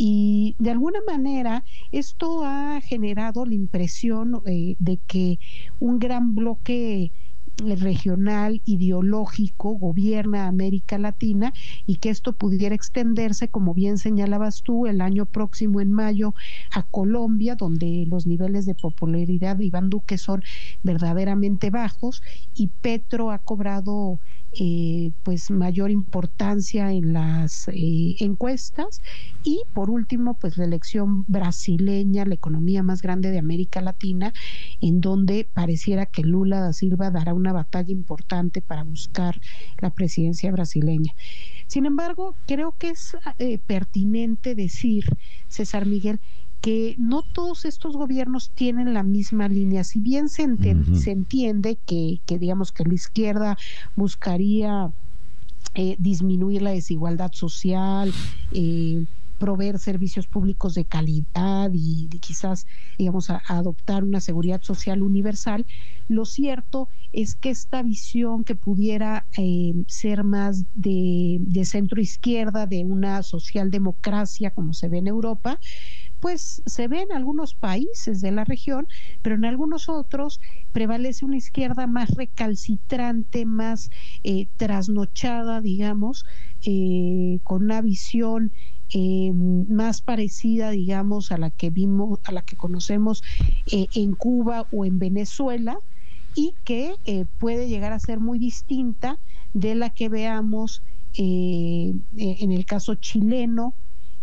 y 0.01 0.55
de 0.59 0.71
alguna 0.71 0.99
manera 1.05 1.65
esto 1.91 2.45
ha 2.45 2.79
generado 2.79 3.45
la 3.45 3.53
impresión 3.53 4.41
eh, 4.45 4.77
de 4.79 4.97
que 5.05 5.39
un 5.81 5.99
gran 5.99 6.35
bloque 6.35 7.11
regional 7.57 8.61
ideológico 8.63 9.71
gobierna 9.71 10.47
América 10.47 10.97
Latina 10.97 11.51
y 11.85 11.97
que 11.97 12.11
esto 12.11 12.31
pudiera 12.31 12.73
extenderse, 12.73 13.49
como 13.49 13.73
bien 13.73 13.97
señalabas 13.97 14.61
tú, 14.63 14.87
el 14.87 15.01
año 15.01 15.25
próximo 15.25 15.81
en 15.81 15.91
mayo 15.91 16.33
a 16.71 16.83
Colombia, 16.83 17.55
donde 17.55 18.05
los 18.07 18.25
niveles 18.25 18.65
de 18.65 18.75
popularidad 18.75 19.57
de 19.57 19.65
Iván 19.65 19.89
Duque 19.89 20.17
son 20.17 20.43
verdaderamente 20.81 21.71
bajos 21.71 22.23
y 22.55 22.67
Petro 22.67 23.31
ha 23.31 23.39
cobrado 23.39 24.21
eh, 24.53 25.11
pues 25.23 25.51
mayor 25.51 25.91
importancia 25.91 26.91
en 26.91 27.13
las 27.13 27.67
eh, 27.67 28.15
encuestas. 28.19 29.01
Y 29.43 29.61
por 29.73 29.89
último 29.89 30.33
pues 30.33 30.57
la 30.57 30.65
elección 30.65 31.25
brasileña 31.27 32.25
la 32.25 32.33
economía 32.33 32.83
más 32.83 33.01
grande 33.01 33.31
de 33.31 33.39
América 33.39 33.81
Latina 33.81 34.33
en 34.81 35.01
donde 35.01 35.47
pareciera 35.53 36.05
que 36.05 36.23
Lula 36.23 36.59
da 36.59 36.73
Silva 36.73 37.11
dará 37.11 37.33
una 37.33 37.53
batalla 37.53 37.91
importante 37.91 38.61
para 38.61 38.83
buscar 38.83 39.39
la 39.79 39.89
presidencia 39.91 40.51
brasileña. 40.51 41.13
Sin 41.67 41.85
embargo 41.85 42.35
creo 42.47 42.75
que 42.77 42.89
es 42.89 43.15
eh, 43.37 43.59
pertinente 43.59 44.55
decir 44.55 45.05
César 45.47 45.85
Miguel 45.85 46.19
que 46.61 46.95
no 46.97 47.21
todos 47.21 47.65
estos 47.65 47.95
gobiernos 47.95 48.51
tienen 48.51 48.93
la 48.93 49.03
misma 49.03 49.47
línea. 49.47 49.83
Si 49.83 49.99
bien 49.99 50.29
se, 50.29 50.47
se 50.93 51.11
entiende 51.11 51.77
que, 51.85 52.19
que, 52.25 52.37
digamos, 52.37 52.71
que 52.71 52.83
la 52.83 52.93
izquierda 52.93 53.57
buscaría 53.95 54.91
eh, 55.75 55.95
disminuir 55.99 56.61
la 56.61 56.71
desigualdad 56.71 57.31
social, 57.31 58.11
eh, 58.51 59.05
proveer 59.39 59.79
servicios 59.79 60.27
públicos 60.27 60.75
de 60.75 60.83
calidad 60.83 61.71
y, 61.73 62.07
quizás, 62.19 62.67
digamos, 62.97 63.29
a, 63.29 63.41
adoptar 63.47 64.03
una 64.03 64.19
seguridad 64.19 64.61
social 64.61 65.01
universal, 65.01 65.65
lo 66.09 66.25
cierto 66.25 66.89
es 67.13 67.35
que 67.35 67.49
esta 67.49 67.81
visión 67.81 68.43
que 68.43 68.55
pudiera 68.55 69.25
eh, 69.37 69.73
ser 69.87 70.23
más 70.23 70.65
de, 70.75 71.37
de 71.39 71.65
centro 71.65 72.01
izquierda, 72.01 72.65
de 72.65 72.83
una 72.83 73.23
socialdemocracia 73.23 74.51
como 74.51 74.73
se 74.73 74.89
ve 74.89 74.97
en 74.97 75.07
Europa, 75.07 75.59
pues 76.19 76.61
se 76.65 76.87
ve 76.87 77.01
en 77.01 77.11
algunos 77.11 77.55
países 77.55 78.21
de 78.21 78.31
la 78.31 78.43
región, 78.43 78.87
pero 79.21 79.35
en 79.35 79.45
algunos 79.45 79.89
otros 79.89 80.39
prevalece 80.71 81.25
una 81.25 81.37
izquierda 81.37 81.87
más 81.87 82.11
recalcitrante, 82.11 83.45
más 83.45 83.89
eh, 84.23 84.47
trasnochada, 84.57 85.61
digamos, 85.61 86.25
eh, 86.65 87.39
con 87.43 87.63
una 87.63 87.81
visión 87.81 88.51
eh, 88.93 89.31
más 89.33 90.01
parecida, 90.01 90.71
digamos, 90.71 91.31
a 91.31 91.37
la 91.37 91.51
que 91.51 91.69
vimos, 91.69 92.19
a 92.25 92.31
la 92.31 92.41
que 92.41 92.57
conocemos 92.57 93.23
en 93.71 94.13
Cuba 94.13 94.67
o 94.71 94.85
en 94.85 94.99
Venezuela 94.99 95.77
y 96.35 96.55
que 96.63 96.95
puede 97.37 97.67
llegar 97.67 97.93
a 97.93 97.99
ser 97.99 98.19
muy 98.19 98.39
distinta 98.39 99.19
de 99.53 99.75
la 99.75 99.89
que 99.89 100.09
veamos 100.09 100.81
en 101.15 102.51
el 102.51 102.65
caso 102.65 102.95
chileno 102.95 103.73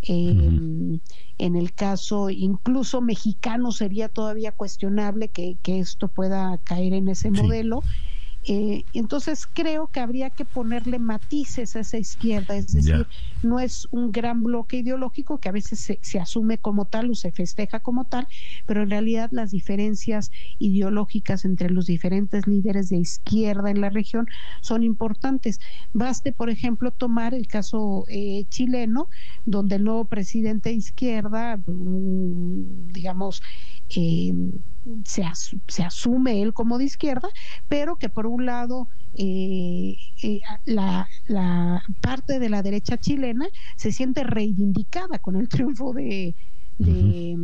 en 0.09 1.01
el 1.39 1.75
caso 1.75 2.31
incluso 2.31 3.01
mexicano 3.01 3.73
sería 3.73 4.09
todavía 4.09 4.53
cuestionable 4.53 5.29
que, 5.29 5.59
esto 5.65 6.09
pueda 6.09 6.59
caer 6.59 6.93
en 6.95 7.09
ese 7.09 7.31
modelo. 7.31 7.83
Eh, 8.49 8.85
entonces 8.93 9.45
creo 9.53 9.89
que 9.89 9.99
habría 9.99 10.31
que 10.31 10.45
ponerle 10.45 11.01
matices 11.01 11.75
a 11.75 11.81
esa 11.81 11.99
izquierda, 11.99 12.55
es 12.57 12.69
decir, 12.73 13.09
no 13.43 13.59
es 13.59 13.89
un 13.91 14.13
gran 14.13 14.45
bloque 14.45 14.77
ideológico 14.77 15.41
que 15.41 15.49
a 15.49 15.53
veces 15.53 15.81
se, 15.81 15.99
se, 16.01 16.21
asume 16.21 16.59
como 16.59 16.85
tal 16.85 17.11
o 17.11 17.15
se 17.17 17.33
festeja 17.33 17.81
como 17.81 18.05
tal, 18.05 18.29
pero 18.65 18.85
en 18.85 18.91
realidad 18.91 19.31
las 19.33 19.51
diferencias 19.51 20.31
ideológicas 20.61 21.45
entre 21.45 21.71
los 21.71 21.87
diferentes 21.87 22.47
líderes 22.47 22.89
de 22.89 22.99
izquierda 22.99 23.69
en 23.69 23.81
la 23.81 23.91
región 23.91 24.29
son 24.61 24.85
importantes. 24.85 25.59
Baste, 25.93 26.33
por 26.33 26.49
ejemplo, 26.49 26.93
tomar 26.93 27.35
el 27.35 27.49
caso 27.49 28.05
eh, 28.07 28.45
chileno, 28.49 29.09
donde 29.45 29.75
el 29.75 29.83
nuevo 29.83 30.05
presidente 30.05 30.69
de 30.69 30.77
izquierda, 30.77 31.61
digamos, 31.67 33.43
eh, 33.89 34.33
se, 35.05 35.25
se, 35.67 35.83
asume 35.83 36.43
él 36.43 36.53
como 36.53 36.79
de 36.79 36.85
izquierda, 36.85 37.29
pero 37.69 37.97
que 37.97 38.09
por 38.09 38.27
un 38.27 38.47
lado 38.47 38.89
eh, 39.15 39.97
eh, 40.23 40.41
la, 40.65 41.09
la, 41.27 41.83
parte 42.01 42.39
de 42.39 42.49
la 42.49 42.63
derecha 42.63 42.99
chilena 42.99 43.47
se 43.77 43.93
siente 43.93 44.25
reivindicada 44.25 45.19
con 45.19 45.37
el 45.37 45.49
triunfo 45.49 45.93
de, 45.93 46.35
de, 46.79 47.37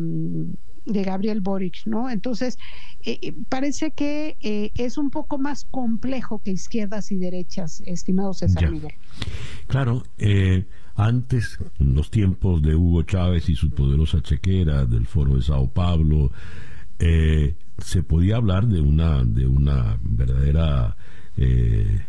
de 0.85 1.03
Gabriel 1.03 1.41
Boric, 1.41 1.87
¿no? 1.87 2.11
Entonces, 2.11 2.59
eh, 3.05 3.33
parece 3.49 3.93
que 3.93 4.37
es 4.75 4.99
un 4.99 5.11
poco 5.11 5.39
más 5.39 5.65
complejo 5.65 6.41
que 6.41 6.51
izquierdas 6.51 7.11
y 7.11 7.17
derechas, 7.17 7.83
estimado 7.87 8.35
César 8.35 8.71
Miguel. 8.71 8.93
Claro, 9.67 10.03
antes, 10.95 11.59
en 11.79 11.95
los 11.95 12.11
tiempos 12.11 12.61
de 12.63 12.75
Hugo 12.75 13.03
Chávez 13.03 13.49
y 13.49 13.55
su 13.55 13.71
poderosa 13.71 14.21
chequera 14.21 14.85
del 14.85 15.07
Foro 15.07 15.37
de 15.37 15.43
Sao 15.43 15.69
Paulo, 15.69 16.31
eh, 17.05 17.57
se 17.79 18.05
podía 18.05 18.37
hablar 18.37 18.69
de 18.69 18.81
una, 18.81 19.25
de 19.25 19.45
una 19.49 19.99
verdadera 20.03 20.97
eh, 21.37 22.01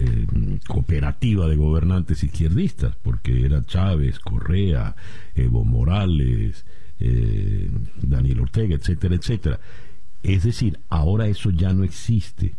eh, 0.00 0.26
cooperativa 0.66 1.46
de 1.46 1.54
gobernantes 1.54 2.24
izquierdistas, 2.24 2.96
porque 2.96 3.46
era 3.46 3.64
Chávez, 3.64 4.18
Correa, 4.18 4.96
Evo 5.36 5.64
Morales, 5.64 6.66
Daniel 8.00 8.40
Ortega, 8.40 8.74
etcétera, 8.74 9.14
etcétera. 9.14 9.60
Es 10.24 10.42
decir, 10.42 10.80
ahora 10.88 11.28
eso 11.28 11.50
ya 11.50 11.72
no 11.72 11.84
existe 11.84 12.56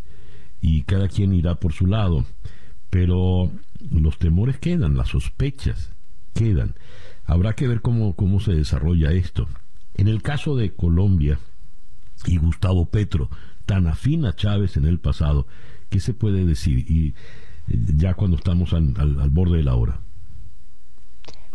y 0.62 0.84
cada 0.84 1.10
quien 1.10 1.34
irá 1.34 1.56
por 1.56 1.74
su 1.74 1.86
lado, 1.86 2.26
pero 2.90 3.52
los 3.92 4.18
temores 4.20 4.58
quedan, 4.58 4.96
las 4.96 5.10
sospechas 5.10 5.92
quedan. 6.34 6.76
Habrá 7.26 7.54
que 7.54 7.68
ver 7.68 7.82
cómo, 7.82 8.16
cómo 8.16 8.40
se 8.40 8.54
desarrolla 8.54 9.12
esto. 9.12 9.50
En 9.96 10.08
el 10.08 10.22
caso 10.22 10.56
de 10.56 10.74
Colombia, 10.74 11.40
y 12.26 12.38
Gustavo 12.38 12.86
Petro, 12.86 13.30
tan 13.65 13.88
afín 13.88 14.26
a 14.26 14.36
Chávez 14.36 14.78
en 14.78 14.86
el 14.86 14.99
pasado, 14.99 15.47
¿qué 15.89 15.99
se 15.99 16.13
puede 16.13 16.45
decir? 16.45 16.89
Y 16.89 17.13
eh, 17.67 17.80
ya 17.97 18.13
cuando 18.13 18.38
estamos 18.38 18.74
al, 18.74 19.30
borde 19.30 19.57
de 19.57 19.63
la 19.63 19.76
hora. 19.76 19.99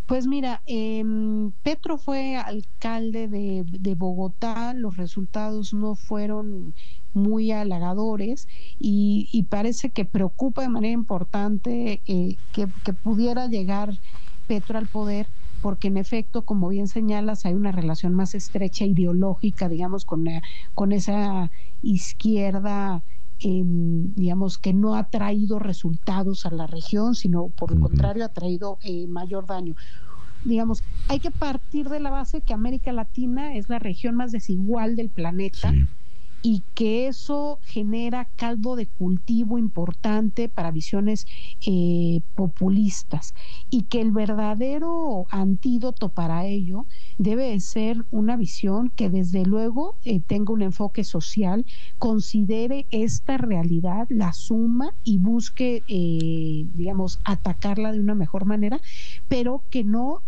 Pues 0.07 0.27
mira, 0.27 0.63
em, 0.65 1.51
Petro 1.63 1.99
fue 1.99 2.37
alcalde 2.37 3.29
de, 3.29 3.95
Bogotá, 3.95 4.73
los 4.73 4.97
resultados 4.97 5.75
no 5.75 5.97
fueron 5.97 6.73
muy 7.13 7.53
halagadores 7.53 8.49
y, 8.79 9.47
parece 9.51 9.91
que 9.91 10.07
preocupa 10.07 10.63
de 10.63 10.71
manera 10.71 10.95
importante 10.95 12.01
eh, 12.07 12.37
que, 12.53 12.69
que 12.85 12.93
pudiera 12.95 13.49
llegar 13.49 13.99
Petro 14.47 14.79
al 14.79 14.87
poder 14.87 15.27
porque 15.61 15.89
en 15.89 15.97
efecto, 15.97 16.43
como 16.43 16.69
bien 16.69 16.89
señalas, 16.89 17.47
hay 17.47 17.55
una 17.55 17.73
relación 17.73 18.15
más 18.15 18.35
estrecha 18.35 18.85
ideológica, 18.85 19.69
digamos, 19.69 20.05
con, 20.05 20.27
eh, 20.27 20.43
con 20.75 20.93
esa 20.93 21.51
izquierda. 21.83 23.03
Em, 23.41 24.15
digamos 24.15 24.59
que 24.59 24.73
no 24.73 24.97
ha 24.97 25.11
traído 25.11 25.61
resultados 25.61 26.45
a 26.45 26.51
la 26.51 26.67
región, 26.67 27.15
sino 27.15 27.49
por 27.49 27.73
el 27.73 27.79
contrario 27.79 28.25
ha 28.25 28.31
traído 28.31 28.79
eh, 28.83 29.07
mayor 29.07 29.47
daño 29.47 29.77
digamos, 30.45 30.83
hay 31.09 31.21
que 31.21 31.31
partir 31.31 31.89
de 31.89 32.01
la 32.01 32.11
base 32.11 32.41
que 32.41 32.55
América 32.55 32.93
Latina 32.93 33.55
es 33.55 33.69
la 33.69 33.79
región 33.79 34.15
más 34.15 34.33
desigual 34.33 34.97
del 34.97 35.11
planeta 35.11 35.73
y 36.41 36.63
que 36.75 37.09
eso 37.09 37.59
genera 37.63 38.29
caldo 38.37 38.77
de 38.77 38.87
cultivo 38.87 39.59
importante 39.59 40.49
para 40.49 40.71
visiones 40.71 41.27
eh, 41.67 42.21
populistas 42.35 43.35
y 43.71 43.83
que 43.83 44.01
el 44.01 44.13
verdadero 44.13 45.27
antídoto 45.31 46.11
para 46.11 46.47
ello 46.47 46.87
debe 47.19 47.59
ser 47.61 48.05
una 48.11 48.37
visión 48.37 48.91
que 48.91 49.11
desde 49.11 49.45
luego 49.45 49.97
eh, 50.05 50.21
tenga 50.21 50.53
un 50.53 50.63
enfoque 50.63 51.03
social, 51.03 51.67
considere 51.99 52.87
esta 52.91 53.37
realidad, 53.37 54.07
la 54.09 54.33
suma 54.33 54.95
y 55.03 55.19
busque, 55.19 55.83
eh, 55.89 56.67
digamos, 56.75 57.19
atacarla 57.25 57.93
de 57.93 58.01
una 58.01 58.15
mejor 58.15 58.45
manera, 58.45 58.81
pero 59.29 59.65
que 59.71 59.83
no 59.83 60.23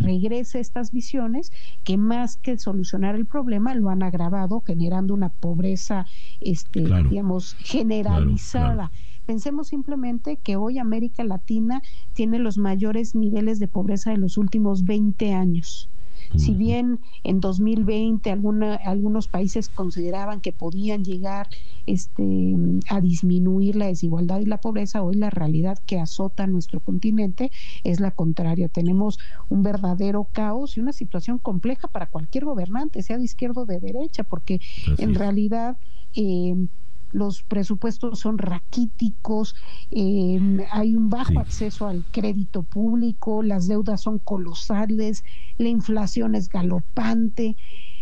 regrese 0.00 0.60
estas 0.60 0.92
visiones 0.92 1.50
que 1.84 1.96
más 1.96 2.36
que 2.36 2.58
solucionar 2.58 3.14
el 3.14 3.26
problema 3.26 3.74
lo 3.74 3.88
han 3.88 4.02
agravado 4.02 4.60
generando 4.60 5.14
una 5.14 5.30
pobreza, 5.46 6.06
este, 6.40 6.80
digamos, 7.08 7.54
generalizada. 7.60 8.90
Pensemos 9.26 9.68
simplemente 9.68 10.38
que 10.38 10.56
hoy 10.56 10.80
América 10.80 11.22
Latina 11.22 11.82
tiene 12.14 12.40
los 12.40 12.58
mayores 12.58 13.14
niveles 13.14 13.60
de 13.60 13.68
pobreza 13.68 14.10
de 14.10 14.16
los 14.16 14.38
últimos 14.38 14.84
20 14.84 15.34
años. 15.34 15.88
Si 16.36 16.54
bien 16.54 17.00
en 17.24 17.40
2020 17.40 18.30
alguna, 18.30 18.74
algunos 18.74 19.28
países 19.28 19.68
consideraban 19.68 20.40
que 20.40 20.52
podían 20.52 21.04
llegar 21.04 21.48
este, 21.86 22.54
a 22.88 23.00
disminuir 23.00 23.76
la 23.76 23.86
desigualdad 23.86 24.40
y 24.40 24.46
la 24.46 24.58
pobreza, 24.58 25.02
hoy 25.02 25.16
la 25.16 25.30
realidad 25.30 25.78
que 25.86 25.98
azota 25.98 26.46
nuestro 26.46 26.80
continente 26.80 27.50
es 27.84 28.00
la 28.00 28.10
contraria. 28.10 28.68
Tenemos 28.68 29.18
un 29.48 29.62
verdadero 29.62 30.28
caos 30.32 30.76
y 30.76 30.80
una 30.80 30.92
situación 30.92 31.38
compleja 31.38 31.88
para 31.88 32.06
cualquier 32.06 32.44
gobernante, 32.44 33.02
sea 33.02 33.18
de 33.18 33.24
izquierda 33.24 33.62
o 33.62 33.66
de 33.66 33.80
derecha, 33.80 34.24
porque 34.24 34.60
en 34.98 35.14
realidad... 35.14 35.78
Eh, 36.14 36.54
los 37.12 37.42
presupuestos 37.42 38.20
son 38.20 38.38
raquíticos, 38.38 39.56
eh, 39.90 40.66
hay 40.70 40.96
un 40.96 41.08
bajo 41.08 41.38
acceso 41.40 41.86
al 41.86 42.04
crédito 42.10 42.62
público, 42.62 43.42
las 43.42 43.68
deudas 43.68 44.02
son 44.02 44.18
colosales, 44.18 45.24
la 45.58 45.68
inflación 45.68 46.34
es 46.34 46.48
galopante. 46.48 47.56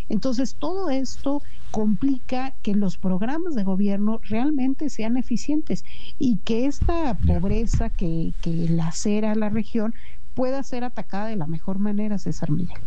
Entonces, 0.09 0.57
todo 0.59 0.91
esto 0.91 1.43
complica 1.71 2.55
que 2.63 2.75
los 2.75 2.99
programas 2.99 3.55
de 3.55 3.65
gobierno 3.65 4.21
realmente 4.25 4.91
sean 4.91 5.17
eficientes 5.17 5.85
y 6.19 6.37
que 6.39 6.67
esta 6.67 7.17
pobreza 7.27 7.89
que, 7.91 8.33
que 8.43 8.69
lacera 8.69 9.35
la 9.35 9.49
región 9.49 9.95
pueda 10.35 10.63
ser 10.63 10.85
atacada 10.85 11.27
de 11.27 11.37
la 11.37 11.47
mejor 11.47 11.79
manera, 11.79 12.19
César 12.19 12.51
Miguel. 12.51 12.79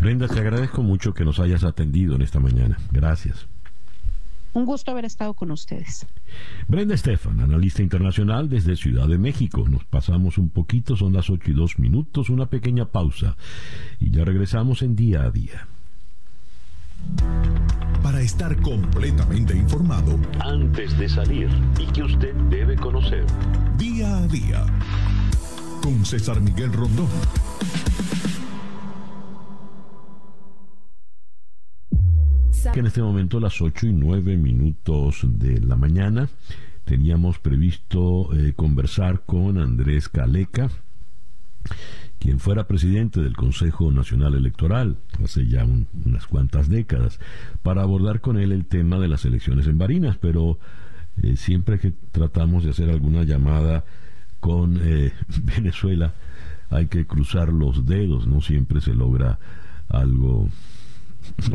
Brenda, 0.00 0.26
te 0.26 0.40
agradezco 0.40 0.82
mucho 0.82 1.14
que 1.14 1.24
nos 1.24 1.38
hayas 1.38 1.64
atendido 1.64 2.14
en 2.14 2.22
esta 2.22 2.40
mañana. 2.40 2.78
Gracias. 2.90 3.46
Un 4.54 4.66
gusto 4.66 4.90
haber 4.90 5.04
estado 5.04 5.34
con 5.34 5.50
ustedes. 5.50 6.06
Brenda 6.68 6.94
Estefan, 6.94 7.40
analista 7.40 7.82
internacional 7.82 8.48
desde 8.48 8.76
Ciudad 8.76 9.08
de 9.08 9.18
México. 9.18 9.64
Nos 9.68 9.84
pasamos 9.84 10.36
un 10.38 10.50
poquito, 10.50 10.94
son 10.96 11.14
las 11.14 11.30
8 11.30 11.50
y 11.50 11.54
2 11.54 11.78
minutos, 11.78 12.28
una 12.28 12.46
pequeña 12.46 12.86
pausa 12.86 13.36
y 13.98 14.10
ya 14.10 14.24
regresamos 14.24 14.82
en 14.82 14.94
día 14.94 15.22
a 15.22 15.30
día. 15.30 15.68
Para 18.02 18.20
estar 18.20 18.60
completamente 18.60 19.56
informado, 19.56 20.18
antes 20.40 20.98
de 20.98 21.08
salir 21.08 21.48
y 21.78 21.86
que 21.86 22.02
usted 22.02 22.34
debe 22.50 22.76
conocer. 22.76 23.24
Día 23.78 24.18
a 24.18 24.26
día, 24.26 24.66
con 25.82 26.04
César 26.04 26.40
Miguel 26.40 26.72
Rondón. 26.72 27.08
Que 32.72 32.80
en 32.80 32.86
este 32.86 33.02
momento 33.02 33.38
las 33.38 33.60
8 33.60 33.88
y 33.88 33.92
9 33.92 34.38
minutos 34.38 35.20
de 35.24 35.60
la 35.60 35.76
mañana 35.76 36.30
teníamos 36.84 37.38
previsto 37.38 38.32
eh, 38.34 38.54
conversar 38.54 39.22
con 39.26 39.58
Andrés 39.58 40.08
Caleca, 40.08 40.70
quien 42.18 42.38
fuera 42.38 42.66
presidente 42.66 43.20
del 43.20 43.36
Consejo 43.36 43.92
Nacional 43.92 44.34
Electoral 44.34 44.96
hace 45.22 45.46
ya 45.46 45.66
unas 46.04 46.26
cuantas 46.26 46.70
décadas, 46.70 47.20
para 47.62 47.82
abordar 47.82 48.22
con 48.22 48.38
él 48.38 48.52
el 48.52 48.64
tema 48.64 48.98
de 48.98 49.08
las 49.08 49.26
elecciones 49.26 49.66
en 49.66 49.76
Barinas, 49.76 50.16
pero 50.16 50.58
eh, 51.22 51.36
siempre 51.36 51.78
que 51.78 51.92
tratamos 52.10 52.64
de 52.64 52.70
hacer 52.70 52.88
alguna 52.88 53.24
llamada 53.24 53.84
con 54.40 54.80
eh, 54.82 55.12
Venezuela 55.42 56.14
hay 56.70 56.86
que 56.86 57.06
cruzar 57.06 57.52
los 57.52 57.84
dedos, 57.84 58.26
no 58.26 58.40
siempre 58.40 58.80
se 58.80 58.94
logra 58.94 59.38
algo 59.90 60.48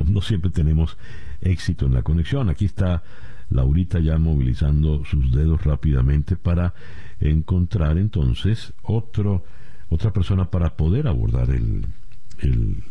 no, 0.08 0.22
siempre 0.22 0.52
tenemos 0.52 0.98
éxito 1.42 1.86
en 1.86 1.94
la 1.94 2.02
conexión. 2.02 2.50
Aquí 2.50 2.66
está 2.66 3.04
Laurita 3.50 4.00
ya 4.00 4.18
movilizando 4.18 5.04
sus 5.06 5.32
dedos 5.32 5.64
rápidamente 5.64 6.36
para 6.36 6.74
encontrar 7.20 7.98
entonces 7.98 8.74
otro, 8.84 9.44
otra 9.90 10.12
persona 10.12 10.50
para 10.50 10.76
poder 10.76 11.08
abordar 11.08 11.50
el, 11.50 11.86
el, 12.40 12.84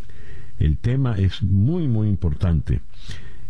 el 0.59 0.79
tema. 0.79 1.17
Es 1.17 1.43
muy, 1.43 1.89
muy 1.89 2.09
importante. 2.09 2.81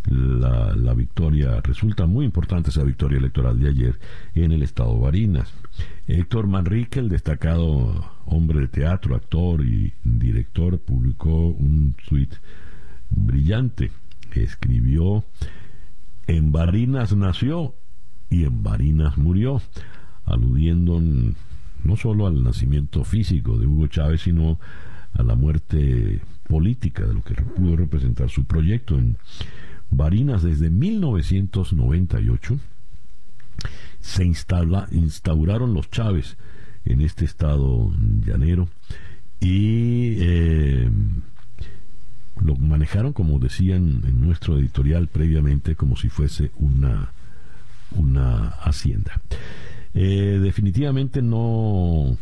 la, 0.09 0.75
la, 0.77 0.95
victoria, 0.95 1.61
resulta 1.63 2.07
muy 2.07 2.25
importante 2.25 2.71
esa 2.71 2.85
victoria 2.85 3.19
electoral 3.19 3.59
de 3.59 3.69
ayer 3.69 3.99
en 4.35 4.53
el 4.53 4.63
estado 4.63 4.99
Barinas. 4.99 5.53
Héctor 6.07 6.47
Manrique, 6.47 7.01
el 7.01 7.09
destacado 7.09 8.09
hombre 8.27 8.61
de 8.61 8.69
teatro, 8.69 9.17
actor 9.17 9.65
y 9.65 9.93
director, 10.05 10.79
publicó 10.79 11.49
un 11.49 11.95
tuit 12.09 12.35
brillante. 13.11 13.91
Escribió, 14.35 15.25
en 16.27 16.53
Barinas 16.53 17.17
nació 17.17 17.75
y 18.29 18.45
en 18.45 18.63
Barinas 18.63 19.17
murió, 19.17 19.63
aludiendo 20.25 21.01
no 21.01 21.97
solo 21.97 22.27
al 22.27 22.43
nacimiento 22.43 23.05
físico 23.05 23.59
de 23.59 23.67
Hugo 23.67 23.87
Chávez, 23.87 24.23
sino 24.23 24.59
a 25.15 25.23
la 25.23 25.35
muerte 25.35 26.21
política 26.49 27.07
de 27.07 27.15
lo 27.15 27.23
que 27.23 27.35
pudo 27.35 27.77
representar 27.77 28.29
su 28.29 28.45
proyecto 28.45 28.99
en 28.99 29.17
Barinas 29.91 30.43
desde 30.43 30.69
1998 30.69 32.59
se 34.01 34.25
instauraron 34.25 35.75
los 35.75 35.91
Chávez 35.91 36.37
en 36.85 37.01
este 37.01 37.25
estado 37.25 37.91
llanero 38.25 38.69
y 39.41 40.17
eh, 40.19 40.91
lo 42.43 42.57
manejaron 42.57 43.13
como 43.13 43.39
decían 43.39 44.03
en 44.07 44.21
nuestro 44.21 44.59
editorial 44.59 45.09
previamente 45.09 45.75
como 45.75 45.97
si 45.97 46.09
fuese 46.09 46.51
una 46.57 47.13
una 47.93 48.49
hacienda. 48.49 49.21
Eh, 49.95 50.39
definitivamente 50.43 51.23
no 51.23 52.17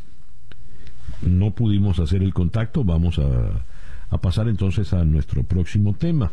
no 1.23 1.51
pudimos 1.53 1.99
hacer 1.99 2.23
el 2.23 2.35
contacto. 2.35 2.85
Vamos 2.85 3.19
a, 3.19 3.65
a 4.11 4.19
pasar 4.19 4.49
entonces 4.49 4.93
a 4.93 5.05
nuestro 5.05 5.43
próximo 5.43 5.95
tema. 5.95 6.33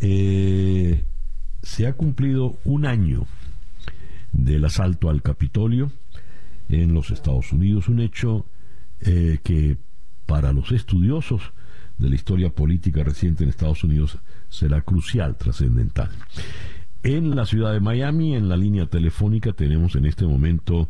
Eh, 0.00 1.04
se 1.62 1.86
ha 1.86 1.92
cumplido 1.94 2.58
un 2.64 2.86
año 2.86 3.26
del 4.32 4.64
asalto 4.64 5.10
al 5.10 5.22
Capitolio 5.22 5.92
en 6.68 6.94
los 6.94 7.10
Estados 7.10 7.52
Unidos, 7.52 7.88
un 7.88 8.00
hecho 8.00 8.46
eh, 9.00 9.38
que 9.42 9.76
para 10.26 10.52
los 10.52 10.72
estudiosos 10.72 11.52
de 12.02 12.08
la 12.08 12.14
historia 12.16 12.50
política 12.50 13.04
reciente 13.04 13.44
en 13.44 13.50
Estados 13.50 13.84
Unidos 13.84 14.18
será 14.48 14.82
crucial, 14.82 15.36
trascendental. 15.36 16.10
En 17.02 17.34
la 17.34 17.46
ciudad 17.46 17.72
de 17.72 17.80
Miami, 17.80 18.36
en 18.36 18.48
la 18.48 18.56
línea 18.56 18.86
telefónica, 18.86 19.52
tenemos 19.52 19.96
en 19.96 20.04
este 20.04 20.26
momento 20.26 20.88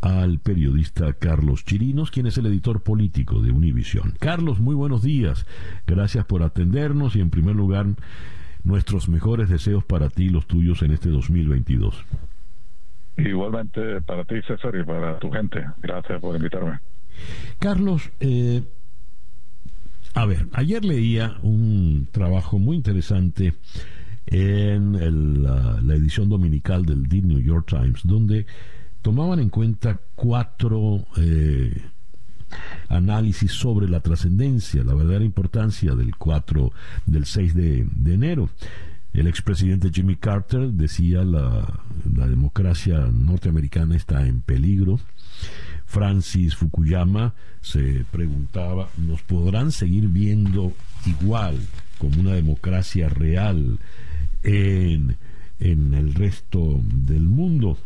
al 0.00 0.38
periodista 0.38 1.12
Carlos 1.14 1.64
Chirinos, 1.64 2.10
quien 2.10 2.26
es 2.26 2.36
el 2.38 2.46
editor 2.46 2.82
político 2.82 3.40
de 3.40 3.52
Univisión. 3.52 4.14
Carlos, 4.18 4.60
muy 4.60 4.74
buenos 4.74 5.02
días. 5.02 5.46
Gracias 5.86 6.24
por 6.24 6.42
atendernos 6.42 7.16
y 7.16 7.20
en 7.20 7.30
primer 7.30 7.56
lugar 7.56 7.86
nuestros 8.64 9.08
mejores 9.08 9.48
deseos 9.48 9.84
para 9.84 10.10
ti 10.10 10.24
y 10.24 10.28
los 10.30 10.46
tuyos 10.46 10.82
en 10.82 10.92
este 10.92 11.08
2022. 11.08 12.04
Igualmente 13.16 14.02
para 14.02 14.24
ti, 14.24 14.36
César, 14.46 14.74
y 14.76 14.84
para 14.84 15.18
tu 15.18 15.30
gente. 15.30 15.64
Gracias 15.78 16.20
por 16.20 16.36
invitarme. 16.36 16.80
Carlos, 17.58 18.10
eh, 18.20 18.62
a 20.16 20.24
ver, 20.24 20.48
ayer 20.52 20.82
leía 20.82 21.36
un 21.42 22.08
trabajo 22.10 22.58
muy 22.58 22.74
interesante 22.74 23.52
en 24.24 25.42
la, 25.42 25.94
edición 25.94 26.30
dominical 26.30 26.86
del 26.86 27.06
The 27.06 27.20
New 27.20 27.40
York 27.40 27.66
Times, 27.68 28.00
donde 28.02 28.46
tomaban 29.02 29.40
en 29.40 29.50
cuenta 29.50 30.00
cuatro 30.14 31.06
eh, 31.18 31.82
análisis 32.88 33.52
sobre 33.52 33.90
la 33.90 34.00
trascendencia, 34.00 34.82
la 34.84 34.94
verdadera 34.94 35.24
importancia 35.24 35.94
del 35.94 36.16
4, 36.16 36.72
del 37.04 37.26
6 37.26 37.54
de, 37.54 37.86
enero. 38.06 38.48
El 39.12 39.26
expresidente 39.26 39.90
Jimmy 39.92 40.16
Carter 40.16 40.70
decía 40.70 41.24
la 41.24 42.26
democracia 42.26 43.00
norteamericana 43.12 43.94
está 43.94 44.26
en 44.26 44.40
peligro. 44.40 44.98
Francis 45.86 46.56
Fukuyama 46.56 47.32
se 47.60 48.04
preguntaba, 48.10 48.88
¿nos 48.98 49.22
podrán 49.22 49.72
seguir 49.72 50.08
viendo 50.08 50.72
igual 51.06 51.58
como 51.98 52.20
una 52.20 52.32
democracia 52.34 53.08
real 53.08 53.78
en, 54.42 55.16
en 55.60 55.94
el 55.94 56.14
resto 56.14 56.80
del 56.82 57.22
mundo? 57.22 57.78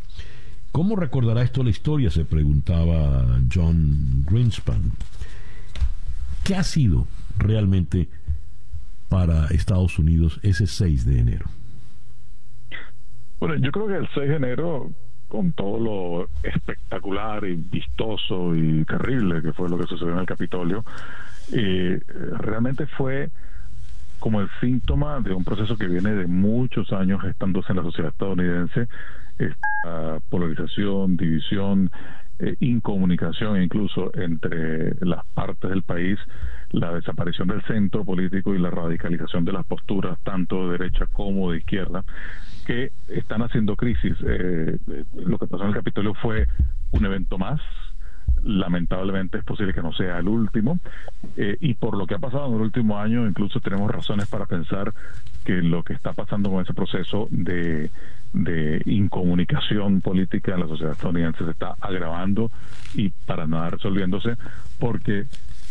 ¿Cómo 0.72 0.96
recordará 0.96 1.42
esto 1.42 1.62
la 1.62 1.70
historia? 1.70 2.10
se 2.10 2.24
preguntaba 2.24 3.40
John 3.52 4.24
Greenspan. 4.28 4.92
¿Qué 6.44 6.54
ha 6.54 6.62
sido 6.62 7.06
realmente 7.36 8.08
para 9.08 9.46
Estados 9.48 9.98
Unidos 9.98 10.38
ese 10.42 10.66
6 10.66 11.04
de 11.04 11.18
enero? 11.18 11.46
Bueno, 13.40 13.56
yo 13.56 13.70
creo 13.72 13.88
que 13.88 13.96
el 13.96 14.08
6 14.14 14.28
de 14.28 14.36
enero, 14.36 14.90
con 15.30 15.52
todo 15.52 15.78
lo 15.78 16.28
espectacular 16.42 17.44
y 17.44 17.54
vistoso 17.54 18.54
y 18.54 18.84
terrible 18.84 19.40
que 19.40 19.52
fue 19.52 19.68
lo 19.68 19.78
que 19.78 19.86
sucedió 19.86 20.12
en 20.12 20.18
el 20.18 20.26
Capitolio, 20.26 20.84
eh, 21.52 22.00
realmente 22.36 22.86
fue 22.86 23.30
como 24.18 24.40
el 24.40 24.48
síntoma 24.60 25.20
de 25.20 25.32
un 25.32 25.44
proceso 25.44 25.76
que 25.76 25.86
viene 25.86 26.14
de 26.14 26.26
muchos 26.26 26.92
años 26.92 27.22
gestándose 27.22 27.72
en 27.72 27.76
la 27.76 27.84
sociedad 27.84 28.10
estadounidense, 28.10 28.88
esta 29.38 30.18
polarización, 30.28 31.16
división, 31.16 31.92
eh, 32.40 32.56
incomunicación 32.58 33.62
incluso 33.62 34.10
entre 34.14 34.96
las 35.00 35.24
partes 35.34 35.70
del 35.70 35.82
país, 35.82 36.18
la 36.72 36.92
desaparición 36.92 37.48
del 37.48 37.62
centro 37.62 38.04
político 38.04 38.54
y 38.54 38.58
la 38.58 38.70
radicalización 38.70 39.44
de 39.44 39.52
las 39.52 39.66
posturas 39.66 40.18
tanto 40.22 40.66
de 40.66 40.78
derecha 40.78 41.06
como 41.06 41.50
de 41.50 41.58
izquierda 41.58 42.04
que 42.66 42.92
están 43.08 43.42
haciendo 43.42 43.76
crisis. 43.76 44.16
Eh, 44.24 44.78
lo 45.14 45.38
que 45.38 45.46
pasó 45.46 45.64
en 45.64 45.70
el 45.70 45.74
Capitolio 45.74 46.14
fue 46.14 46.46
un 46.92 47.04
evento 47.04 47.38
más, 47.38 47.60
lamentablemente 48.42 49.38
es 49.38 49.44
posible 49.44 49.74
que 49.74 49.82
no 49.82 49.92
sea 49.92 50.18
el 50.18 50.28
último. 50.28 50.78
Eh, 51.36 51.56
y 51.60 51.74
por 51.74 51.96
lo 51.96 52.06
que 52.06 52.14
ha 52.14 52.18
pasado 52.18 52.48
en 52.48 52.54
el 52.54 52.60
último 52.62 52.98
año, 52.98 53.26
incluso 53.26 53.60
tenemos 53.60 53.90
razones 53.90 54.28
para 54.28 54.46
pensar 54.46 54.92
que 55.44 55.62
lo 55.62 55.82
que 55.82 55.94
está 55.94 56.12
pasando 56.12 56.50
con 56.50 56.62
ese 56.62 56.74
proceso 56.74 57.28
de, 57.30 57.90
de 58.32 58.82
incomunicación 58.86 60.00
política 60.00 60.54
en 60.54 60.60
la 60.60 60.68
sociedad 60.68 60.92
estadounidense 60.92 61.44
se 61.44 61.50
está 61.50 61.74
agravando 61.80 62.50
y 62.94 63.10
para 63.26 63.46
nada 63.46 63.70
resolviéndose, 63.70 64.36
porque 64.78 65.26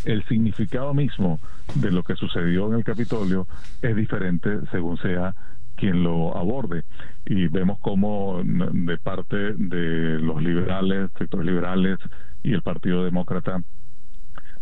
el 0.06 0.24
significado 0.26 0.94
mismo 0.94 1.40
de 1.76 1.92
lo 1.92 2.04
que 2.04 2.16
sucedió 2.16 2.68
en 2.68 2.76
el 2.76 2.84
Capitolio 2.84 3.48
es 3.82 3.96
diferente 3.96 4.50
según 4.72 4.98
sea 4.98 5.36
quien 5.76 6.04
lo 6.04 6.38
aborde. 6.38 6.84
Y 7.26 7.48
vemos 7.48 7.80
como 7.80 8.42
de 8.44 8.98
parte 8.98 9.54
de 9.54 10.20
los 10.20 10.42
liberales, 10.42 11.10
sectores 11.18 11.46
liberales, 11.46 12.00
y 12.44 12.54
el 12.54 12.62
Partido 12.62 13.04
Demócrata 13.04 13.62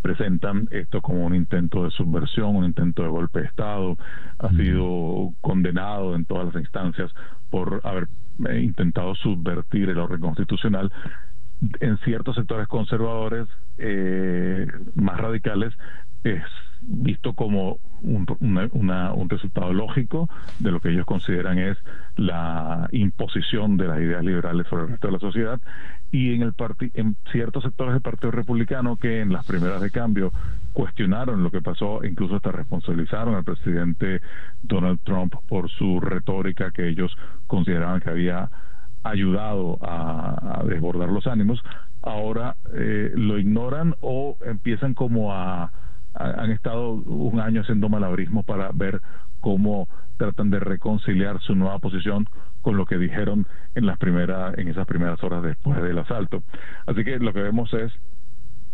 presentan 0.02 0.68
esto 0.72 1.02
como 1.02 1.26
un 1.26 1.36
intento 1.36 1.84
de 1.84 1.92
subversión, 1.92 2.56
un 2.56 2.66
intento 2.66 3.04
de 3.04 3.10
golpe 3.10 3.42
de 3.42 3.48
Estado, 3.48 3.98
ha 4.40 4.50
sido 4.52 5.34
condenado 5.42 6.16
en 6.16 6.26
todas 6.26 6.54
las 6.54 6.64
instancias 6.64 7.12
por 7.50 7.82
haber 7.84 8.08
eh, 8.48 8.62
intentado 8.62 9.16
subvertir 9.16 9.90
el 9.90 9.98
orden 9.98 10.22
constitucional. 10.22 10.92
En 11.80 11.98
ciertos 12.00 12.36
sectores 12.36 12.68
conservadores 12.68 13.48
eh, 13.78 14.68
más 14.96 15.18
radicales 15.18 15.74
es 16.24 16.44
visto 16.82 17.34
como 17.34 17.80
un, 18.02 18.26
un 18.40 19.30
resultado 19.30 19.74
lógico 19.74 20.30
de 20.60 20.72
lo 20.72 20.80
que 20.80 20.90
ellos 20.90 21.06
consideran 21.06 21.58
es 21.58 21.78
la 22.16 22.88
imposición 22.92 23.78
de 23.78 23.88
las 23.88 24.00
ideas 24.00 24.24
liberales 24.24 24.68
sobre 24.68 24.84
el 24.84 24.90
resto 24.90 25.08
de 25.08 25.14
la 25.14 25.20
sociedad. 25.20 25.62
Y 26.12 26.36
en 26.36 26.44
el 26.44 26.54
en 26.94 27.16
ciertos 27.32 27.64
sectores 27.64 27.94
del 27.94 28.02
Partido 28.02 28.32
Republicano 28.32 28.96
que 28.96 29.22
en 29.22 29.34
las 29.34 29.46
primeras 29.46 29.82
de 29.82 29.92
cambio 29.92 30.32
cuestionaron 30.74 31.44
lo 31.44 31.52
que 31.52 31.62
pasó, 31.62 32.04
incluso 32.04 32.36
hasta 32.36 32.52
responsabilizaron 32.52 33.36
al 33.36 33.44
presidente 33.44 34.22
Donald 34.62 35.00
Trump 35.04 35.34
por 35.50 35.70
su 35.70 36.00
retórica 36.00 36.72
que 36.72 36.88
ellos 36.88 37.18
consideraban 37.48 38.00
que 38.00 38.10
había 38.10 38.50
ayudado 39.10 39.78
a, 39.82 40.64
desbordar 40.66 41.10
los 41.10 41.28
ánimos, 41.28 41.62
ahora 42.02 42.56
eh, 42.74 43.12
lo 43.16 43.40
ignoran 43.40 43.96
o 44.02 44.38
empiezan 44.46 44.94
como 44.94 45.34
a 45.34 45.72
han 46.20 46.50
estado 46.50 46.94
un 46.94 47.40
año 47.40 47.62
haciendo 47.62 47.90
malabrismo 47.90 48.42
para 48.42 48.72
ver 48.74 49.02
cómo 49.40 49.88
tratan 50.18 50.50
de 50.50 50.60
reconciliar 50.60 51.40
su 51.42 51.56
nueva 51.56 51.78
posición 51.78 52.26
con 52.62 52.76
lo 52.76 52.88
que 52.88 52.98
dijeron 52.98 53.46
en 53.76 53.86
las 53.86 54.00
primeras 54.00 54.58
en 54.58 54.68
esas 54.68 54.88
primeras 54.88 55.24
horas 55.24 55.44
después 55.44 55.82
del 55.82 56.00
asalto. 56.00 56.42
Así 56.88 57.04
que 57.04 57.20
lo 57.20 57.34
que 57.34 57.42
vemos 57.42 57.72
es 57.74 57.94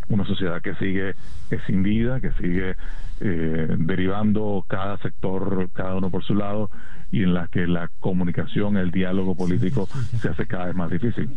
una 0.09 0.25
sociedad 0.25 0.61
que 0.61 0.75
sigue 0.75 1.15
escindida, 1.49 2.19
que 2.19 2.31
sigue 2.33 2.75
eh, 3.21 3.75
derivando 3.77 4.65
cada 4.67 4.97
sector, 4.97 5.69
cada 5.73 5.95
uno 5.95 6.09
por 6.09 6.23
su 6.23 6.35
lado, 6.35 6.69
y 7.11 7.21
en 7.21 7.33
la 7.33 7.47
que 7.47 7.67
la 7.67 7.89
comunicación, 7.99 8.75
el 8.77 8.89
diálogo 8.89 9.35
político 9.35 9.87
se 10.19 10.29
hace 10.29 10.47
cada 10.47 10.65
vez 10.65 10.75
más 10.75 10.89
difícil. 10.89 11.29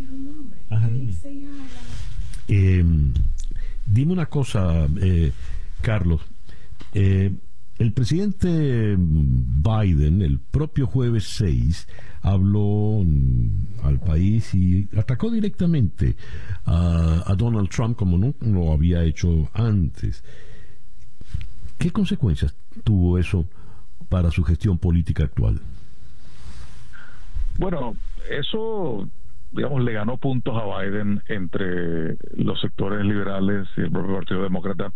Eh, 2.49 2.85
dime 3.87 4.13
una 4.13 4.27
cosa, 4.27 4.87
eh, 5.01 5.33
Carlos, 5.83 6.23
eh, 6.95 7.31
el 7.79 7.93
presidente 7.93 8.97
Biden, 8.99 10.23
el 10.23 10.39
propio 10.39 10.87
jueves 10.87 11.25
6, 11.37 11.87
habló 12.23 13.03
mm, 13.05 13.85
al 13.85 14.01
país 14.01 14.55
y 14.55 14.89
atacó 14.97 15.31
directamente 15.31 16.17
a, 16.65 17.35
Donald 17.37 17.69
Trump 17.69 17.97
como 17.97 18.17
no 18.19 18.35
lo 18.41 18.73
había 18.73 19.03
hecho 19.05 19.49
antes. 19.53 20.25
¿Qué 21.79 21.91
consecuencias 21.91 22.57
tuvo 22.83 23.19
eso 23.19 23.45
para 24.09 24.31
su 24.31 24.43
gestión 24.43 24.79
política 24.79 25.25
actual? 25.25 25.61
Bueno, 27.59 27.95
eso, 28.31 29.09
digamos, 29.53 29.85
le 29.85 29.93
ganó 29.93 30.17
puntos 30.17 30.55
a 30.57 30.81
Biden 30.81 31.23
entre 31.29 32.17
los 32.35 32.61
sectores 32.61 33.05
liberales 33.05 33.69
y 33.77 33.83
el 33.83 33.91
propio 33.91 34.17
Partido 34.17 34.43
Demócrata 34.43 34.93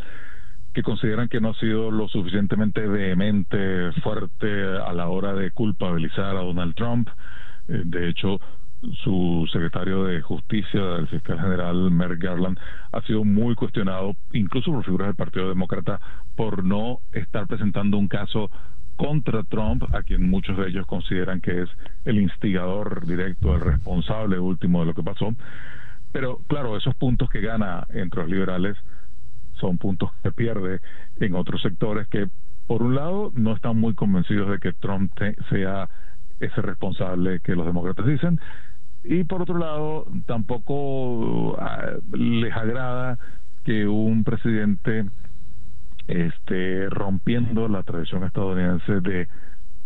que 0.72 0.82
consideran 0.82 1.28
que 1.28 1.40
no 1.40 1.50
ha 1.50 1.54
sido 1.54 1.90
lo 1.90 2.08
suficientemente 2.08 2.86
vehemente, 2.86 3.92
fuerte 4.02 4.46
a 4.78 4.92
la 4.92 5.08
hora 5.08 5.34
de 5.34 5.50
culpabilizar 5.50 6.36
a 6.36 6.42
Donald 6.42 6.74
Trump. 6.74 7.08
Eh, 7.68 7.82
de 7.84 8.08
hecho, 8.08 8.40
su 9.02 9.48
secretario 9.52 10.04
de 10.04 10.22
Justicia, 10.22 10.96
el 10.96 11.08
fiscal 11.08 11.40
general 11.40 11.90
Merrick 11.90 12.22
Garland, 12.22 12.58
ha 12.92 13.02
sido 13.02 13.24
muy 13.24 13.54
cuestionado, 13.54 14.14
incluso 14.32 14.72
por 14.72 14.84
figuras 14.84 15.08
del 15.08 15.16
Partido 15.16 15.48
Demócrata, 15.48 16.00
por 16.36 16.64
no 16.64 17.00
estar 17.12 17.46
presentando 17.46 17.98
un 17.98 18.08
caso 18.08 18.50
contra 18.96 19.42
Trump, 19.44 19.82
a 19.94 20.02
quien 20.02 20.28
muchos 20.28 20.56
de 20.56 20.68
ellos 20.68 20.86
consideran 20.86 21.40
que 21.40 21.62
es 21.62 21.70
el 22.04 22.20
instigador 22.20 23.06
directo, 23.06 23.54
el 23.54 23.60
responsable 23.60 24.38
último 24.38 24.80
de 24.80 24.86
lo 24.86 24.94
que 24.94 25.02
pasó. 25.02 25.34
Pero 26.12 26.38
claro, 26.48 26.76
esos 26.76 26.94
puntos 26.94 27.30
que 27.30 27.40
gana 27.40 27.86
entre 27.90 28.22
los 28.22 28.30
liberales 28.30 28.76
son 29.60 29.78
puntos 29.78 30.10
que 30.22 30.32
pierde 30.32 30.80
en 31.18 31.34
otros 31.34 31.62
sectores 31.62 32.08
que, 32.08 32.28
por 32.66 32.82
un 32.82 32.94
lado, 32.94 33.30
no 33.34 33.54
están 33.54 33.78
muy 33.78 33.94
convencidos 33.94 34.50
de 34.50 34.58
que 34.58 34.72
Trump 34.72 35.12
sea 35.50 35.88
ese 36.40 36.62
responsable 36.62 37.40
que 37.40 37.54
los 37.54 37.66
demócratas 37.66 38.06
dicen, 38.06 38.40
y 39.02 39.24
por 39.24 39.42
otro 39.42 39.58
lado, 39.58 40.06
tampoco 40.26 41.56
ah, 41.58 41.92
les 42.12 42.54
agrada 42.54 43.18
que 43.64 43.86
un 43.86 44.24
presidente 44.24 45.06
esté 46.06 46.88
rompiendo 46.88 47.68
la 47.68 47.82
tradición 47.82 48.24
estadounidense 48.24 49.00
de 49.00 49.28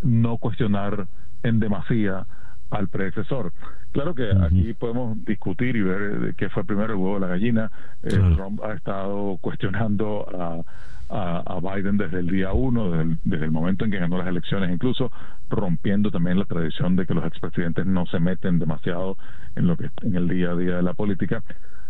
no 0.03 0.39
cuestionar 0.39 1.07
en 1.43 1.61
demasía 1.61 2.27
al 2.75 2.89
predecesor. 2.89 3.53
Claro 3.93 4.15
que 4.15 4.31
aquí 4.31 4.75
podemos 4.75 5.25
discutir 5.25 5.77
y 5.77 5.83
ver 5.83 6.03
eh, 6.03 6.35
qué 6.37 6.49
fue 6.49 6.65
primero 6.65 6.93
el 6.93 6.99
huevo 6.99 7.17
o 7.17 7.19
la 7.19 7.29
gallina. 7.29 7.71
Eh, 8.03 8.09
Trump 8.09 8.61
ha 8.65 8.73
estado 8.73 9.39
cuestionando 9.41 10.27
a, 10.37 10.61
a, 11.09 11.61
Biden 11.61 11.97
desde 11.97 12.19
el 12.19 12.29
día 12.29 12.53
uno, 12.53 12.91
desde 13.25 13.45
el, 13.45 13.51
momento 13.51 13.85
en 13.85 13.91
que 13.91 13.99
ganó 13.99 14.19
las 14.19 14.27
elecciones, 14.27 14.71
incluso 14.71 15.13
rompiendo 15.49 16.11
también 16.11 16.39
la 16.39 16.45
tradición 16.45 16.97
de 16.97 17.07
que 17.07 17.15
los 17.15 17.25
expresidentes 17.25 17.87
no 17.87 18.07
se 18.07 18.19
meten 18.19 18.59
demasiado 18.59 19.17
en 19.55 19.67
lo 19.67 19.77
que 19.77 19.91
en 20.03 20.17
el 20.17 20.29
día 20.29 20.51
a 20.51 20.57
día 20.57 20.77
de 20.77 20.83
la 20.83 20.95
política. 20.95 21.43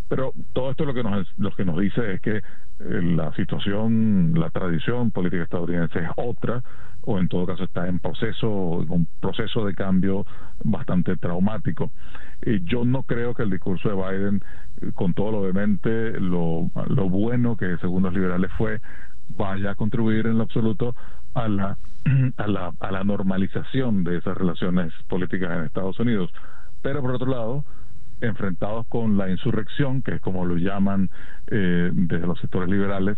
Pero 0.07 0.33
todo 0.53 0.71
esto 0.71 0.85
lo 0.85 0.93
que 0.93 1.03
nos 1.03 1.27
lo 1.37 1.51
que 1.51 1.65
nos 1.65 1.79
dice 1.79 2.13
es 2.13 2.21
que 2.21 2.37
eh, 2.37 2.43
la 2.79 3.33
situación, 3.33 4.33
la 4.35 4.49
tradición 4.49 5.11
política 5.11 5.43
estadounidense 5.43 5.99
es 5.99 6.09
otra, 6.17 6.61
o 7.01 7.19
en 7.19 7.27
todo 7.27 7.45
caso 7.45 7.63
está 7.63 7.87
en 7.87 7.99
proceso, 7.99 8.49
un 8.49 9.07
proceso 9.19 9.65
de 9.65 9.73
cambio 9.73 10.25
bastante 10.63 11.17
traumático. 11.17 11.91
Y 12.45 12.63
yo 12.65 12.83
no 12.85 13.03
creo 13.03 13.33
que 13.33 13.43
el 13.43 13.49
discurso 13.49 13.89
de 13.89 13.95
Biden, 13.95 14.41
eh, 14.81 14.91
con 14.93 15.13
todo 15.13 15.31
lo 15.31 15.43
demente, 15.43 16.19
lo, 16.19 16.69
lo 16.87 17.09
bueno 17.09 17.57
que 17.57 17.77
según 17.77 18.03
los 18.03 18.13
liberales 18.13 18.51
fue, 18.57 18.81
vaya 19.29 19.71
a 19.71 19.75
contribuir 19.75 20.27
en 20.27 20.37
lo 20.37 20.43
absoluto 20.43 20.95
a 21.33 21.47
la, 21.47 21.77
a 22.37 22.47
la, 22.47 22.71
a 22.79 22.91
la 22.91 23.03
normalización 23.03 24.03
de 24.03 24.17
esas 24.17 24.37
relaciones 24.37 24.93
políticas 25.07 25.51
en 25.51 25.63
Estados 25.63 25.99
Unidos. 25.99 26.31
Pero 26.81 27.01
por 27.01 27.11
otro 27.11 27.31
lado, 27.31 27.65
enfrentados 28.21 28.85
con 28.87 29.17
la 29.17 29.29
insurrección, 29.29 30.01
que 30.01 30.15
es 30.15 30.21
como 30.21 30.45
lo 30.45 30.57
llaman 30.57 31.09
eh, 31.47 31.89
desde 31.93 32.27
los 32.27 32.39
sectores 32.39 32.69
liberales, 32.69 33.17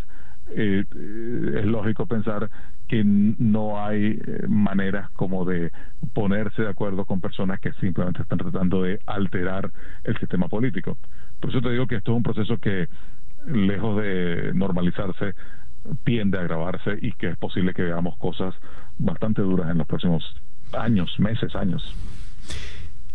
eh, 0.50 0.86
es 1.56 1.66
lógico 1.66 2.06
pensar 2.06 2.50
que 2.88 3.04
no 3.04 3.84
hay 3.84 4.18
eh, 4.26 4.48
maneras 4.48 5.10
como 5.12 5.44
de 5.44 5.72
ponerse 6.14 6.62
de 6.62 6.70
acuerdo 6.70 7.06
con 7.06 7.20
personas 7.20 7.60
que 7.60 7.74
simplemente 7.74 8.22
están 8.22 8.38
tratando 8.38 8.82
de 8.82 9.00
alterar 9.06 9.72
el 10.04 10.18
sistema 10.20 10.48
político. 10.48 10.98
Por 11.40 11.50
eso 11.50 11.62
te 11.62 11.72
digo 11.72 11.88
que 11.88 11.98
esto 11.98 12.12
es 12.12 12.18
un 12.18 12.24
proceso 12.24 12.58
que, 12.58 12.88
lejos 13.46 14.02
de 14.02 14.52
normalizarse, 14.54 15.34
tiende 16.04 16.38
a 16.38 16.42
agravarse 16.42 16.98
y 17.02 17.12
que 17.14 17.30
es 17.30 17.38
posible 17.38 17.74
que 17.74 17.84
veamos 17.84 18.18
cosas 18.18 18.56
bastante 18.98 19.42
duras 19.42 19.70
en 19.70 19.78
los 19.78 19.88
próximos 19.88 20.24
años, 20.74 21.14
meses, 21.20 21.56
años. 21.56 21.96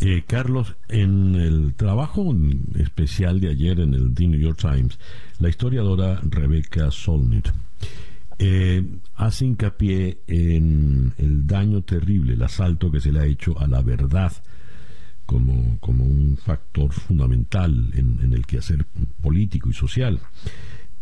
Eh, 0.04 0.24
Carlos, 0.26 0.74
en 0.88 1.36
el 1.36 1.74
trabajo 1.74 2.34
especial 2.74 3.38
de 3.38 3.50
ayer 3.50 3.78
en 3.78 3.94
el 3.94 4.12
The 4.12 4.26
New 4.26 4.40
York 4.40 4.58
Times, 4.58 4.98
la 5.38 5.48
historiadora 5.48 6.20
Rebecca 6.24 6.90
Solnit 6.90 7.50
eh, 8.36 8.84
hace 9.14 9.46
hincapié 9.46 10.18
en 10.26 11.14
el 11.18 11.46
daño 11.46 11.82
terrible, 11.82 12.32
el 12.32 12.42
asalto 12.42 12.90
que 12.90 12.98
se 12.98 13.12
le 13.12 13.20
ha 13.20 13.26
hecho 13.26 13.56
a 13.60 13.68
la 13.68 13.80
verdad 13.80 14.32
como, 15.24 15.78
como 15.78 16.02
un 16.04 16.36
factor 16.36 16.92
fundamental 16.92 17.92
en, 17.94 18.32
el 18.32 18.44
quehacer 18.44 18.84
político 19.20 19.70
y 19.70 19.72
social. 19.72 20.18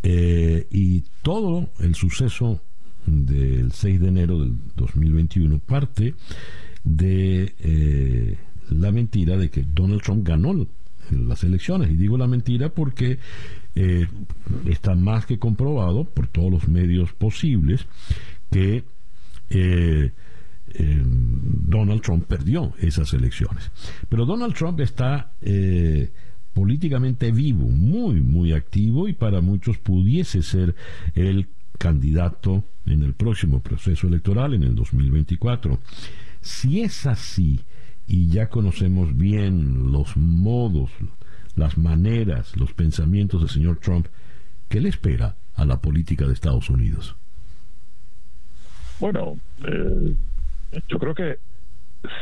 Eh, 0.03 0.67
y 0.69 1.05
todo 1.23 1.71
el 1.79 1.95
suceso 1.95 2.61
del 3.07 3.71
6 3.71 3.99
de 3.99 4.07
enero 4.07 4.41
del 4.41 4.53
2021 4.75 5.57
parte 5.57 6.13
de 6.83 8.37
la 8.71 8.91
mentira 8.91 9.37
de 9.37 9.49
que 9.49 9.63
Donald 9.63 10.01
Trump 10.01 10.27
ganó 10.27 10.67
las 11.11 11.43
elecciones. 11.43 11.91
Y 11.91 11.95
digo 11.95 12.17
la 12.17 12.27
mentira 12.27 12.69
porque 12.69 13.19
eh, 13.75 14.07
está 14.65 14.95
más 14.95 15.25
que 15.25 15.39
comprobado 15.39 16.05
por 16.05 16.27
todos 16.27 16.51
los 16.51 16.67
medios 16.67 17.13
posibles 17.13 17.85
que 18.49 18.83
eh, 19.49 20.11
eh, 20.73 21.03
Donald 21.03 22.01
Trump 22.01 22.25
perdió 22.25 22.73
esas 22.79 23.13
elecciones. 23.13 23.71
Pero 24.09 24.25
Donald 24.25 24.53
Trump 24.53 24.79
está 24.79 25.31
políticamente 26.53 27.31
vivo, 27.31 27.67
muy, 27.67 28.21
muy 28.21 28.53
activo 28.53 29.07
y 29.07 29.13
para 29.13 29.41
muchos 29.41 29.77
pudiese 29.77 30.41
ser 30.41 30.75
el 31.15 31.47
candidato 31.77 32.63
en 32.85 33.03
el 33.03 33.13
próximo 33.13 33.61
proceso 33.61 34.07
electoral 34.07 34.53
en 34.53 34.63
el 34.63 34.75
2024. 34.75 35.79
Si 36.41 36.81
es 36.81 37.05
así, 37.05 37.61
y 38.07 38.29
ya 38.29 38.49
conocemos 38.49 39.15
bien 39.17 39.91
los 39.91 40.17
modos, 40.17 40.91
las 41.55 41.77
maneras, 41.77 42.55
los 42.57 42.73
pensamientos 42.73 43.41
del 43.41 43.49
señor 43.49 43.77
Trump, 43.77 44.07
¿qué 44.69 44.79
le 44.79 44.89
espera 44.89 45.35
a 45.55 45.65
la 45.65 45.79
política 45.81 46.25
de 46.25 46.33
Estados 46.33 46.69
Unidos? 46.69 47.15
Bueno, 48.99 49.37
eh, 49.65 50.15
yo 50.87 50.99
creo 50.99 51.15
que 51.15 51.37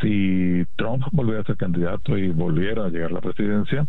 si 0.01 0.65
Trump 0.75 1.03
volviera 1.11 1.41
a 1.41 1.45
ser 1.45 1.57
candidato 1.57 2.17
y 2.17 2.29
volviera 2.29 2.85
a 2.85 2.89
llegar 2.89 3.11
a 3.11 3.15
la 3.15 3.21
presidencia, 3.21 3.87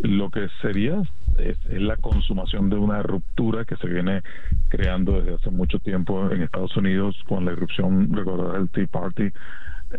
lo 0.00 0.30
que 0.30 0.48
sería 0.60 1.02
es, 1.38 1.58
la 1.68 1.96
consumación 1.96 2.68
de 2.68 2.76
una 2.76 3.02
ruptura 3.02 3.64
que 3.64 3.76
se 3.76 3.88
viene 3.88 4.22
creando 4.68 5.20
desde 5.20 5.34
hace 5.34 5.50
mucho 5.50 5.78
tiempo 5.78 6.30
en 6.30 6.42
Estados 6.42 6.76
Unidos 6.76 7.16
con 7.28 7.44
la 7.44 7.52
irrupción, 7.52 8.12
recordar 8.12 8.60
el 8.60 8.68
Tea 8.70 8.86
Party 8.86 9.30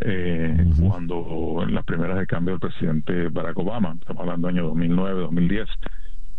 eh, 0.00 0.66
cuando 0.80 1.62
en 1.62 1.74
las 1.74 1.84
primeras 1.84 2.18
de 2.18 2.26
cambio 2.26 2.54
del 2.54 2.60
presidente 2.60 3.28
Barack 3.28 3.58
Obama, 3.58 3.96
estamos 3.98 4.22
hablando 4.22 4.48
del 4.48 4.56
año 4.56 4.68
2009, 4.68 5.20
2010. 5.22 5.68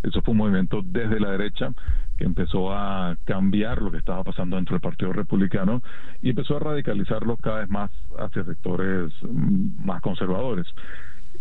Eso 0.04 0.22
fue 0.22 0.34
un 0.34 0.38
movimiento 0.38 0.82
desde 0.84 1.20
la 1.20 1.32
derecha 1.32 1.72
que 2.18 2.26
empezó 2.26 2.74
a 2.74 3.16
cambiar 3.26 3.82
lo 3.82 3.92
que 3.92 3.98
estaba 3.98 4.24
pasando 4.24 4.56
dentro 4.56 4.76
del 4.76 4.82
Partido 4.82 5.14
Republicano 5.14 5.82
y 6.22 6.30
empezó 6.30 6.58
a 6.58 6.60
radicalizarlo 6.60 7.38
cada 7.38 7.60
vez 7.60 7.70
más 7.70 7.92
hacia 8.18 8.44
sectores 8.44 9.12
mm, 9.22 9.86
más 9.86 10.02
conservadores. 10.02 10.66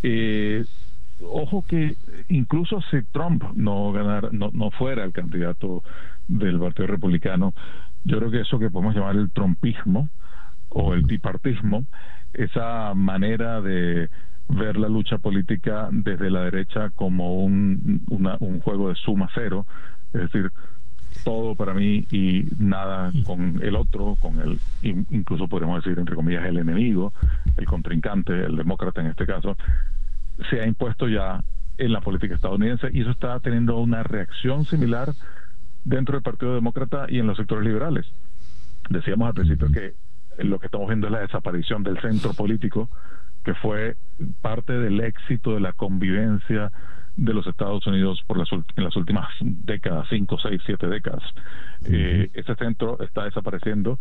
Eh, 0.03 0.65
ojo 1.23 1.65
que 1.67 1.97
incluso 2.29 2.83
si 2.91 3.03
Trump 3.13 3.43
no 3.55 3.93
ganara, 3.93 4.29
no, 4.33 4.51
no 4.53 4.71
fuera 4.71 5.05
el 5.05 5.13
candidato 5.13 5.83
del 6.29 6.59
Partido 6.59 6.89
Republicano, 6.89 7.55
yo 8.05 8.19
creo 8.19 8.31
que 8.31 8.41
eso 8.41 8.59
que 8.59 8.71
podemos 8.71 8.95
llamar 8.95 9.17
el 9.17 9.31
trumpismo, 9.31 10.09
o 10.79 10.93
el 10.93 11.03
bipartismo, 11.03 11.85
esa 12.35 12.93
manera 12.95 13.63
de 13.63 14.11
ver 14.49 14.77
la 14.77 14.89
lucha 14.89 15.19
política 15.19 15.89
desde 15.91 16.31
la 16.31 16.43
derecha 16.43 16.91
como 16.91 17.43
un, 17.43 18.03
un 18.09 18.61
juego 18.61 18.91
de 18.91 18.95
suma 18.95 19.29
cero, 19.35 19.67
es 20.13 20.21
decir, 20.21 20.53
todo 21.25 21.55
para 21.55 21.73
mí 21.73 22.07
y 22.11 22.45
nada 22.59 23.11
con 23.25 23.59
el 23.63 23.75
otro, 23.75 24.17
con 24.21 24.39
el, 24.41 24.61
incluso 25.11 25.49
podemos 25.49 25.83
decir, 25.83 25.99
entre 25.99 26.15
comillas, 26.15 26.45
el 26.45 26.59
enemigo, 26.59 27.15
el 27.57 27.65
contrincante, 27.65 28.45
el 28.45 28.57
demócrata 28.57 29.01
en 29.01 29.07
este 29.09 29.25
caso, 29.25 29.57
se 30.51 30.61
ha 30.61 30.67
impuesto 30.67 31.09
ya 31.09 31.43
en 31.79 31.93
la 31.93 32.03
política 32.03 32.35
estadounidense 32.35 32.89
y 32.93 33.01
eso 33.01 33.11
está 33.11 33.41
teniendo 33.41 33.79
una 33.79 34.03
reacción 34.03 34.67
similar 34.67 35.13
dentro 35.85 36.17
del 36.17 36.23
Partido 36.23 36.55
Demócrata 36.55 37.07
y 37.09 37.19
en 37.19 37.27
los 37.27 37.39
sectores 37.39 37.65
liberales. 37.65 38.05
Decíamos 38.91 39.29
al 39.29 39.35
principio 39.35 39.69
que 39.73 39.95
lo 40.39 40.59
que 40.59 40.67
estamos 40.67 40.89
viendo 40.89 41.07
es 41.07 41.13
la 41.13 41.21
desaparición 41.21 41.83
del 41.83 42.01
centro 42.01 42.33
político, 42.35 42.89
que 43.45 43.55
fue 43.55 43.97
parte 44.43 44.73
del 44.73 45.01
éxito 45.01 45.55
de 45.55 45.61
la 45.61 45.73
convivencia 45.73 46.73
de 47.17 47.33
los 47.33 47.47
Estados 47.47 47.87
Unidos 47.87 48.23
por 48.27 48.39
las, 48.39 48.49
en 48.53 48.85
las 48.85 48.95
últimas 48.97 49.29
décadas, 49.41 50.07
cinco, 50.11 50.37
seis, 50.39 50.61
siete 50.67 50.87
décadas. 50.87 51.23
Eh, 51.85 52.31
ese 52.35 52.55
centro 52.57 52.99
está 53.01 53.25
desapareciendo 53.25 53.99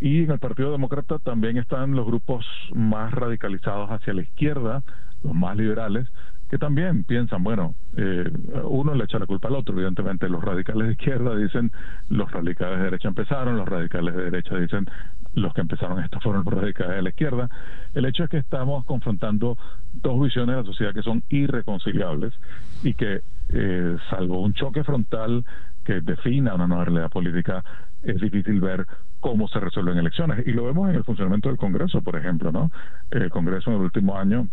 y 0.00 0.24
en 0.24 0.30
el 0.30 0.38
Partido 0.38 0.72
Demócrata 0.72 1.18
también 1.18 1.58
están 1.58 1.94
los 1.94 2.06
grupos 2.06 2.46
más 2.74 3.12
radicalizados 3.12 3.90
hacia 3.90 4.14
la 4.14 4.22
izquierda, 4.22 4.82
los 5.22 5.34
más 5.34 5.56
liberales, 5.56 6.08
que 6.54 6.58
también 6.58 7.02
piensan, 7.02 7.42
bueno, 7.42 7.74
eh, 7.96 8.30
uno 8.62 8.94
le 8.94 9.02
echa 9.02 9.18
la 9.18 9.26
culpa 9.26 9.48
al 9.48 9.56
otro, 9.56 9.74
evidentemente 9.74 10.28
los 10.28 10.40
radicales 10.40 10.86
de 10.86 10.92
izquierda 10.92 11.34
dicen 11.34 11.72
los 12.10 12.30
radicales 12.30 12.78
de 12.78 12.84
derecha 12.84 13.08
empezaron, 13.08 13.56
los 13.56 13.68
radicales 13.68 14.14
de 14.14 14.22
derecha 14.30 14.56
dicen 14.56 14.86
los 15.32 15.52
que 15.52 15.62
empezaron 15.62 15.98
esto 15.98 16.20
fueron 16.20 16.44
los 16.44 16.54
radicales 16.54 16.94
de 16.94 17.02
la 17.02 17.08
izquierda. 17.08 17.48
El 17.92 18.04
hecho 18.04 18.22
es 18.22 18.30
que 18.30 18.36
estamos 18.36 18.84
confrontando 18.84 19.58
dos 19.94 20.22
visiones 20.22 20.54
de 20.54 20.62
la 20.62 20.64
sociedad 20.64 20.94
que 20.94 21.02
son 21.02 21.24
irreconciliables 21.28 22.32
y 22.84 22.94
que, 22.94 23.22
eh, 23.48 23.96
salvo 24.08 24.40
un 24.40 24.54
choque 24.54 24.84
frontal 24.84 25.44
que 25.84 26.02
defina 26.02 26.54
una 26.54 26.68
nueva 26.68 26.84
realidad 26.84 27.10
política, 27.10 27.64
es 28.04 28.20
difícil 28.20 28.60
ver 28.60 28.86
cómo 29.18 29.48
se 29.48 29.58
resuelven 29.58 29.98
elecciones. 29.98 30.46
Y 30.46 30.52
lo 30.52 30.66
vemos 30.66 30.88
en 30.88 30.94
el 30.94 31.02
funcionamiento 31.02 31.48
del 31.48 31.58
Congreso, 31.58 32.00
por 32.00 32.14
ejemplo, 32.14 32.52
¿no? 32.52 32.70
El 33.10 33.28
Congreso 33.30 33.70
en 33.70 33.78
el 33.78 33.82
último 33.82 34.16
año 34.16 34.46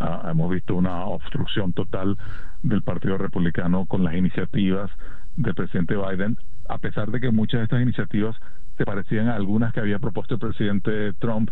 ah, 0.00 0.28
hemos 0.30 0.50
visto 0.50 0.74
una 0.74 1.04
obstrucción 1.04 1.72
total 1.72 2.16
del 2.62 2.82
Partido 2.82 3.18
Republicano 3.18 3.86
con 3.86 4.04
las 4.04 4.14
iniciativas 4.14 4.90
del 5.36 5.54
presidente 5.54 5.96
Biden, 5.96 6.36
a 6.68 6.78
pesar 6.78 7.10
de 7.10 7.20
que 7.20 7.30
muchas 7.30 7.60
de 7.60 7.64
estas 7.64 7.82
iniciativas 7.82 8.36
se 8.76 8.84
parecían 8.84 9.28
a 9.28 9.36
algunas 9.36 9.72
que 9.72 9.80
había 9.80 9.98
propuesto 9.98 10.34
el 10.34 10.40
presidente 10.40 11.12
Trump 11.14 11.50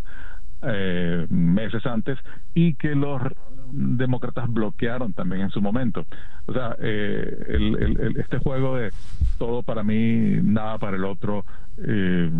eh, 0.67 1.27
meses 1.29 1.85
antes 1.87 2.19
y 2.55 2.75
que 2.75 2.95
los 2.95 3.21
demócratas 3.73 4.53
bloquearon 4.53 5.13
también 5.13 5.43
en 5.43 5.51
su 5.51 5.61
momento. 5.61 6.07
O 6.47 6.53
sea, 6.53 6.77
eh, 6.81 8.13
este 8.17 8.39
juego 8.39 8.77
de 8.77 8.91
todo 9.39 9.63
para 9.63 9.83
mí, 9.83 10.39
nada 10.43 10.79
para 10.79 10.97
el 10.97 11.05
otro, 11.05 11.45
eh, 11.79 12.31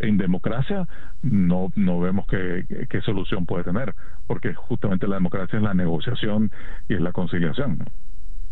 en 0.00 0.16
democracia 0.16 0.88
no, 1.22 1.72
no 1.76 2.00
vemos 2.00 2.26
qué, 2.26 2.64
qué 2.88 3.00
solución 3.02 3.46
puede 3.46 3.64
tener, 3.64 3.94
porque 4.26 4.54
justamente 4.54 5.06
la 5.06 5.16
democracia 5.16 5.58
es 5.58 5.62
la 5.62 5.74
negociación 5.74 6.50
y 6.88 6.94
es 6.94 7.00
la 7.00 7.12
conciliación. 7.12 7.78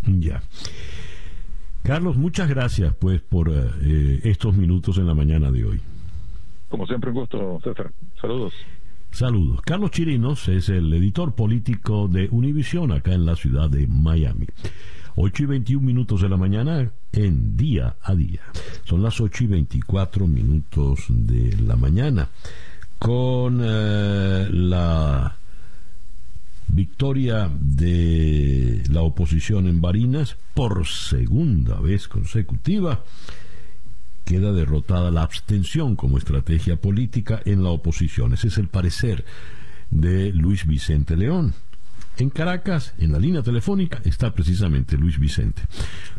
Ya. 0.02 0.40
Carlos, 1.82 2.16
muchas 2.16 2.48
gracias 2.48 2.94
pues 2.94 3.20
por 3.20 3.48
eh, 3.48 4.20
estos 4.24 4.56
minutos 4.56 4.98
en 4.98 5.06
la 5.06 5.14
mañana 5.14 5.50
de 5.50 5.64
hoy. 5.64 5.80
Como 6.68 6.84
siempre, 6.86 7.10
un 7.10 7.16
gusto, 7.16 7.60
César. 7.62 7.92
Saludos. 8.20 8.52
Saludos. 9.16 9.62
Carlos 9.62 9.92
Chirinos 9.92 10.46
es 10.48 10.68
el 10.68 10.92
editor 10.92 11.34
político 11.34 12.06
de 12.06 12.28
Univisión 12.30 12.92
acá 12.92 13.14
en 13.14 13.24
la 13.24 13.34
ciudad 13.34 13.70
de 13.70 13.86
Miami. 13.86 14.46
8 15.14 15.42
y 15.42 15.46
21 15.46 15.86
minutos 15.86 16.20
de 16.20 16.28
la 16.28 16.36
mañana 16.36 16.90
en 17.12 17.56
día 17.56 17.96
a 18.02 18.14
día. 18.14 18.42
Son 18.84 19.02
las 19.02 19.18
8 19.18 19.44
y 19.44 19.46
24 19.46 20.26
minutos 20.26 21.06
de 21.08 21.56
la 21.62 21.76
mañana. 21.76 22.28
Con 22.98 23.62
eh, 23.64 24.48
la 24.50 25.34
victoria 26.68 27.50
de 27.58 28.82
la 28.90 29.00
oposición 29.00 29.66
en 29.66 29.80
Barinas 29.80 30.36
por 30.52 30.86
segunda 30.86 31.80
vez 31.80 32.06
consecutiva. 32.06 33.02
Queda 34.26 34.52
derrotada 34.52 35.12
la 35.12 35.22
abstención 35.22 35.94
como 35.94 36.18
estrategia 36.18 36.76
política 36.76 37.40
en 37.44 37.62
la 37.62 37.70
oposición. 37.70 38.34
Ese 38.34 38.48
es 38.48 38.58
el 38.58 38.66
parecer 38.66 39.24
de 39.90 40.32
Luis 40.32 40.66
Vicente 40.66 41.16
León. 41.16 41.54
En 42.18 42.30
Caracas, 42.30 42.92
en 42.98 43.12
la 43.12 43.20
línea 43.20 43.42
telefónica, 43.42 44.00
está 44.04 44.34
precisamente 44.34 44.96
Luis 44.96 45.20
Vicente. 45.20 45.62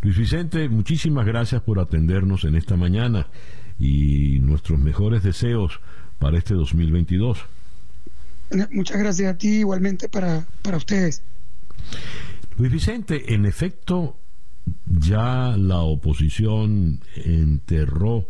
Luis 0.02 0.18
Vicente, 0.18 0.70
muchísimas 0.70 1.26
gracias 1.26 1.62
por 1.62 1.80
atendernos 1.80 2.46
en 2.46 2.56
esta 2.56 2.78
mañana 2.78 3.28
y 3.78 4.40
nuestros 4.40 4.80
mejores 4.80 5.22
deseos 5.22 5.82
para 6.18 6.38
este 6.38 6.54
2022. 6.54 7.40
Muchas 8.72 8.98
gracias 8.98 9.34
a 9.34 9.38
ti, 9.38 9.60
igualmente 9.60 10.08
para, 10.08 10.48
para 10.62 10.78
ustedes. 10.78 11.24
Luis 12.58 12.72
Vicente, 12.72 13.34
en 13.34 13.46
efecto, 13.46 14.18
ya 14.86 15.56
la 15.58 15.80
oposición 15.80 17.00
enterró 17.16 18.28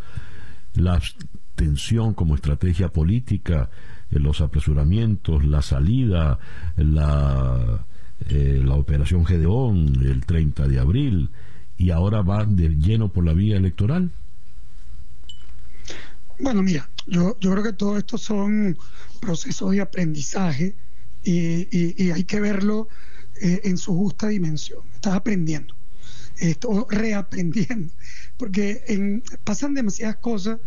la 0.74 0.94
abstención 0.94 2.14
como 2.14 2.36
estrategia 2.36 2.90
política, 2.90 3.70
eh, 4.12 4.20
los 4.20 4.42
apresuramientos, 4.42 5.46
la 5.46 5.62
salida, 5.62 6.40
la, 6.76 7.86
eh, 8.30 8.66
operación 8.70 9.26
Gedeón 9.26 9.96
el 10.04 10.26
30 10.26 10.68
de 10.68 10.80
abril, 10.80 11.30
y 11.78 11.92
ahora 11.92 12.22
va 12.22 12.46
de 12.46 12.70
lleno 12.70 13.10
por 13.10 13.26
la 13.26 13.34
vía 13.34 13.58
electoral. 13.58 14.12
Bueno, 16.40 16.62
mira, 16.62 16.90
yo, 17.08 17.38
yo 17.40 17.52
creo 17.52 17.64
que 17.64 17.74
todo 17.74 17.98
esto 17.98 18.18
son 18.18 18.78
procesos 19.20 19.72
de 19.72 19.82
aprendizaje 19.82 20.76
y, 21.24 22.12
hay 22.12 22.24
que 22.24 22.40
verlo 22.40 22.88
eh, 23.42 23.62
en 23.64 23.78
su 23.78 23.96
justa 23.96 24.28
dimensión. 24.28 24.82
Estás 24.94 25.16
aprendiendo, 25.16 25.76
o 26.66 26.88
reaprendiendo, 26.90 27.94
porque 28.38 28.84
en, 28.88 29.24
pasan 29.44 29.74
demasiadas 29.74 30.18
cosas 30.18 30.60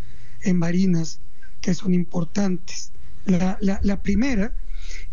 en 0.43 0.59
Marinas 0.59 1.21
que 1.61 1.75
son 1.75 1.95
importantes. 1.95 2.93
La, 3.25 3.59
la 3.61 4.03
primera 4.03 4.53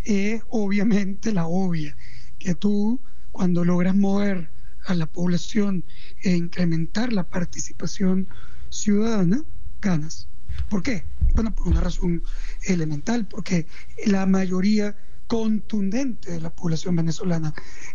es 0.05 0.41
obviamente 0.49 1.33
la 1.33 1.47
obvia, 1.47 1.95
que 2.39 2.55
tú 2.55 2.99
cuando 3.31 3.63
logras 3.65 3.95
mover 3.95 4.49
a 4.85 4.93
la 4.95 5.05
población 5.05 5.83
e 6.23 6.31
incrementar 6.31 7.11
la 7.11 7.23
participación 7.23 8.27
ciudadana, 8.69 9.43
ganas. 9.81 10.27
¿Por 10.69 10.81
qué? 10.81 11.03
Bueno, 11.35 11.53
por 11.53 11.67
una 11.67 11.81
razón 11.81 12.23
elemental, 12.65 13.27
porque 13.27 13.67
la 14.05 14.25
mayoría 14.25 14.95
contundente 15.27 16.31
de 16.31 16.41
la 16.41 16.49
población 16.49 16.95
venezolana 16.95 17.53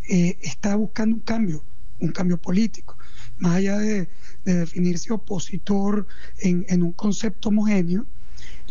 eh, 0.09 0.39
está 0.43 0.77
buscando 0.77 1.17
un 1.17 1.23
cambio, 1.23 1.65
un 2.03 2.13
cambio 2.13 2.37
político, 2.37 2.99
más 3.39 3.57
allá 3.57 3.79
de, 3.79 4.09
definirse 4.45 5.13
opositor 5.13 6.07
en, 6.39 6.83
un 6.83 6.93
concepto 6.93 7.49
homogéneo, 7.49 8.07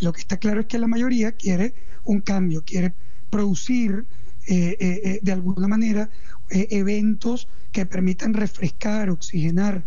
lo 0.01 0.11
que 0.13 0.21
está 0.21 0.37
claro 0.37 0.61
es 0.61 0.65
que 0.67 0.77
la 0.77 0.87
mayoría 0.87 1.31
quiere 1.31 1.73
un 2.03 2.21
cambio, 2.21 2.63
quiere 2.65 2.93
producir 3.29 4.05
eh, 4.47 4.75
eh, 4.79 5.19
de 5.21 5.31
alguna 5.31 5.67
manera 5.67 6.09
eventos 6.49 7.47
que 7.71 7.85
permitan 7.85 8.33
refrescar, 8.33 9.09
oxigenar 9.09 9.83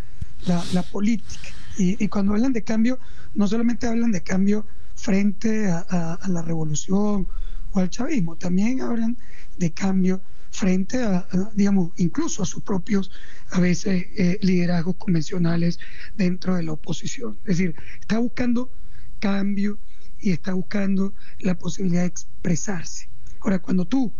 la 0.46 0.82
política. 0.82 1.50
Y, 1.76 2.08
cuando 2.08 2.34
hablan 2.34 2.52
de 2.52 2.62
cambio, 2.62 2.98
no 3.34 3.48
solamente 3.48 3.86
hablan 3.86 4.12
de 4.12 4.22
cambio 4.22 4.66
frente 4.94 5.68
a, 5.70 6.18
la 6.28 6.42
revolución 6.42 7.26
o 7.72 7.78
al 7.80 7.90
chavismo, 7.90 8.36
también 8.36 8.80
hablan 8.80 9.18
de 9.58 9.72
cambio 9.72 10.20
frente 10.54 11.02
a, 11.02 11.26
digamos, 11.54 11.90
incluso 11.96 12.42
a 12.42 12.46
sus 12.46 12.62
propios, 12.62 13.10
a 13.50 13.58
veces, 13.58 14.06
eh, 14.16 14.38
liderazgos 14.40 14.94
convencionales 14.96 15.80
dentro 16.16 16.54
de 16.54 16.62
la 16.62 16.72
oposición. 16.72 17.36
Es 17.44 17.58
decir, 17.58 17.74
está 18.00 18.18
buscando 18.18 18.70
cambio 19.18 19.78
y 20.20 20.30
está 20.30 20.54
buscando 20.54 21.12
la 21.40 21.58
posibilidad 21.58 22.02
de 22.02 22.06
expresarse. 22.06 23.08
Ahora, 23.40 23.58
cuando 23.58 23.84
tú, 23.84 24.12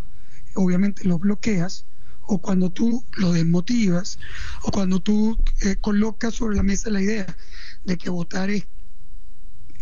obviamente, 0.56 1.04
lo 1.04 1.20
bloqueas, 1.20 1.86
o 2.26 2.38
cuando 2.38 2.68
tú 2.68 3.04
lo 3.16 3.32
desmotivas, 3.32 4.18
o 4.62 4.72
cuando 4.72 4.98
tú 4.98 5.38
eh, 5.60 5.76
colocas 5.80 6.34
sobre 6.34 6.56
la 6.56 6.64
mesa 6.64 6.90
la 6.90 7.00
idea 7.00 7.36
de 7.84 7.96
que 7.96 8.10
votar 8.10 8.50
es 8.50 8.66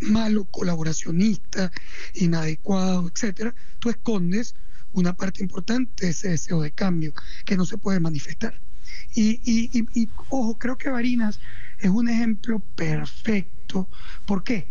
malo, 0.02 0.44
colaboracionista, 0.44 1.72
inadecuado, 2.14 3.08
etcétera, 3.08 3.54
tú 3.78 3.88
escondes 3.88 4.54
una 4.92 5.14
parte 5.14 5.42
importante 5.42 6.06
de 6.06 6.10
ese 6.10 6.30
deseo 6.30 6.60
de 6.62 6.70
cambio 6.70 7.12
que 7.44 7.56
no 7.56 7.64
se 7.64 7.78
puede 7.78 8.00
manifestar. 8.00 8.60
Y, 9.14 9.40
y, 9.44 9.86
y, 9.94 10.08
ojo, 10.28 10.58
creo 10.58 10.78
que 10.78 10.90
Barinas 10.90 11.40
es 11.78 11.90
un 11.90 12.08
ejemplo 12.08 12.60
perfecto. 12.60 13.88
¿Por 14.26 14.44
qué? 14.44 14.68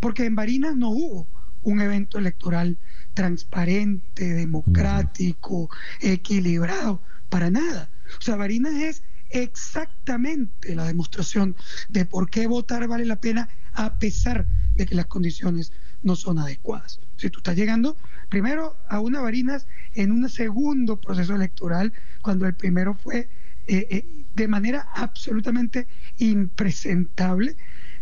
Porque 0.00 0.24
en 0.24 0.34
Barinas 0.34 0.76
no 0.76 0.90
hubo 0.90 1.26
un 1.62 1.80
evento 1.80 2.18
electoral 2.18 2.78
transparente, 3.14 4.34
democrático, 4.34 5.70
equilibrado, 6.00 7.02
para 7.28 7.50
nada. 7.50 7.90
O 8.18 8.22
sea, 8.22 8.36
Barinas 8.36 8.74
es 8.74 9.02
exactamente 9.30 10.74
la 10.74 10.84
demostración 10.84 11.56
de 11.88 12.04
por 12.04 12.30
qué 12.30 12.46
votar 12.46 12.86
vale 12.88 13.04
la 13.04 13.20
pena 13.20 13.48
a 13.72 13.98
pesar 13.98 14.46
de 14.76 14.86
que 14.86 14.94
las 14.94 15.06
condiciones 15.06 15.72
no 16.02 16.16
son 16.16 16.38
adecuadas. 16.38 17.00
Si 17.16 17.28
tú 17.28 17.40
estás 17.40 17.56
llegando 17.56 17.96
primero 18.28 18.76
a 18.88 19.00
una 19.00 19.20
Barinas 19.20 19.66
en 19.94 20.12
un 20.12 20.28
segundo 20.28 21.00
proceso 21.00 21.34
electoral, 21.34 21.92
cuando 22.22 22.46
el 22.46 22.54
primero 22.54 22.94
fue 22.94 23.28
eh, 23.66 23.86
eh, 23.90 24.24
de 24.34 24.48
manera 24.48 24.88
absolutamente 24.94 25.86
impresentable, 26.18 27.56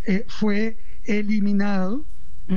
eh, 0.07 0.25
fue 0.29 0.79
eliminado, 1.05 2.05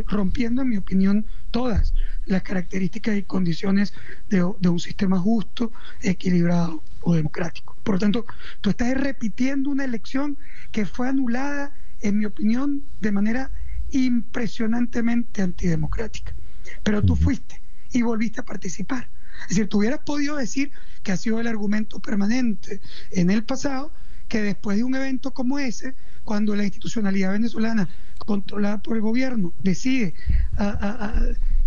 rompiendo, 0.05 0.61
en 0.61 0.69
mi 0.69 0.77
opinión, 0.77 1.25
todas 1.49 1.95
las 2.27 2.43
características 2.43 3.17
y 3.17 3.23
condiciones 3.23 3.93
de, 4.29 4.43
un 4.43 4.79
sistema 4.79 5.17
justo, 5.17 5.71
equilibrado 6.01 6.83
o 7.01 7.15
democrático. 7.15 7.75
Por 7.83 7.95
lo 7.95 7.99
tanto, 7.99 8.25
tú 8.61 8.69
estás 8.69 8.93
repitiendo 8.95 9.71
una 9.71 9.85
elección 9.85 10.37
que 10.71 10.85
fue 10.85 11.09
anulada, 11.09 11.73
en 12.01 12.19
mi 12.19 12.25
opinión, 12.25 12.83
de 13.01 13.11
manera 13.11 13.51
impresionantemente 13.89 15.41
antidemocrática. 15.41 16.35
Pero 16.83 17.01
tú 17.01 17.15
fuiste 17.15 17.61
y 17.91 18.01
volviste 18.01 18.41
a 18.41 18.45
participar. 18.45 19.09
Es 19.43 19.49
decir, 19.49 19.67
tú 19.67 19.79
hubieras 19.79 19.99
podido 19.99 20.35
decir 20.35 20.71
que 21.03 21.11
ha 21.11 21.17
sido 21.17 21.39
el 21.39 21.47
argumento 21.47 21.99
permanente 21.99 22.81
en 23.11 23.29
el 23.29 23.43
pasado, 23.43 23.91
que 24.27 24.41
después 24.41 24.77
de 24.77 24.83
un 24.83 24.95
evento 24.95 25.31
como 25.31 25.59
ese, 25.59 25.95
cuando 26.23 26.55
la 26.55 26.63
institucionalidad 26.63 27.31
venezolana, 27.31 27.89
controlada 28.25 28.79
por 28.79 28.95
el 28.95 29.01
gobierno, 29.01 29.53
decide 29.63 30.13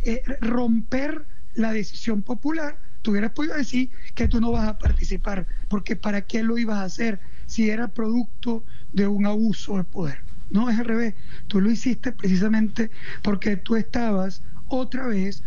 eh, 0.04 0.22
romper 0.40 1.26
la 1.54 1.72
decisión 1.72 2.22
popular, 2.22 2.78
tú 3.02 3.10
hubieras 3.10 3.32
podido 3.32 3.56
decir 3.56 3.90
que 4.14 4.28
tú 4.28 4.40
no 4.40 4.52
vas 4.52 4.68
a 4.68 4.78
participar, 4.78 5.46
porque 5.68 5.96
¿para 5.96 6.22
qué 6.22 6.42
lo 6.42 6.56
ibas 6.58 6.78
a 6.78 6.84
hacer 6.84 7.20
si 7.46 7.70
era 7.70 7.88
producto 7.88 8.64
de 8.92 9.08
un 9.08 9.26
abuso 9.26 9.76
de 9.76 9.84
poder? 9.84 10.18
No, 10.50 10.70
es 10.70 10.78
al 10.78 10.84
revés, 10.84 11.14
tú 11.48 11.60
lo 11.60 11.70
hiciste 11.70 12.12
precisamente 12.12 12.90
porque 13.22 13.56
tú 13.56 13.74
estabas 13.74 14.42
otra 14.77 15.07
vez 15.07 15.43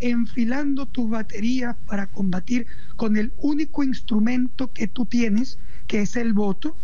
enfilando 0.00 0.86
tus 0.86 1.10
baterías 1.10 1.76
para 1.86 2.06
combatir 2.06 2.66
con 2.96 3.16
el 3.16 3.32
único 3.38 3.82
instrumento 3.82 4.72
que 4.72 4.86
tú 4.86 5.04
tienes, 5.06 5.58
que 5.86 6.02
es 6.02 6.16
el 6.16 6.32
voto, 6.32 6.76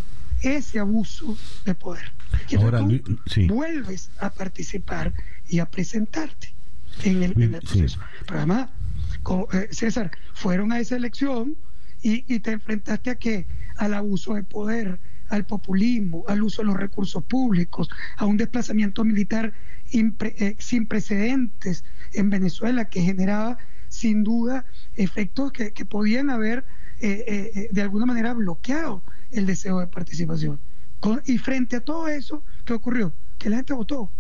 ese 0.43 0.79
abuso 0.79 1.37
de 1.65 1.75
poder. 1.75 2.12
Y 2.49 2.57
Ahora, 2.57 2.87
tú 2.87 3.19
vuelves 3.49 4.11
a 4.19 4.31
participar 4.31 5.15
y 5.49 5.59
a 5.59 5.67
presentarte 5.67 6.53
en 7.05 7.23
el, 7.23 7.33
proceso. 7.33 7.99
Pero 8.27 8.39
además, 8.39 8.69
eh, 9.53 9.69
César, 9.71 10.11
fueron 10.35 10.73
a 10.73 10.81
esa 10.81 10.97
elección 10.97 11.57
y, 12.03 12.25
y 12.33 12.41
te 12.41 12.53
enfrentaste 12.53 13.11
a 13.11 13.15
qué? 13.17 13.47
Al 13.77 13.95
abuso 13.95 14.35
de 14.35 14.43
poder, 14.43 15.01
al 15.31 15.47
populismo, 15.47 16.24
al 16.28 16.43
uso 16.43 16.62
de 16.62 16.66
los 16.66 16.77
recursos 16.77 17.23
públicos, 17.24 17.89
a 18.16 18.27
un 18.27 18.36
desplazamiento 18.36 19.05
militar 19.05 19.55
eh, 19.93 20.57
sin 20.59 20.86
precedentes 20.86 21.85
en 22.12 22.31
Venezuela 22.31 22.85
que 22.85 23.01
generaba 23.01 23.59
sin 23.89 24.23
duda 24.23 24.65
efectos 24.94 25.52
que, 25.52 25.85
podían 25.85 26.31
haber 26.31 26.65
eh, 27.01 27.24
eh, 27.55 27.69
de 27.70 27.82
alguna 27.82 28.07
manera 28.07 28.35
bloqueado 28.35 29.02
el 29.31 29.47
deseo 29.47 29.81
de 29.81 29.86
participación. 29.86 30.61
y 31.24 31.39
frente 31.39 31.77
a 31.77 31.81
todo 31.81 32.09
eso, 32.09 32.44
¿qué 32.65 32.74
ocurrió? 32.74 33.12
Que 33.39 33.51
la 33.51 33.57
gente 33.57 33.73
votó. 33.73 34.11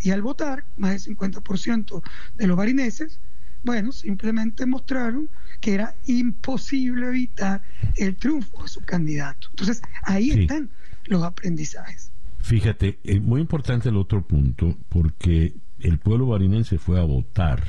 Y 0.00 0.10
al 0.10 0.22
votar, 0.22 0.64
más 0.76 1.04
del 1.04 1.16
50% 1.16 2.02
de 2.36 2.46
los 2.46 2.56
barineses, 2.56 3.20
bueno, 3.64 3.92
simplemente 3.92 4.66
mostraron 4.66 5.28
que 5.60 5.74
era 5.74 5.94
imposible 6.06 7.08
evitar 7.08 7.62
el 7.96 8.16
triunfo 8.16 8.62
de 8.62 8.68
su 8.68 8.80
candidato. 8.80 9.48
Entonces, 9.50 9.82
ahí 10.02 10.30
están 10.30 10.70
los 11.06 11.22
aprendizajes. 11.22 12.10
Fíjate, 12.38 12.98
es 13.04 13.22
muy 13.22 13.40
importante 13.40 13.88
el 13.88 13.96
otro 13.96 14.22
punto, 14.22 14.76
porque 14.88 15.54
el 15.80 15.98
pueblo 15.98 16.26
barinense 16.26 16.78
fue 16.78 17.00
a 17.00 17.04
votar. 17.04 17.62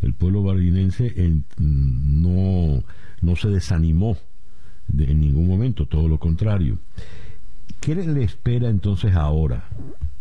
El 0.00 0.14
pueblo 0.14 0.42
barinense 0.42 1.12
no, 1.58 2.82
no 3.20 3.36
se 3.36 3.48
desanimó 3.48 4.16
en 4.98 5.20
ningún 5.20 5.46
momento, 5.46 5.86
todo 5.86 6.08
lo 6.08 6.18
contrario. 6.18 6.78
¿Qué 7.80 7.94
le 7.94 8.22
espera 8.22 8.68
entonces 8.68 9.14
ahora 9.14 9.64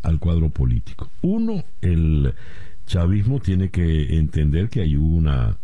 al 0.04 0.20
cuadro 0.20 0.50
político? 0.50 1.10
Uno, 1.22 1.64
el 1.82 2.34
chavismo 2.90 3.40
tiene 3.40 3.70
que 3.70 4.18
entender 4.18 4.68
que 4.68 4.82
hay 4.82 4.96
una, 4.96 5.58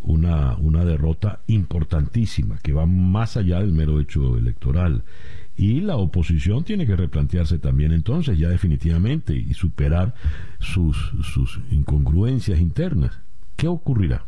una, 0.00 0.56
una 0.56 0.84
derrota 0.84 1.40
importantísima, 1.46 2.58
que 2.58 2.72
va 2.72 2.86
más 2.86 3.36
allá 3.36 3.60
del 3.60 3.72
mero 3.72 4.00
hecho 4.00 4.36
electoral. 4.36 5.04
Y 5.56 5.80
la 5.80 5.96
oposición 5.96 6.64
tiene 6.64 6.84
que 6.84 6.96
replantearse 6.96 7.58
también 7.58 7.92
entonces, 7.92 8.36
ya 8.36 8.48
definitivamente, 8.48 9.34
y 9.34 9.54
superar 9.54 10.14
sus, 10.58 10.96
sus 11.22 11.60
incongruencias 11.70 12.60
internas. 12.60 13.12
¿Qué 13.54 13.68
ocurrirá? 13.68 14.26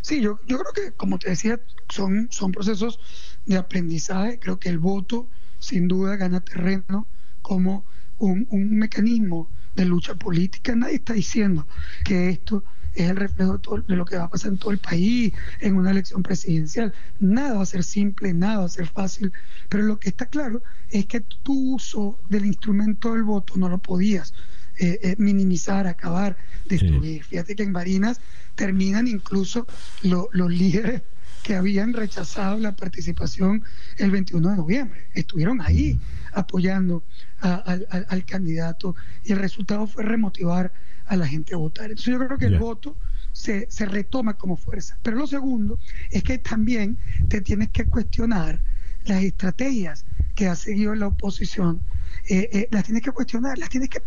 Sí, 0.00 0.22
yo, 0.22 0.40
yo 0.48 0.58
creo 0.58 0.72
que, 0.72 0.96
como 0.96 1.18
te 1.18 1.28
decía, 1.28 1.60
son, 1.90 2.28
son 2.30 2.50
procesos 2.50 2.98
de 3.44 3.58
aprendizaje. 3.58 4.38
Creo 4.40 4.58
que 4.58 4.70
el 4.70 4.78
voto, 4.78 5.28
sin 5.58 5.86
duda, 5.86 6.16
gana 6.16 6.40
terreno 6.40 7.06
como 7.42 7.84
un, 8.18 8.46
un 8.50 8.78
mecanismo 8.78 9.50
de 9.74 9.84
lucha 9.84 10.14
política. 10.14 10.74
Nadie 10.74 10.96
está 10.96 11.14
diciendo 11.14 11.66
que 12.04 12.30
esto 12.30 12.64
es 12.94 13.10
el 13.10 13.16
reflejo 13.16 13.58
de, 13.58 13.96
lo 13.96 14.04
que 14.04 14.16
va 14.16 14.24
a 14.24 14.30
pasar 14.30 14.52
en 14.52 14.58
todo 14.58 14.70
el 14.70 14.78
país 14.78 15.32
en 15.60 15.76
una 15.76 15.90
elección 15.90 16.22
presidencial. 16.22 16.92
Nada 17.18 17.56
va 17.56 17.62
a 17.62 17.66
ser 17.66 17.82
simple, 17.82 18.32
nada 18.32 18.58
va 18.58 18.64
a 18.66 18.68
ser 18.68 18.86
fácil, 18.86 19.32
pero 19.68 19.84
lo 19.84 19.98
que 19.98 20.08
está 20.08 20.26
claro 20.26 20.62
es 20.90 21.06
que 21.06 21.20
tu 21.20 21.74
uso 21.74 22.18
del 22.28 22.46
instrumento 22.46 23.12
del 23.12 23.24
voto 23.24 23.54
no 23.56 23.68
lo 23.68 23.78
podías 23.78 24.32
eh, 24.78 24.98
eh, 25.02 25.14
minimizar, 25.18 25.86
acabar, 25.86 26.36
destruir. 26.66 27.24
Fíjate 27.24 27.56
que 27.56 27.62
en 27.62 27.72
Barinas 27.72 28.20
terminan 28.54 29.08
incluso 29.08 29.66
los 30.02 30.50
líderes 30.50 31.02
que 31.44 31.54
habían 31.54 31.92
rechazado 31.92 32.58
la 32.58 32.74
participación 32.74 33.62
el 33.98 34.10
21 34.10 34.50
de 34.50 34.56
noviembre. 34.56 35.06
Estuvieron 35.12 35.60
ahí 35.60 36.00
apoyando 36.34 37.02
al, 37.40 38.24
candidato 38.26 38.94
y 39.24 39.32
el 39.32 39.38
resultado 39.38 39.86
fue 39.86 40.04
remotivar 40.04 40.72
a 41.06 41.16
la 41.16 41.26
gente 41.26 41.54
a 41.54 41.58
votar. 41.58 41.90
Entonces 41.90 42.12
yo 42.12 42.18
creo 42.18 42.38
que 42.38 42.46
el 42.46 42.58
voto 42.58 42.96
se, 43.32 43.66
se 43.70 43.86
retoma 43.86 44.34
como 44.34 44.56
fuerza. 44.56 44.98
Pero 45.02 45.16
lo 45.16 45.26
segundo 45.26 45.78
es 46.10 46.22
que 46.22 46.38
también 46.38 46.98
te 47.28 47.40
tienes 47.40 47.70
que 47.70 47.84
cuestionar 47.84 48.60
las 49.04 49.22
estrategias 49.22 50.04
que 50.34 50.48
ha 50.48 50.56
seguido 50.56 50.94
la 50.94 51.08
oposición 51.08 51.80
eh, 52.28 52.48
eh, 52.52 52.68
las 52.70 52.84
tienes 52.84 53.02
que 53.02 53.10
cuestionar, 53.10 53.58
las 53.58 53.68
tienes 53.68 53.90
que, 53.90 54.00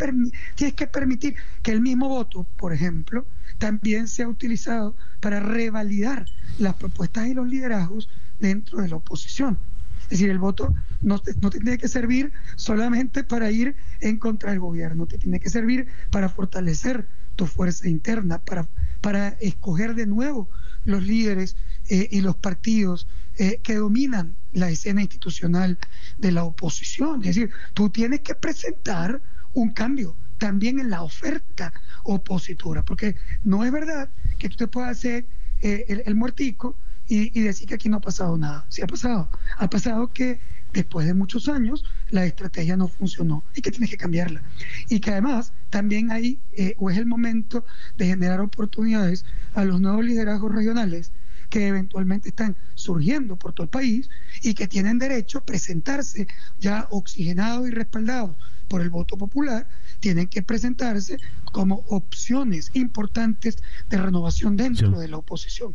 tienes 0.55 0.75
que 0.75 0.87
permitir 0.87 1.35
que 1.61 1.71
el 1.71 1.81
mismo 1.81 2.09
voto, 2.09 2.45
por 2.57 2.73
ejemplo, 2.73 3.27
también 3.59 4.07
sea 4.07 4.27
utilizado 4.27 4.95
para 5.19 5.39
revalidar 5.39 6.25
las 6.57 6.73
propuestas 6.75 7.27
y 7.27 7.35
los 7.35 7.47
liderazgos 7.47 8.09
dentro 8.39 8.81
de 8.81 8.89
la 8.89 8.95
oposición. 8.95 9.59
Es 10.03 10.09
decir, 10.09 10.29
el 10.29 10.39
voto 10.39 10.73
no 11.01 11.19
te, 11.19 11.33
no 11.41 11.49
tiene 11.49 11.77
que 11.77 11.87
servir 11.87 12.31
solamente 12.55 13.23
para 13.23 13.51
ir 13.51 13.75
en 14.01 14.17
contra 14.17 14.51
del 14.51 14.59
gobierno, 14.59 15.05
te 15.05 15.17
tiene 15.17 15.39
que 15.39 15.49
servir 15.49 15.87
para 16.11 16.29
fortalecer 16.29 17.07
tu 17.35 17.45
fuerza 17.45 17.87
interna, 17.87 18.39
para, 18.39 18.67
para 19.01 19.29
escoger 19.39 19.95
de 19.95 20.07
nuevo 20.07 20.49
los 20.83 21.03
líderes 21.03 21.55
eh, 21.89 22.07
y 22.11 22.21
los 22.21 22.35
partidos 22.35 23.07
eh, 23.37 23.59
que 23.63 23.75
dominan 23.75 24.35
la 24.53 24.69
escena 24.69 25.01
institucional 25.01 25.77
de 26.17 26.31
la 26.31 26.43
oposición. 26.43 27.21
Es 27.21 27.35
decir, 27.35 27.51
tú 27.73 27.89
tienes 27.89 28.21
que 28.21 28.35
presentar 28.35 29.21
un 29.53 29.71
cambio 29.71 30.15
también 30.37 30.79
en 30.79 30.89
la 30.89 31.03
oferta 31.03 31.73
opositora, 32.03 32.83
porque 32.83 33.15
no 33.43 33.63
es 33.63 33.71
verdad 33.71 34.09
que 34.37 34.49
tú 34.49 34.55
te 34.57 34.67
puedas 34.67 34.97
hacer 34.97 35.25
eh, 35.61 36.03
el, 36.05 36.15
muertico 36.15 36.75
y, 37.07 37.41
decir 37.41 37.67
que 37.67 37.75
aquí 37.75 37.89
no 37.89 37.97
ha 37.97 38.01
pasado 38.01 38.37
nada. 38.37 38.65
Sí 38.69 38.81
ha 38.81 38.87
pasado. 38.87 39.29
Ha 39.57 39.69
pasado 39.69 40.11
que 40.13 40.39
después 40.73 41.07
de 41.07 41.13
muchos 41.13 41.47
años 41.47 41.83
la 42.09 42.25
estrategia 42.25 42.77
no 42.77 42.87
funcionó 42.87 43.43
y 43.55 43.61
que 43.61 43.71
tienes 43.71 43.89
que 43.89 43.97
cambiarla. 43.97 44.41
Y 44.89 44.99
que 44.99 45.11
además 45.11 45.53
también 45.69 46.11
hay, 46.11 46.39
o 46.77 46.89
es 46.89 46.97
el 46.97 47.05
momento 47.05 47.65
de 47.97 48.07
generar 48.07 48.41
oportunidades 48.41 49.25
a 49.53 49.63
los 49.63 49.81
nuevos 49.81 50.05
liderazgos 50.05 50.53
regionales 50.53 51.11
que 51.49 51.67
eventualmente 51.67 52.29
están 52.29 52.55
surgiendo 52.75 53.37
por 53.37 53.53
todo 53.53 53.63
el 53.63 53.69
país 53.69 54.09
y 54.41 54.53
que 54.53 54.67
tienen 54.67 54.99
derecho 54.99 55.39
a 55.39 55.45
presentarse 55.45 56.27
ya 56.59 56.87
oxigenados 56.89 57.67
y 57.67 57.71
respaldados 57.71 58.35
por 58.67 58.81
el 58.81 58.89
voto 58.89 59.17
popular, 59.17 59.67
tienen 60.01 60.27
que 60.27 60.41
presentarse 60.41 61.17
como 61.51 61.85
opciones 61.87 62.71
importantes 62.73 63.57
de 63.89 63.97
renovación 63.97 64.57
dentro 64.57 64.99
de 64.99 65.07
la 65.07 65.17
oposición. 65.17 65.73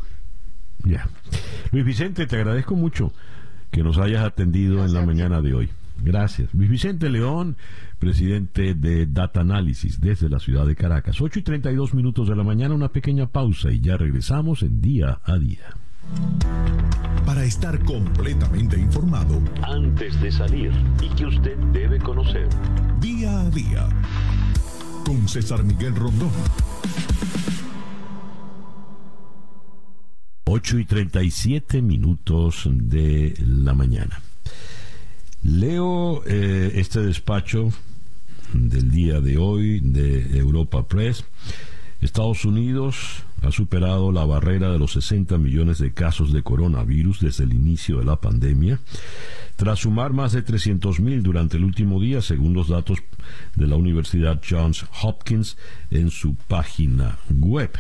Ya. 0.85 1.09
Luis 1.71 1.85
Vicente, 1.85 2.27
te 2.27 2.37
agradezco 2.37 2.75
mucho 2.75 3.13
que 3.73 3.83
nos 3.83 3.99
hayas 3.99 4.25
atendido 4.25 4.85
en 4.85 4.95
la 4.95 5.05
mañana 5.05 5.41
de 5.41 5.55
hoy. 5.55 5.71
Gracias. 6.05 6.53
Luis 6.53 6.69
Vicente 6.69 7.09
León, 7.09 7.57
presidente 7.99 8.75
de 8.75 9.07
Data 9.07 9.41
Analysis 9.41 10.01
desde 10.01 10.29
la 10.29 10.39
ciudad 10.39 10.67
de 10.67 10.77
Caracas. 10.77 11.21
8 11.21 11.39
y 11.39 11.43
32 11.43 11.95
minutos 11.95 12.29
de 12.29 12.37
la 12.37 12.45
mañana, 12.45 12.75
una 12.75 12.89
pequeña 12.89 13.27
pausa 13.27 13.73
y 13.73 13.81
ya 13.81 13.97
regresamos 13.97 14.63
en 14.63 14.81
día 14.81 15.21
a 15.25 15.39
día. 15.39 15.75
Para 17.25 17.45
estar 17.45 17.79
completamente 17.85 18.79
informado, 18.79 19.41
antes 19.63 20.21
de 20.21 20.33
salir 20.33 20.73
y 21.01 21.09
que 21.15 21.27
usted 21.27 21.57
debe 21.73 21.99
conocer. 21.99 22.49
Día 23.01 23.41
a 23.41 23.51
día. 23.51 23.89
Con 25.07 25.29
César 25.29 25.65
Miguel 25.65 25.95
Rondón. 25.95 26.31
8 30.55 30.81
y 30.81 30.85
37 30.85 31.81
minutos 31.81 32.69
de 32.71 33.35
la 33.41 33.73
mañana. 33.73 34.21
Leo 35.43 36.23
eh, 36.27 36.73
este 36.75 37.01
despacho 37.01 37.73
del 38.53 38.91
día 38.91 39.23
de 39.23 39.39
hoy 39.39 39.81
de 39.81 40.37
Europa 40.37 40.87
Press. 40.87 41.25
Estados 42.03 42.45
Unidos 42.45 43.23
ha 43.41 43.51
superado 43.51 44.13
la 44.13 44.27
barrera 44.27 44.71
de 44.71 44.79
los 44.79 44.93
60 44.93 45.39
millones 45.39 45.79
de 45.79 45.95
casos 45.95 46.35
de 46.35 46.43
coronavirus 46.43 47.21
desde 47.21 47.45
el 47.45 47.55
inicio 47.55 48.01
de 48.01 48.05
la 48.05 48.17
pandemia, 48.17 48.79
tras 49.57 49.79
sumar 49.79 50.13
más 50.13 50.33
de 50.33 50.45
300.000 50.45 51.23
durante 51.23 51.57
el 51.57 51.65
último 51.65 51.99
día, 51.99 52.21
según 52.21 52.53
los 52.53 52.69
datos 52.69 52.99
de 53.57 53.67
la 53.67 53.77
Universidad 53.77 54.43
Johns 54.47 54.85
Hopkins 55.03 55.57
en 55.91 56.11
su 56.11 56.35
página 56.35 57.17
web. 57.31 57.71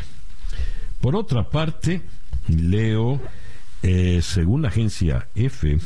Por 1.02 1.16
otra 1.16 1.50
parte, 1.50 2.00
leo, 2.48 3.20
eh, 3.82 4.20
según 4.22 4.62
la 4.62 4.68
agencia 4.68 5.28
EFE, 5.34 5.78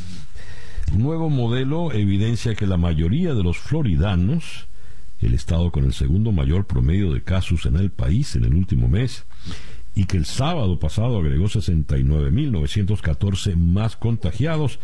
nuevo 0.93 1.31
modelo 1.31 1.93
evidencia 1.93 2.55
que 2.55 2.67
la 2.67 2.77
mayoría 2.77 3.35
de 3.35 3.43
los 3.43 3.59
floridanos 3.59 4.67
el 5.21 5.35
estado 5.35 5.71
con 5.71 5.85
el 5.85 5.93
segundo 5.93 6.33
mayor 6.33 6.67
promedio 6.67 7.13
de 7.13 7.23
casos 7.23 7.67
en 7.67 7.77
el 7.77 7.91
país 7.91 8.35
en 8.37 8.45
el 8.45 8.55
último 8.55 8.89
mes, 8.89 9.27
y 9.95 10.07
que 10.07 10.17
el 10.19 10.27
sábado 10.27 10.79
pasado 10.79 11.19
agregó 11.19 11.47
69.914 11.47 13.57
más 13.57 13.97
contagiados. 13.97 14.79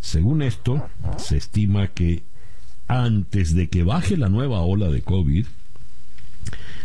Según 0.00 0.40
esto, 0.42 0.88
se 1.16 1.36
estima 1.36 1.88
que 1.88 2.22
antes 2.86 3.52
de 3.54 3.68
que 3.68 3.82
baje 3.82 4.16
la 4.16 4.28
nueva 4.28 4.60
ola 4.60 4.90
de 4.90 5.02
COVID, 5.02 5.46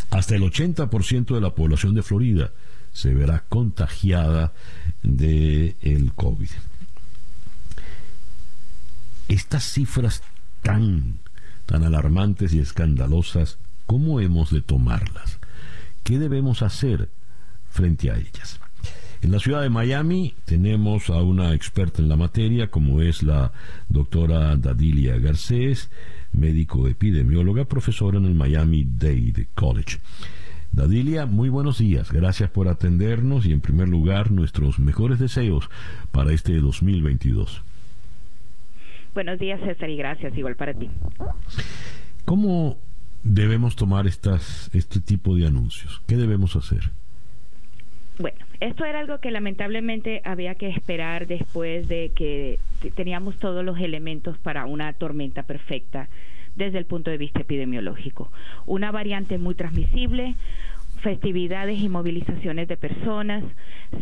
hasta 0.10 0.35
el 0.35 0.41
80% 0.41 1.35
de 1.35 1.41
la 1.41 1.53
población 1.53 1.93
de 1.93 2.01
Florida 2.01 2.51
se 3.00 3.14
verá 3.14 3.46
contagiada 3.48 4.52
de 5.04 5.78
el 5.82 6.12
COVID. 6.12 6.50
Estas 9.30 9.64
cifras 9.64 10.22
tan 10.64 11.20
tan 11.66 11.86
alarmantes 11.86 12.54
y 12.54 12.60
escandalosas, 12.60 13.58
¿cómo 13.86 14.20
hemos 14.20 14.52
de 14.52 14.62
tomarlas? 14.62 15.40
¿Qué 16.04 16.20
debemos 16.20 16.62
hacer 16.62 17.08
frente 17.70 18.12
a 18.12 18.18
ellas? 18.18 18.60
En 19.22 19.32
la 19.32 19.40
ciudad 19.40 19.62
de 19.62 19.70
Miami 19.70 20.34
tenemos 20.44 21.10
a 21.10 21.22
una 21.22 21.54
experta 21.54 22.02
en 22.02 22.10
la 22.10 22.18
materia, 22.18 22.70
como 22.70 23.02
es 23.02 23.24
la 23.24 23.54
doctora 23.88 24.58
Dadilia 24.58 25.18
Garcés, 25.20 25.90
médico 26.34 26.86
epidemióloga, 26.90 27.64
profesora 27.64 28.18
en 28.18 28.26
el 28.26 28.34
Miami 28.36 28.84
Dade 28.84 29.48
College. 29.56 30.00
Dadilia, 30.72 31.26
muy 31.26 31.50
buenos 31.50 31.80
días. 31.80 32.12
Gracias 32.12 32.50
por 32.50 32.68
atendernos 32.68 33.46
y 33.46 33.52
en 33.52 33.62
primer 33.62 33.90
lugar 33.90 34.32
nuestros 34.32 34.80
mejores 34.80 35.20
deseos 35.20 35.70
para 36.12 36.32
este 36.32 36.54
2022. 36.58 37.64
Buenos 39.14 39.40
días, 39.40 39.60
César, 39.62 39.90
y 39.90 39.98
gracias, 39.98 40.38
igual 40.38 40.56
para 40.56 40.74
ti. 40.74 40.90
¿Cómo 42.26 42.78
debemos 43.24 43.76
tomar 43.76 44.08
estas, 44.08 44.70
este 44.74 45.00
tipo 45.00 45.36
de 45.36 45.48
anuncios? 45.48 46.02
¿Qué 46.08 46.16
debemos 46.16 46.56
hacer? 46.56 46.91
Bueno, 48.20 48.38
esto 48.60 48.86
era 48.86 49.00
algo 49.00 49.20
que 49.20 49.32
lamentablemente 49.32 50.22
había 50.26 50.56
que 50.56 50.70
esperar 50.70 51.26
después 51.26 51.88
de 51.88 52.12
que 52.14 52.60
teníamos 52.96 53.38
todos 53.38 53.64
los 53.64 53.80
elementos 53.80 54.38
para 54.38 54.66
una 54.66 54.91
tormenta 54.94 55.44
perfecta 55.44 56.10
desde 56.60 56.77
el 56.77 56.86
punto 56.86 57.10
de 57.10 57.18
vista 57.18 57.40
epidemiológico. 57.40 58.31
Una 58.68 58.91
variante 58.91 59.40
muy 59.40 59.56
transmisible, 59.56 60.36
festividades 61.02 61.80
y 61.80 61.90
movilizaciones 61.90 62.68
de 62.68 62.78
personas, 62.78 63.44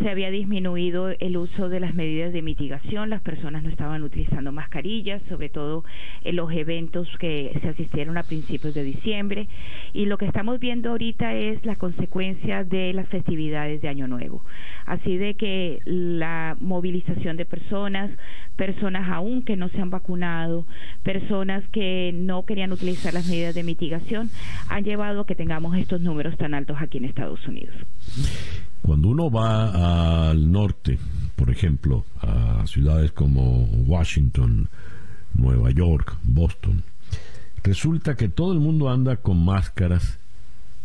se 0.01 0.09
había 0.09 0.31
disminuido 0.31 1.09
el 1.09 1.37
uso 1.37 1.69
de 1.69 1.79
las 1.79 1.93
medidas 1.93 2.33
de 2.33 2.41
mitigación, 2.41 3.09
las 3.09 3.21
personas 3.21 3.63
no 3.63 3.69
estaban 3.69 4.03
utilizando 4.03 4.51
mascarillas, 4.51 5.21
sobre 5.29 5.49
todo 5.49 5.83
en 6.23 6.35
los 6.35 6.51
eventos 6.51 7.07
que 7.19 7.57
se 7.61 7.69
asistieron 7.69 8.17
a 8.17 8.23
principios 8.23 8.73
de 8.73 8.83
diciembre, 8.83 9.47
y 9.93 10.05
lo 10.05 10.17
que 10.17 10.25
estamos 10.25 10.59
viendo 10.59 10.89
ahorita 10.89 11.35
es 11.35 11.65
la 11.65 11.75
consecuencia 11.75 12.63
de 12.63 12.93
las 12.93 13.07
festividades 13.09 13.81
de 13.81 13.87
Año 13.87 14.07
Nuevo. 14.07 14.43
Así 14.85 15.17
de 15.17 15.35
que 15.35 15.79
la 15.85 16.57
movilización 16.59 17.37
de 17.37 17.45
personas, 17.45 18.11
personas 18.55 19.09
aún 19.09 19.43
que 19.43 19.55
no 19.55 19.69
se 19.69 19.81
han 19.81 19.89
vacunado, 19.89 20.65
personas 21.03 21.67
que 21.69 22.11
no 22.13 22.45
querían 22.45 22.71
utilizar 22.71 23.13
las 23.13 23.27
medidas 23.27 23.55
de 23.55 23.63
mitigación, 23.63 24.29
han 24.69 24.83
llevado 24.83 25.21
a 25.21 25.25
que 25.25 25.35
tengamos 25.35 25.77
estos 25.77 26.01
números 26.01 26.37
tan 26.37 26.53
altos 26.53 26.81
aquí 26.87 26.97
en 26.97 27.05
Estados 27.05 27.45
Unidos. 27.47 27.75
Cuando 28.81 29.09
uno 29.09 29.29
va 29.29 30.29
al 30.29 30.51
norte, 30.51 30.97
por 31.35 31.49
ejemplo, 31.49 32.05
a 32.21 32.65
ciudades 32.65 33.11
como 33.11 33.65
Washington, 33.85 34.69
Nueva 35.33 35.71
York, 35.71 36.17
Boston, 36.23 36.83
resulta 37.63 38.15
que 38.15 38.29
todo 38.29 38.53
el 38.53 38.59
mundo 38.59 38.89
anda 38.89 39.17
con 39.17 39.43
máscaras 39.43 40.19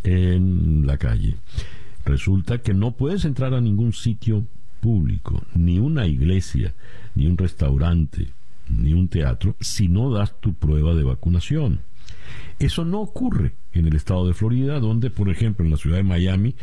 en 0.03 0.87
la 0.87 0.99
calle. 0.99 1.37
Resulta 2.05 2.59
que 2.59 2.74
no 2.74 2.91
puedes 2.91 3.24
entrar 3.24 3.55
a 3.55 3.61
ningún 3.61 3.93
sitio 3.93 4.45
público, 4.81 5.45
ni 5.55 5.79
una 5.79 6.07
iglesia, 6.09 6.74
ni 7.15 7.29
un 7.29 7.39
restaurante, 7.39 8.29
ni 8.69 8.93
un 8.95 9.07
teatro, 9.09 9.55
si 9.61 9.87
no 9.87 10.11
das 10.11 10.41
tu 10.41 10.55
prueba 10.55 10.95
de 10.95 11.05
vacunación. 11.05 11.81
Eso 12.59 12.85
no 12.85 13.01
ocurre 13.01 13.53
en 13.73 13.87
el 13.87 13.97
estado 13.97 14.27
de 14.27 14.35
Florida, 14.35 14.79
donde, 14.81 15.11
por 15.11 15.31
ejemplo, 15.31 15.65
en 15.65 15.71
la 15.71 15.77
ciudad 15.77 15.97
de 15.97 16.03
Miami, 16.03 16.55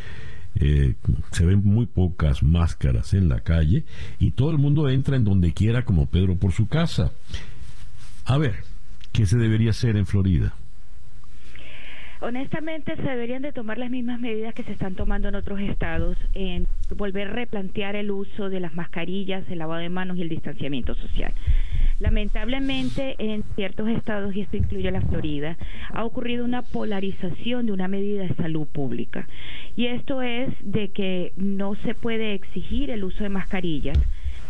eh, 0.55 0.95
se 1.31 1.45
ven 1.45 1.61
muy 1.63 1.85
pocas 1.85 2.43
máscaras 2.43 3.13
en 3.13 3.29
la 3.29 3.41
calle 3.41 3.85
y 4.19 4.31
todo 4.31 4.51
el 4.51 4.57
mundo 4.57 4.89
entra 4.89 5.15
en 5.15 5.23
donde 5.23 5.53
quiera 5.53 5.85
como 5.85 6.07
Pedro 6.07 6.35
por 6.35 6.51
su 6.51 6.67
casa. 6.67 7.11
A 8.25 8.37
ver, 8.37 8.55
¿qué 9.11 9.25
se 9.25 9.37
debería 9.37 9.71
hacer 9.71 9.95
en 9.95 10.05
Florida? 10.05 10.53
Honestamente, 12.21 12.97
se 12.97 13.01
deberían 13.01 13.41
de 13.41 13.53
tomar 13.53 13.77
las 13.77 13.89
mismas 13.89 14.19
medidas 14.19 14.53
que 14.53 14.63
se 14.63 14.73
están 14.73 14.95
tomando 14.95 15.29
en 15.29 15.35
otros 15.35 15.61
estados, 15.61 16.17
en 16.33 16.67
volver 16.97 17.29
a 17.29 17.31
replantear 17.31 17.95
el 17.95 18.11
uso 18.11 18.49
de 18.49 18.59
las 18.59 18.73
mascarillas, 18.73 19.49
el 19.49 19.59
lavado 19.59 19.81
de 19.81 19.87
manos 19.87 20.17
y 20.17 20.23
el 20.23 20.29
distanciamiento 20.29 20.95
social. 20.95 21.33
Lamentablemente, 21.99 23.15
en 23.19 23.43
ciertos 23.55 23.89
estados, 23.89 24.35
y 24.35 24.41
esto 24.41 24.57
incluye 24.57 24.89
la 24.89 25.01
Florida, 25.01 25.57
ha 25.91 26.05
ocurrido 26.05 26.45
una 26.45 26.61
polarización 26.61 27.65
de 27.65 27.73
una 27.73 27.87
medida 27.87 28.23
de 28.23 28.35
salud 28.35 28.67
pública. 28.67 29.27
Y 29.75 29.87
esto 29.87 30.21
es 30.21 30.49
de 30.61 30.89
que 30.89 31.33
no 31.35 31.75
se 31.75 31.95
puede 31.95 32.33
exigir 32.33 32.89
el 32.89 33.03
uso 33.03 33.23
de 33.23 33.29
mascarillas 33.29 33.97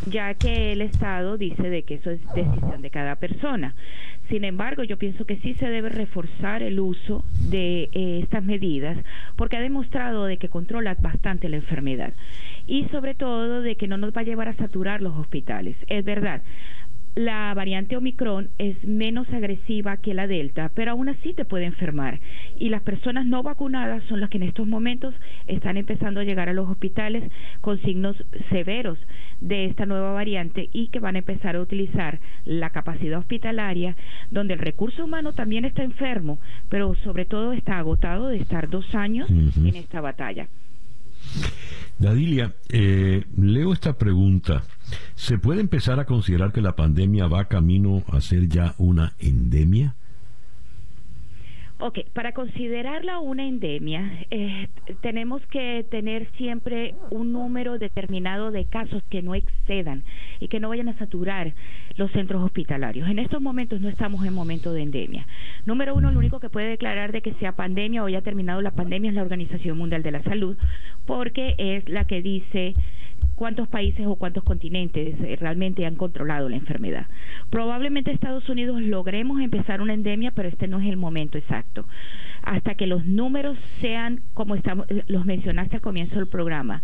ya 0.07 0.33
que 0.33 0.71
el 0.71 0.81
Estado 0.81 1.37
dice 1.37 1.69
de 1.69 1.83
que 1.83 1.95
eso 1.95 2.11
es 2.11 2.21
decisión 2.33 2.81
de 2.81 2.89
cada 2.89 3.15
persona. 3.15 3.75
Sin 4.29 4.43
embargo, 4.43 4.83
yo 4.83 4.97
pienso 4.97 5.25
que 5.25 5.37
sí 5.37 5.55
se 5.55 5.69
debe 5.69 5.89
reforzar 5.89 6.61
el 6.61 6.79
uso 6.79 7.23
de 7.49 7.89
eh, 7.91 8.19
estas 8.23 8.43
medidas 8.43 8.97
porque 9.35 9.57
ha 9.57 9.61
demostrado 9.61 10.25
de 10.25 10.37
que 10.37 10.49
controla 10.49 10.95
bastante 10.95 11.49
la 11.49 11.57
enfermedad 11.57 12.13
y 12.67 12.85
sobre 12.89 13.15
todo 13.15 13.61
de 13.61 13.75
que 13.75 13.87
no 13.87 13.97
nos 13.97 14.15
va 14.15 14.21
a 14.21 14.25
llevar 14.25 14.47
a 14.47 14.55
saturar 14.55 15.01
los 15.01 15.17
hospitales. 15.17 15.75
Es 15.87 16.05
verdad, 16.05 16.43
la 17.15 17.53
variante 17.53 17.97
Omicron 17.97 18.49
es 18.57 18.81
menos 18.83 19.27
agresiva 19.29 19.97
que 19.97 20.13
la 20.13 20.27
Delta, 20.27 20.71
pero 20.73 20.91
aún 20.91 21.09
así 21.09 21.33
te 21.33 21.45
puede 21.45 21.65
enfermar. 21.65 22.19
Y 22.57 22.69
las 22.69 22.81
personas 22.81 23.25
no 23.25 23.43
vacunadas 23.43 24.03
son 24.05 24.19
las 24.19 24.29
que 24.29 24.37
en 24.37 24.43
estos 24.43 24.67
momentos 24.67 25.13
están 25.47 25.77
empezando 25.77 26.19
a 26.19 26.23
llegar 26.23 26.49
a 26.49 26.53
los 26.53 26.69
hospitales 26.69 27.23
con 27.61 27.81
signos 27.81 28.15
severos 28.49 28.97
de 29.41 29.65
esta 29.65 29.85
nueva 29.85 30.13
variante 30.13 30.69
y 30.71 30.87
que 30.89 30.99
van 30.99 31.15
a 31.15 31.19
empezar 31.19 31.55
a 31.55 31.61
utilizar 31.61 32.19
la 32.45 32.69
capacidad 32.69 33.19
hospitalaria, 33.19 33.95
donde 34.31 34.53
el 34.53 34.59
recurso 34.59 35.03
humano 35.03 35.33
también 35.33 35.65
está 35.65 35.83
enfermo, 35.83 36.39
pero 36.69 36.95
sobre 37.03 37.25
todo 37.25 37.53
está 37.53 37.77
agotado 37.79 38.27
de 38.27 38.37
estar 38.37 38.69
dos 38.69 38.93
años 38.95 39.29
en 39.29 39.75
esta 39.75 40.01
batalla. 40.01 40.47
Dadilia, 41.97 42.53
eh, 42.69 43.25
leo 43.37 43.73
esta 43.73 43.97
pregunta. 43.97 44.63
¿Se 45.15 45.37
puede 45.37 45.61
empezar 45.61 45.99
a 45.99 46.05
considerar 46.05 46.51
que 46.51 46.61
la 46.61 46.75
pandemia 46.75 47.27
va 47.27 47.45
camino 47.45 48.03
a 48.11 48.21
ser 48.21 48.47
ya 48.47 48.73
una 48.77 49.13
endemia? 49.19 49.95
Ok, 51.81 51.99
para 52.11 52.33
considerarla 52.33 53.19
una 53.19 53.47
endemia, 53.47 54.25
eh, 54.31 54.67
tenemos 54.99 55.41
que 55.45 55.85
tener 55.89 56.29
siempre 56.31 56.93
un 57.09 57.31
número 57.31 57.79
determinado 57.79 58.51
de 58.51 58.65
casos 58.65 59.01
que 59.09 59.21
no 59.21 59.33
excedan 59.33 60.03
y 60.41 60.49
que 60.49 60.59
no 60.59 60.67
vayan 60.67 60.89
a 60.89 60.97
saturar 60.97 61.53
los 61.95 62.11
centros 62.11 62.43
hospitalarios. 62.43 63.09
En 63.09 63.17
estos 63.17 63.41
momentos 63.41 63.79
no 63.79 63.87
estamos 63.87 64.25
en 64.25 64.33
momento 64.33 64.73
de 64.73 64.81
endemia. 64.81 65.25
Número 65.65 65.95
uno, 65.95 66.11
lo 66.11 66.19
único 66.19 66.41
que 66.41 66.49
puede 66.49 66.67
declarar 66.67 67.13
de 67.13 67.21
que 67.21 67.33
sea 67.35 67.53
pandemia 67.53 68.03
o 68.03 68.07
haya 68.07 68.23
terminado 68.23 68.61
la 68.61 68.71
pandemia 68.71 69.11
es 69.11 69.15
la 69.15 69.21
Organización 69.21 69.77
Mundial 69.77 70.03
de 70.03 70.11
la 70.11 70.23
Salud, 70.23 70.57
porque 71.05 71.55
es 71.57 71.87
la 71.87 72.03
que 72.03 72.21
dice 72.21 72.75
cuántos 73.39 73.69
países 73.69 74.05
o 74.05 74.17
cuántos 74.17 74.43
continentes 74.43 75.15
eh, 75.21 75.37
realmente 75.39 75.85
han 75.85 75.95
controlado 75.95 76.49
la 76.49 76.57
enfermedad. 76.57 77.07
Probablemente 77.49 78.11
Estados 78.11 78.49
Unidos 78.49 78.81
logremos 78.81 79.39
empezar 79.39 79.81
una 79.81 79.93
endemia, 79.93 80.31
pero 80.31 80.49
este 80.49 80.67
no 80.67 80.81
es 80.81 80.87
el 80.87 80.97
momento 80.97 81.37
exacto. 81.37 81.85
Hasta 82.43 82.75
que 82.75 82.85
los 82.85 83.05
números 83.05 83.57
sean 83.79 84.23
como 84.33 84.55
estamos, 84.55 84.87
eh, 84.89 85.03
los 85.07 85.23
mencionaste 85.25 85.77
al 85.77 85.81
comienzo 85.81 86.15
del 86.15 86.27
programa, 86.27 86.83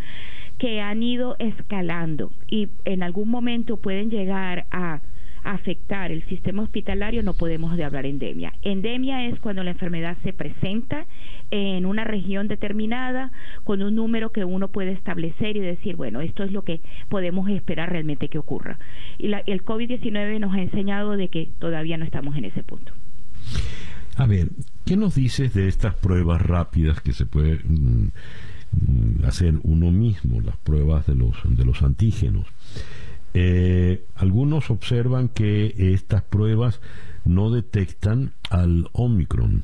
que 0.57 0.79
han 0.79 1.03
ido 1.03 1.35
escalando 1.39 2.31
y 2.47 2.69
en 2.85 3.03
algún 3.03 3.27
momento 3.27 3.75
pueden 3.75 4.09
llegar 4.09 4.65
a 4.71 5.01
afectar 5.45 6.11
el 6.11 6.25
sistema 6.27 6.63
hospitalario, 6.63 7.21
no 7.21 7.35
podemos 7.35 7.77
de 7.77 7.83
hablar 7.83 8.05
endemia. 8.05 8.53
Endemia 8.63 9.27
es 9.27 9.39
cuando 9.39 9.63
la 9.63 9.71
enfermedad 9.71 10.17
se 10.23 10.33
presenta 10.33 11.05
en 11.51 11.85
una 11.85 12.03
región 12.03 12.47
determinada 12.47 13.31
con 13.63 13.83
un 13.83 13.95
número 13.95 14.31
que 14.31 14.43
uno 14.43 14.69
puede 14.69 14.91
establecer 14.91 15.55
y 15.55 15.59
decir, 15.59 15.95
bueno, 15.95 16.21
esto 16.21 16.43
es 16.43 16.51
lo 16.51 16.63
que 16.63 16.81
podemos 17.09 17.47
esperar 17.49 17.91
realmente 17.91 18.27
que 18.27 18.39
ocurra. 18.39 18.79
Y 19.19 19.31
el 19.31 19.63
COVID-19 19.63 20.39
nos 20.39 20.53
ha 20.55 20.61
enseñado 20.61 21.15
de 21.15 21.27
que 21.29 21.49
todavía 21.59 21.97
no 21.97 22.05
estamos 22.05 22.35
en 22.35 22.45
ese 22.45 22.63
punto. 22.63 22.91
A 24.17 24.25
ver, 24.25 24.49
¿qué 24.85 24.97
nos 24.97 25.13
dices 25.13 25.53
de 25.53 25.67
estas 25.67 25.93
pruebas 25.93 26.41
rápidas 26.41 27.01
que 27.01 27.13
se 27.13 27.27
puede 27.27 27.59
mm, 27.63 28.09
mm, 28.71 29.25
hacer 29.25 29.55
uno 29.61 29.91
mismo, 29.91 30.41
las 30.41 30.57
pruebas 30.57 31.05
de 31.05 31.13
los, 31.13 31.35
de 31.43 31.65
los 31.65 31.83
antígenos? 31.83 32.47
Eh, 33.37 34.05
algunos 34.15 34.69
observan 34.69 35.27
que 35.27 35.75
estas 35.93 36.23
pruebas 36.23 36.79
no 37.25 37.51
detectan 37.51 38.31
al 38.49 38.87
Omicron 38.93 39.63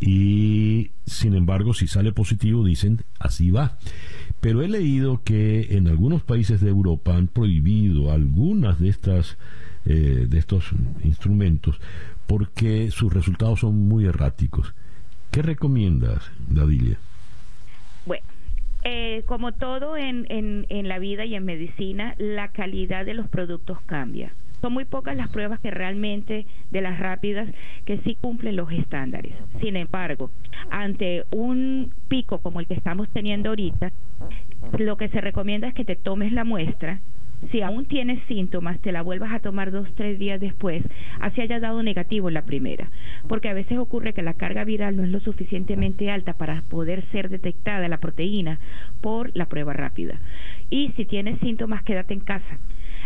y 0.00 0.90
sin 1.06 1.34
embargo 1.34 1.72
si 1.72 1.86
sale 1.86 2.12
positivo 2.12 2.62
dicen 2.62 3.02
así 3.18 3.50
va. 3.50 3.78
Pero 4.42 4.60
he 4.60 4.68
leído 4.68 5.22
que 5.24 5.78
en 5.78 5.88
algunos 5.88 6.22
países 6.22 6.60
de 6.60 6.68
Europa 6.68 7.16
han 7.16 7.28
prohibido 7.28 8.12
algunas 8.12 8.78
de 8.78 8.90
estas 8.90 9.38
eh, 9.86 10.26
de 10.28 10.38
estos 10.38 10.66
instrumentos 11.04 11.80
porque 12.26 12.90
sus 12.90 13.10
resultados 13.14 13.60
son 13.60 13.88
muy 13.88 14.04
erráticos. 14.04 14.74
¿Qué 15.30 15.40
recomiendas, 15.40 16.22
Dadilia? 16.48 16.98
Bueno, 18.04 18.26
eh, 18.84 19.22
como 19.26 19.52
todo 19.52 19.96
en, 19.96 20.26
en, 20.28 20.66
en 20.68 20.88
la 20.88 20.98
vida 20.98 21.24
y 21.24 21.34
en 21.34 21.44
medicina, 21.44 22.14
la 22.18 22.48
calidad 22.48 23.04
de 23.04 23.14
los 23.14 23.28
productos 23.28 23.80
cambia. 23.86 24.32
Son 24.60 24.72
muy 24.72 24.86
pocas 24.86 25.14
las 25.16 25.28
pruebas 25.28 25.60
que 25.60 25.70
realmente, 25.70 26.46
de 26.70 26.80
las 26.80 26.98
rápidas, 26.98 27.48
que 27.84 27.98
sí 27.98 28.16
cumplen 28.18 28.56
los 28.56 28.72
estándares. 28.72 29.34
Sin 29.60 29.76
embargo, 29.76 30.30
ante 30.70 31.24
un 31.32 31.92
pico 32.08 32.38
como 32.38 32.60
el 32.60 32.66
que 32.66 32.74
estamos 32.74 33.08
teniendo 33.10 33.50
ahorita, 33.50 33.92
lo 34.78 34.96
que 34.96 35.08
se 35.08 35.20
recomienda 35.20 35.68
es 35.68 35.74
que 35.74 35.84
te 35.84 35.96
tomes 35.96 36.32
la 36.32 36.44
muestra 36.44 37.00
si 37.50 37.62
aún 37.62 37.86
tienes 37.86 38.22
síntomas, 38.26 38.80
te 38.80 38.92
la 38.92 39.02
vuelvas 39.02 39.32
a 39.32 39.40
tomar 39.40 39.70
dos, 39.70 39.88
tres 39.94 40.18
días 40.18 40.40
después, 40.40 40.82
así 41.20 41.40
haya 41.40 41.60
dado 41.60 41.82
negativo 41.82 42.30
la 42.30 42.44
primera. 42.44 42.90
Porque 43.28 43.48
a 43.48 43.54
veces 43.54 43.78
ocurre 43.78 44.12
que 44.12 44.22
la 44.22 44.34
carga 44.34 44.64
viral 44.64 44.96
no 44.96 45.04
es 45.04 45.10
lo 45.10 45.20
suficientemente 45.20 46.10
alta 46.10 46.34
para 46.34 46.62
poder 46.62 47.04
ser 47.12 47.28
detectada 47.28 47.88
la 47.88 47.98
proteína 47.98 48.58
por 49.00 49.30
la 49.36 49.46
prueba 49.46 49.72
rápida. 49.72 50.20
Y 50.70 50.92
si 50.96 51.04
tienes 51.04 51.38
síntomas, 51.40 51.82
quédate 51.82 52.14
en 52.14 52.20
casa. 52.20 52.58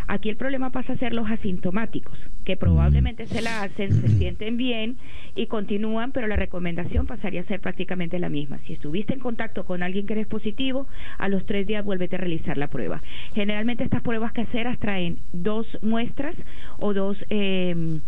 Aquí 0.09 0.31
el 0.31 0.37
problema 0.37 0.71
pasa 0.71 0.95
a 0.95 0.97
ser 0.97 1.13
los 1.13 1.31
asintomáticos, 1.31 2.19
que 2.45 2.57
probablemente 2.57 3.27
se 3.27 3.43
la 3.43 3.63
hacen, 3.63 3.93
se 3.93 4.09
sienten 4.09 4.57
bien 4.57 4.97
y 5.37 5.47
continúan, 5.47 6.13
pero 6.13 6.27
la 6.27 6.37
recomendación 6.37 7.07
pasaría 7.07 7.43
a 7.43 7.45
ser 7.45 7.61
prácticamente 7.61 8.19
la 8.19 8.31
misma. 8.31 8.59
Si 8.67 8.73
estuviste 8.73 9.13
en 9.13 9.21
contacto 9.21 9.67
con 9.67 9.83
alguien 9.83 10.07
que 10.07 10.15
eres 10.15 10.27
positivo, 10.27 10.89
a 11.19 11.29
los 11.29 11.45
tres 11.45 11.67
días 11.67 11.85
vuélvete 11.85 12.17
a 12.17 12.21
realizar 12.21 12.57
la 12.57 12.69
prueba. 12.69 13.03
Generalmente 13.35 13.85
estas 13.85 14.01
pruebas 14.01 14.33
caseras 14.33 14.79
traen 14.79 15.19
dos 15.33 15.67
muestras 15.83 16.35
o 16.79 16.95
dos... 16.95 17.17
Eh, 17.29 18.01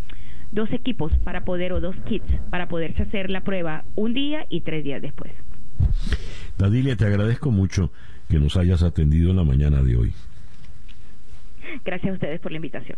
dos 0.51 0.69
equipos 0.73 1.13
para 1.23 1.45
poder 1.45 1.71
o 1.71 1.79
dos 1.79 1.95
kits 2.05 2.29
para 2.49 2.67
poderse 2.67 3.03
hacer 3.03 3.29
la 3.29 3.39
prueba 3.39 3.85
un 3.95 4.13
día 4.13 4.45
y 4.49 4.59
tres 4.59 4.83
días 4.83 5.01
después. 5.01 5.31
Dadilia, 6.57 6.97
te 6.97 7.05
agradezco 7.05 7.51
mucho 7.51 7.89
que 8.29 8.37
nos 8.37 8.57
hayas 8.57 8.83
atendido 8.83 9.31
en 9.31 9.37
la 9.37 9.45
mañana 9.45 9.81
de 9.81 9.95
hoy. 9.95 10.13
Gracias 11.83 12.11
a 12.11 12.13
ustedes 12.13 12.39
por 12.39 12.51
la 12.51 12.57
invitación. 12.57 12.97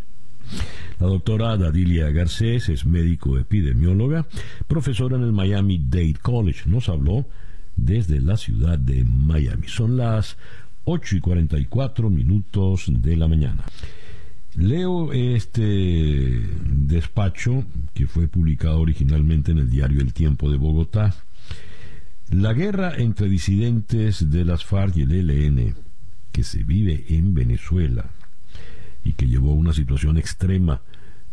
La 0.99 1.07
doctora 1.07 1.57
Dadilia 1.57 2.11
Garcés 2.11 2.69
es 2.69 2.85
médico 2.85 3.37
epidemióloga, 3.37 4.25
profesora 4.67 5.15
en 5.15 5.23
el 5.23 5.31
Miami 5.31 5.79
Dade 5.79 6.15
College. 6.21 6.69
Nos 6.69 6.89
habló 6.89 7.25
desde 7.75 8.19
la 8.19 8.37
ciudad 8.37 8.77
de 8.77 9.03
Miami. 9.03 9.67
Son 9.67 9.97
las 9.97 10.37
8 10.85 11.17
y 11.17 11.19
44 11.19 12.09
minutos 12.09 12.85
de 12.87 13.17
la 13.17 13.27
mañana. 13.27 13.63
Leo 14.55 15.11
este 15.13 15.63
despacho 15.63 17.65
que 17.93 18.05
fue 18.05 18.27
publicado 18.27 18.81
originalmente 18.81 19.51
en 19.51 19.57
el 19.57 19.69
diario 19.69 20.01
El 20.01 20.13
Tiempo 20.13 20.51
de 20.51 20.57
Bogotá. 20.57 21.15
La 22.29 22.53
guerra 22.53 22.93
entre 22.97 23.29
disidentes 23.29 24.29
de 24.29 24.45
las 24.45 24.63
FARC 24.63 24.97
y 24.97 25.01
el 25.01 25.29
ELN 25.29 25.75
que 26.31 26.43
se 26.43 26.63
vive 26.63 27.05
en 27.09 27.33
Venezuela 27.33 28.11
y 29.03 29.13
que 29.13 29.27
llevó 29.27 29.51
a 29.51 29.55
una 29.55 29.73
situación 29.73 30.17
extrema 30.17 30.81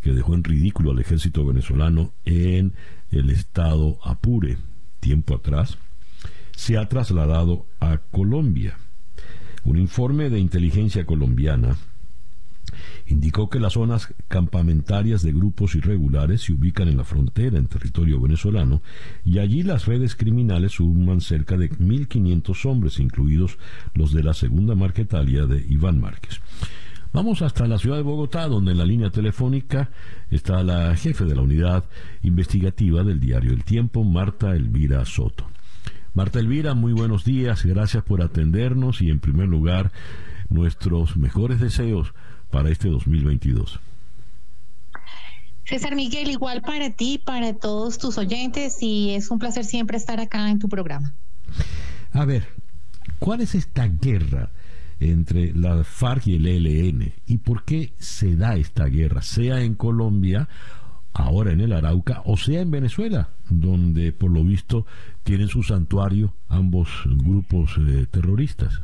que 0.01 0.13
dejó 0.13 0.33
en 0.33 0.43
ridículo 0.43 0.91
al 0.91 0.99
ejército 0.99 1.45
venezolano 1.45 2.11
en 2.25 2.73
el 3.11 3.29
estado 3.29 3.99
Apure 4.03 4.57
tiempo 4.99 5.35
atrás, 5.35 5.77
se 6.55 6.77
ha 6.77 6.87
trasladado 6.87 7.65
a 7.79 7.97
Colombia. 7.97 8.77
Un 9.63 9.77
informe 9.77 10.29
de 10.29 10.39
inteligencia 10.39 11.05
colombiana 11.05 11.75
indicó 13.07 13.49
que 13.49 13.59
las 13.59 13.73
zonas 13.73 14.13
campamentarias 14.27 15.23
de 15.23 15.33
grupos 15.33 15.75
irregulares 15.75 16.41
se 16.41 16.53
ubican 16.53 16.87
en 16.87 16.97
la 16.97 17.03
frontera 17.03 17.57
en 17.57 17.67
territorio 17.67 18.19
venezolano 18.21 18.81
y 19.25 19.39
allí 19.39 19.63
las 19.63 19.85
redes 19.85 20.15
criminales 20.15 20.73
suman 20.73 21.21
cerca 21.21 21.57
de 21.57 21.69
1.500 21.69 22.69
hombres, 22.69 22.99
incluidos 22.99 23.57
los 23.93 24.13
de 24.13 24.23
la 24.23 24.33
segunda 24.33 24.75
marquetalia 24.75 25.45
de 25.45 25.65
Iván 25.67 25.99
Márquez. 25.99 26.41
Vamos 27.13 27.41
hasta 27.41 27.67
la 27.67 27.77
ciudad 27.77 27.97
de 27.97 28.03
Bogotá, 28.03 28.47
donde 28.47 28.71
en 28.71 28.77
la 28.77 28.85
línea 28.85 29.09
telefónica 29.09 29.89
está 30.29 30.63
la 30.63 30.95
jefe 30.95 31.25
de 31.25 31.35
la 31.35 31.41
unidad 31.41 31.83
investigativa 32.23 33.03
del 33.03 33.19
diario 33.19 33.51
El 33.51 33.65
Tiempo, 33.65 34.05
Marta 34.05 34.51
Elvira 34.51 35.03
Soto. 35.03 35.45
Marta 36.13 36.39
Elvira, 36.39 36.73
muy 36.73 36.93
buenos 36.93 37.25
días, 37.25 37.65
gracias 37.65 38.03
por 38.03 38.21
atendernos 38.21 39.01
y 39.01 39.09
en 39.09 39.19
primer 39.19 39.49
lugar 39.49 39.91
nuestros 40.47 41.17
mejores 41.17 41.59
deseos 41.59 42.13
para 42.49 42.69
este 42.69 42.87
2022. 42.87 43.81
César 45.65 45.95
Miguel, 45.95 46.29
igual 46.29 46.61
para 46.61 46.91
ti, 46.91 47.17
para 47.17 47.53
todos 47.53 47.97
tus 47.97 48.17
oyentes 48.17 48.77
y 48.81 49.15
es 49.15 49.31
un 49.31 49.39
placer 49.39 49.65
siempre 49.65 49.97
estar 49.97 50.21
acá 50.21 50.49
en 50.49 50.59
tu 50.59 50.69
programa. 50.69 51.13
A 52.13 52.23
ver, 52.23 52.47
¿cuál 53.19 53.41
es 53.41 53.53
esta 53.53 53.87
guerra 53.87 54.49
entre 55.01 55.51
la 55.53 55.83
FARC 55.83 56.27
y 56.27 56.35
el 56.35 56.45
ELN. 56.45 57.11
¿Y 57.25 57.39
por 57.39 57.65
qué 57.65 57.93
se 57.97 58.35
da 58.35 58.55
esta 58.55 58.85
guerra? 58.85 59.21
Sea 59.23 59.61
en 59.61 59.73
Colombia, 59.73 60.47
ahora 61.11 61.51
en 61.51 61.59
el 61.59 61.73
Arauca, 61.73 62.21
o 62.25 62.37
sea 62.37 62.61
en 62.61 62.71
Venezuela, 62.71 63.29
donde 63.49 64.13
por 64.13 64.31
lo 64.31 64.43
visto 64.43 64.85
tienen 65.23 65.47
su 65.47 65.63
santuario 65.63 66.33
ambos 66.47 66.89
grupos 67.05 67.71
eh, 67.79 68.05
terroristas. 68.09 68.81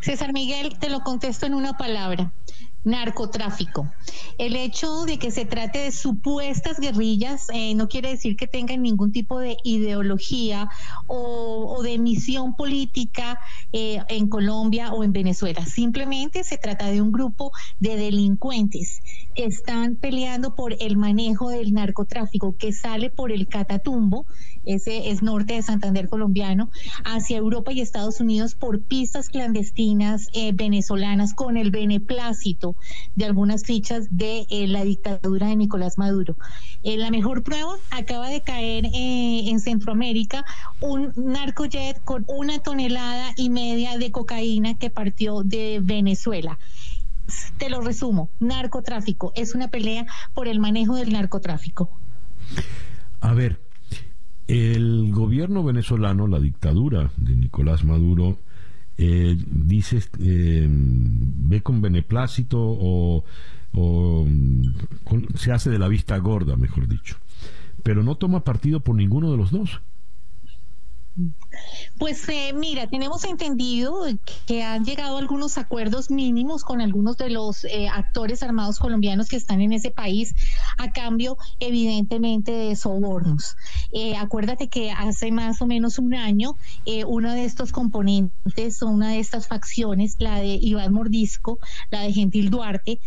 César 0.00 0.32
Miguel, 0.32 0.78
te 0.78 0.88
lo 0.88 1.00
contesto 1.00 1.46
en 1.46 1.54
una 1.54 1.76
palabra 1.76 2.32
narcotráfico. 2.88 3.92
El 4.38 4.56
hecho 4.56 5.04
de 5.04 5.18
que 5.18 5.30
se 5.30 5.44
trate 5.44 5.78
de 5.78 5.92
supuestas 5.92 6.80
guerrillas 6.80 7.46
eh, 7.52 7.74
no 7.74 7.88
quiere 7.88 8.10
decir 8.10 8.36
que 8.36 8.46
tengan 8.46 8.82
ningún 8.82 9.12
tipo 9.12 9.38
de 9.38 9.56
ideología 9.62 10.68
o, 11.06 11.80
de 11.82 11.98
misión 11.98 12.56
política 12.56 13.38
eh, 13.72 14.00
en 14.08 14.28
Colombia 14.28 14.92
o 14.92 15.04
en 15.04 15.12
Venezuela. 15.12 15.64
Simplemente 15.64 16.44
se 16.44 16.58
trata 16.58 16.86
de 16.86 17.00
un 17.00 17.12
grupo 17.12 17.52
de 17.78 17.96
delincuentes 17.96 19.00
están 19.38 19.96
peleando 19.96 20.54
por 20.54 20.74
el 20.80 20.96
manejo 20.96 21.50
del 21.50 21.72
narcotráfico 21.72 22.56
que 22.56 22.72
sale 22.72 23.10
por 23.10 23.32
el 23.32 23.46
Catatumbo, 23.46 24.26
ese 24.64 25.10
es 25.10 25.22
norte 25.22 25.54
de 25.54 25.62
Santander 25.62 26.08
colombiano, 26.08 26.70
hacia 27.04 27.38
Europa 27.38 27.72
y 27.72 27.80
Estados 27.80 28.20
Unidos 28.20 28.54
por 28.54 28.82
pistas 28.82 29.28
clandestinas 29.28 30.28
eh, 30.32 30.52
venezolanas 30.52 31.34
con 31.34 31.56
el 31.56 31.70
beneplácito 31.70 32.74
de 33.14 33.24
algunas 33.24 33.64
fichas 33.64 34.08
de 34.10 34.46
eh, 34.50 34.66
la 34.66 34.84
dictadura 34.84 35.46
de 35.46 35.56
Nicolás 35.56 35.98
Maduro. 35.98 36.36
Eh, 36.82 36.96
la 36.96 37.10
mejor 37.10 37.42
prueba 37.42 37.74
acaba 37.90 38.28
de 38.28 38.40
caer 38.40 38.86
eh, 38.86 39.48
en 39.48 39.60
Centroamérica 39.60 40.44
un 40.80 41.12
narcojet 41.16 42.02
con 42.04 42.24
una 42.28 42.60
tonelada 42.60 43.32
y 43.36 43.50
media 43.50 43.98
de 43.98 44.12
cocaína 44.12 44.78
que 44.78 44.90
partió 44.90 45.42
de 45.42 45.80
Venezuela. 45.82 46.58
Te 47.58 47.68
lo 47.68 47.80
resumo, 47.80 48.30
narcotráfico, 48.40 49.32
es 49.34 49.54
una 49.54 49.68
pelea 49.68 50.06
por 50.34 50.48
el 50.48 50.60
manejo 50.60 50.96
del 50.96 51.12
narcotráfico. 51.12 51.90
A 53.20 53.34
ver, 53.34 53.60
el 54.46 55.12
gobierno 55.12 55.62
venezolano, 55.62 56.26
la 56.26 56.40
dictadura 56.40 57.10
de 57.16 57.36
Nicolás 57.36 57.84
Maduro, 57.84 58.38
eh, 58.96 59.36
dices, 59.46 60.10
eh, 60.20 60.66
ve 60.68 61.62
con 61.62 61.82
beneplácito 61.82 62.58
o, 62.60 63.24
se 65.36 65.52
hace 65.52 65.70
de 65.70 65.78
la 65.78 65.88
vista 65.88 66.16
gorda, 66.16 66.56
mejor 66.56 66.88
dicho, 66.88 67.16
pero 67.82 68.02
no 68.02 68.16
toma 68.16 68.42
partido 68.42 68.80
por 68.80 68.96
ninguno 68.96 69.30
de 69.30 69.36
los 69.36 69.50
dos. 69.52 69.80
Pues 71.98 72.28
eh, 72.28 72.52
mira, 72.54 72.86
tenemos 72.86 73.24
entendido 73.24 74.06
que 74.46 74.62
han 74.62 74.84
llegado 74.84 75.16
algunos 75.16 75.58
acuerdos 75.58 76.10
mínimos 76.10 76.62
con 76.62 76.80
algunos 76.80 77.16
de 77.16 77.30
los 77.30 77.64
eh, 77.64 77.88
actores 77.88 78.44
armados 78.44 78.78
colombianos 78.78 79.28
que 79.28 79.36
están 79.36 79.60
en 79.60 79.72
ese 79.72 79.90
país 79.90 80.34
a 80.78 80.92
cambio, 80.92 81.36
evidentemente, 81.58 82.52
de 82.52 82.76
sobornos. 82.76 83.56
Eh, 83.92 84.16
acuérdate 84.16 84.68
que 84.68 84.92
hace 84.92 85.32
más 85.32 85.60
o 85.60 85.66
menos 85.66 85.98
un 85.98 86.14
año, 86.14 86.54
uno 87.06 87.32
de 87.32 87.44
estos 87.44 87.72
componentes 87.72 88.82
o 88.82 88.86
una 88.86 89.10
de 89.10 89.18
estas 89.18 89.48
facciones, 89.48 90.16
la 90.20 90.36
de 90.36 90.58
Iván 90.60 90.92
Mordisco, 90.92 91.58
la 91.90 92.02
de 92.02 92.12
Gentil 92.12 92.50
Duarte, 92.50 93.00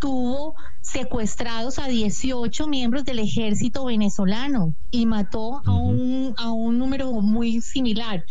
tuvo 0.00 0.54
secuestrados 0.82 1.78
a 1.78 1.86
18 1.86 2.66
miembros 2.66 3.04
del 3.04 3.20
ejército 3.20 3.84
venezolano 3.84 4.74
y 4.90 5.06
mató 5.06 5.62
a 5.64 5.72
un, 5.72 6.34
a 6.36 6.50
un 6.50 6.78
número 6.78 7.10
muy 7.32 7.60
similar. 7.60 8.24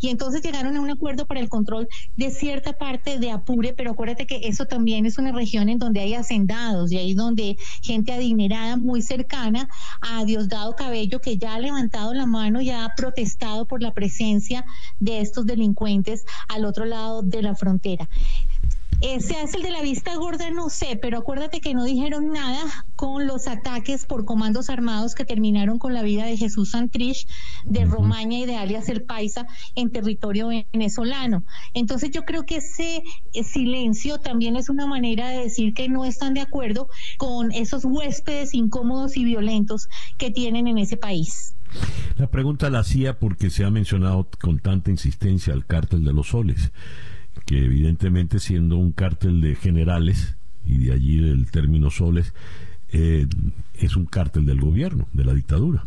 Y 0.00 0.08
entonces 0.10 0.42
llegaron 0.42 0.76
a 0.76 0.80
un 0.82 0.90
acuerdo 0.90 1.24
para 1.26 1.40
el 1.40 1.48
control 1.48 1.88
de 2.16 2.30
cierta 2.30 2.74
parte 2.74 3.18
de 3.18 3.30
Apure, 3.30 3.72
pero 3.72 3.92
acuérdate 3.92 4.26
que 4.26 4.40
eso 4.42 4.66
también 4.66 5.06
es 5.06 5.16
una 5.16 5.32
región 5.32 5.70
en 5.70 5.78
donde 5.78 6.00
hay 6.00 6.14
hacendados 6.14 6.92
y 6.92 6.98
ahí 6.98 7.14
donde 7.14 7.56
gente 7.82 8.12
adinerada 8.12 8.76
muy 8.76 9.00
cercana 9.00 9.68
a 10.02 10.24
Diosdado 10.24 10.76
Cabello 10.76 11.20
que 11.20 11.38
ya 11.38 11.54
ha 11.54 11.58
levantado 11.58 12.12
la 12.12 12.26
mano 12.26 12.60
y 12.60 12.70
ha 12.70 12.92
protestado 12.96 13.64
por 13.66 13.80
la 13.80 13.92
presencia 13.92 14.66
de 15.00 15.20
estos 15.20 15.46
delincuentes 15.46 16.24
al 16.48 16.66
otro 16.66 16.84
lado 16.84 17.22
de 17.22 17.40
la 17.40 17.54
frontera. 17.54 18.08
Ese 19.06 19.42
es 19.42 19.52
el 19.52 19.60
de 19.60 19.70
la 19.70 19.82
vista 19.82 20.16
gorda, 20.16 20.50
no 20.50 20.70
sé, 20.70 20.98
pero 21.00 21.18
acuérdate 21.18 21.60
que 21.60 21.74
no 21.74 21.84
dijeron 21.84 22.32
nada 22.32 22.86
con 22.96 23.26
los 23.26 23.48
ataques 23.48 24.06
por 24.06 24.24
comandos 24.24 24.70
armados 24.70 25.14
que 25.14 25.26
terminaron 25.26 25.78
con 25.78 25.92
la 25.92 26.02
vida 26.02 26.24
de 26.24 26.38
Jesús 26.38 26.70
Santrich, 26.70 27.28
de 27.66 27.84
Romaña 27.84 28.38
y 28.38 28.46
de 28.46 28.56
alias 28.56 28.88
El 28.88 29.02
Paisa 29.02 29.46
en 29.74 29.90
territorio 29.90 30.48
venezolano. 30.72 31.44
Entonces 31.74 32.12
yo 32.12 32.24
creo 32.24 32.46
que 32.46 32.56
ese 32.56 33.02
eh, 33.34 33.44
silencio 33.44 34.20
también 34.20 34.56
es 34.56 34.70
una 34.70 34.86
manera 34.86 35.28
de 35.28 35.40
decir 35.40 35.74
que 35.74 35.90
no 35.90 36.06
están 36.06 36.32
de 36.32 36.40
acuerdo 36.40 36.88
con 37.18 37.52
esos 37.52 37.84
huéspedes 37.84 38.54
incómodos 38.54 39.18
y 39.18 39.24
violentos 39.24 39.88
que 40.16 40.30
tienen 40.30 40.66
en 40.66 40.78
ese 40.78 40.96
país. 40.96 41.54
La 42.16 42.30
pregunta 42.30 42.70
la 42.70 42.78
hacía 42.78 43.18
porque 43.18 43.50
se 43.50 43.64
ha 43.64 43.70
mencionado 43.70 44.30
con 44.40 44.60
tanta 44.60 44.90
insistencia 44.90 45.52
el 45.52 45.66
cártel 45.66 46.04
de 46.04 46.14
los 46.14 46.28
soles 46.28 46.72
que 47.44 47.64
evidentemente 47.64 48.38
siendo 48.38 48.76
un 48.76 48.92
cártel 48.92 49.40
de 49.40 49.54
generales, 49.54 50.36
y 50.64 50.78
de 50.78 50.92
allí 50.92 51.18
el 51.18 51.50
término 51.50 51.90
soles, 51.90 52.34
eh, 52.90 53.26
es 53.74 53.96
un 53.96 54.06
cártel 54.06 54.46
del 54.46 54.60
gobierno, 54.60 55.08
de 55.12 55.24
la 55.24 55.34
dictadura. 55.34 55.86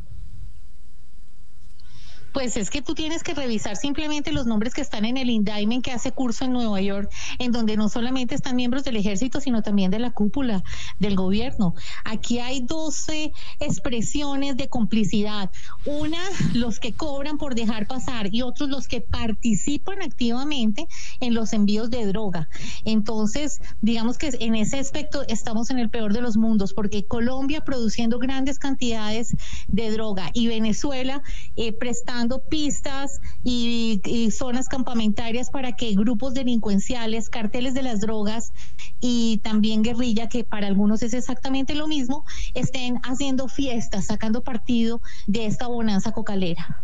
Pues 2.37 2.55
es 2.55 2.69
que 2.69 2.83
tú 2.83 2.93
tienes 2.93 3.23
que 3.23 3.33
revisar 3.33 3.77
simplemente 3.77 4.31
los 4.31 4.45
nombres 4.45 4.75
que 4.75 4.81
están 4.81 5.05
en 5.05 5.17
el 5.17 5.31
indictment 5.31 5.83
que 5.83 5.91
hace 5.91 6.11
curso 6.11 6.45
en 6.45 6.51
Nueva 6.53 6.79
York, 6.79 7.09
en 7.39 7.51
donde 7.51 7.75
no 7.77 7.89
solamente 7.89 8.35
están 8.35 8.55
miembros 8.55 8.83
del 8.83 8.95
ejército, 8.95 9.41
sino 9.41 9.63
también 9.63 9.89
de 9.89 9.97
la 9.97 10.11
cúpula 10.11 10.63
del 10.99 11.15
gobierno. 11.15 11.73
Aquí 12.05 12.37
hay 12.37 12.61
12 12.61 13.33
expresiones 13.59 14.55
de 14.55 14.69
complicidad. 14.69 15.49
Una, 15.87 16.19
los 16.53 16.79
que 16.79 16.93
cobran 16.93 17.39
por 17.39 17.55
dejar 17.55 17.87
pasar 17.87 18.29
y 18.31 18.43
otros 18.43 18.69
los 18.69 18.87
que 18.87 19.01
participan 19.01 20.03
activamente 20.03 20.87
en 21.19 21.33
los 21.33 21.53
envíos 21.53 21.89
de 21.89 22.05
droga. 22.05 22.49
Entonces, 22.85 23.61
digamos 23.81 24.19
que 24.19 24.29
en 24.39 24.53
ese 24.53 24.77
aspecto 24.77 25.23
estamos 25.27 25.71
en 25.71 25.79
el 25.79 25.89
peor 25.89 26.13
de 26.13 26.21
los 26.21 26.37
mundos, 26.37 26.75
porque 26.75 27.03
Colombia 27.03 27.61
produciendo 27.61 28.19
grandes 28.19 28.59
cantidades 28.59 29.35
de 29.67 29.89
droga 29.89 30.29
y 30.35 30.45
Venezuela 30.45 31.23
eh, 31.55 31.73
prestando 31.73 32.26
pistas 32.49 33.21
y, 33.43 34.01
zonas 34.31 34.67
campamentarias 34.67 35.49
para 35.49 35.71
que 35.71 35.93
grupos 35.95 36.33
delincuenciales, 36.33 37.29
carteles 37.29 37.73
de 37.73 37.81
las 37.81 38.01
drogas 38.01 38.51
y 38.99 39.39
también 39.43 39.83
guerrilla, 39.83 40.29
que 40.29 40.43
para 40.43 40.67
algunos 40.67 41.01
es 41.03 41.13
exactamente 41.13 41.75
lo 41.75 41.87
mismo, 41.87 42.25
estén 42.53 42.99
haciendo 43.03 43.47
fiestas, 43.47 44.05
sacando 44.05 44.43
partido 44.43 45.01
de 45.27 45.45
esta 45.45 45.67
bonanza 45.67 46.11
cocalera. 46.11 46.83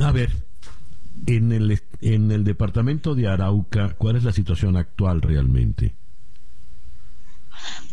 A 0.00 0.12
ver, 0.12 0.30
en 1.26 1.52
el, 1.52 1.80
en 2.00 2.30
el 2.30 2.44
departamento 2.44 3.14
de 3.14 3.28
Arauca, 3.28 3.94
¿cuál 3.96 4.16
es 4.16 4.24
la 4.24 4.32
situación 4.32 4.76
actual 4.76 5.22
realmente? 5.22 5.94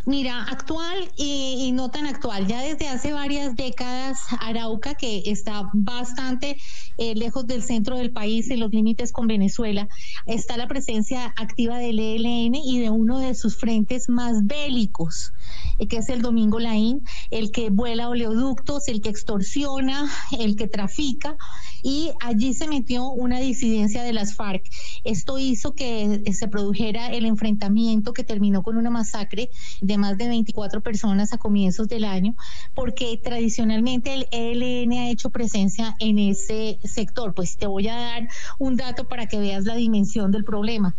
Mira, 0.06 0.44
actual 0.44 1.12
y, 1.16 1.72
no 1.72 1.90
tan 1.90 2.06
actual. 2.06 2.46
Ya 2.46 2.62
desde 2.62 2.90
hace 2.90 3.14
varias 3.14 3.56
décadas, 3.56 4.20
Arauca, 4.42 4.96
que 4.96 5.24
está 5.26 5.70
bastante 5.74 6.58
eh, 6.98 7.16
lejos 7.16 7.48
del 7.48 7.64
centro 7.64 7.98
del 7.98 8.12
país, 8.12 8.50
en 8.50 8.60
los 8.60 8.72
límites 8.72 9.14
con 9.14 9.28
Venezuela, 9.28 9.88
está 10.26 10.58
la 10.58 10.68
presencia 10.68 11.34
activa 11.38 11.78
del 11.78 12.00
ELN 12.00 12.56
y 12.56 12.80
de 12.80 12.90
uno 12.90 13.20
de 13.20 13.34
sus 13.34 13.56
frentes 13.56 14.10
más 14.10 14.46
bélicos, 14.46 15.32
eh, 15.80 15.88
que 15.88 15.98
es 15.98 16.10
el 16.10 16.22
Domingo 16.22 16.60
Laín, 16.60 17.02
el 17.32 17.52
que 17.52 17.70
vuela 17.70 18.10
oleoductos, 18.10 18.90
el 18.90 19.00
que 19.00 19.10
extorsiona, 19.10 20.12
el 20.38 20.58
que 20.58 20.68
trafica 20.68 21.38
y 21.84 22.12
allí 22.22 22.54
se 22.54 22.68
metió 22.68 23.10
una 23.10 23.40
disidencia 23.40 24.04
de 24.04 24.14
las 24.14 24.36
FARC. 24.36 24.64
Esto 25.04 25.38
hizo 25.38 25.76
que 25.76 26.22
se 26.34 26.48
produjera 26.48 27.08
el 27.08 27.26
enfrentamiento 27.26 28.14
que 28.14 28.24
terminó 28.24 28.64
con 28.64 28.78
una 28.78 28.90
masacre 28.90 29.50
de 29.82 29.93
más 29.98 30.18
de 30.18 30.28
24 30.28 30.82
personas 30.82 31.34
a 31.34 31.38
comienzos 31.38 31.88
del 31.88 32.06
año, 32.06 32.36
porque 32.74 33.20
tradicionalmente 33.24 34.14
el 34.14 34.28
ELN 34.32 34.94
ha 34.94 35.10
hecho 35.10 35.30
presencia 35.30 35.96
en 36.00 36.20
ese 36.20 36.80
sector. 36.84 37.34
Pues 37.34 37.58
te 37.58 37.68
voy 37.68 37.88
a 37.88 37.96
dar 37.96 38.28
un 38.60 38.76
dato 38.76 39.08
para 39.08 39.28
que 39.28 39.40
veas 39.40 39.66
la 39.66 39.76
dimensión 39.76 40.32
del 40.32 40.44
problema. 40.44 40.96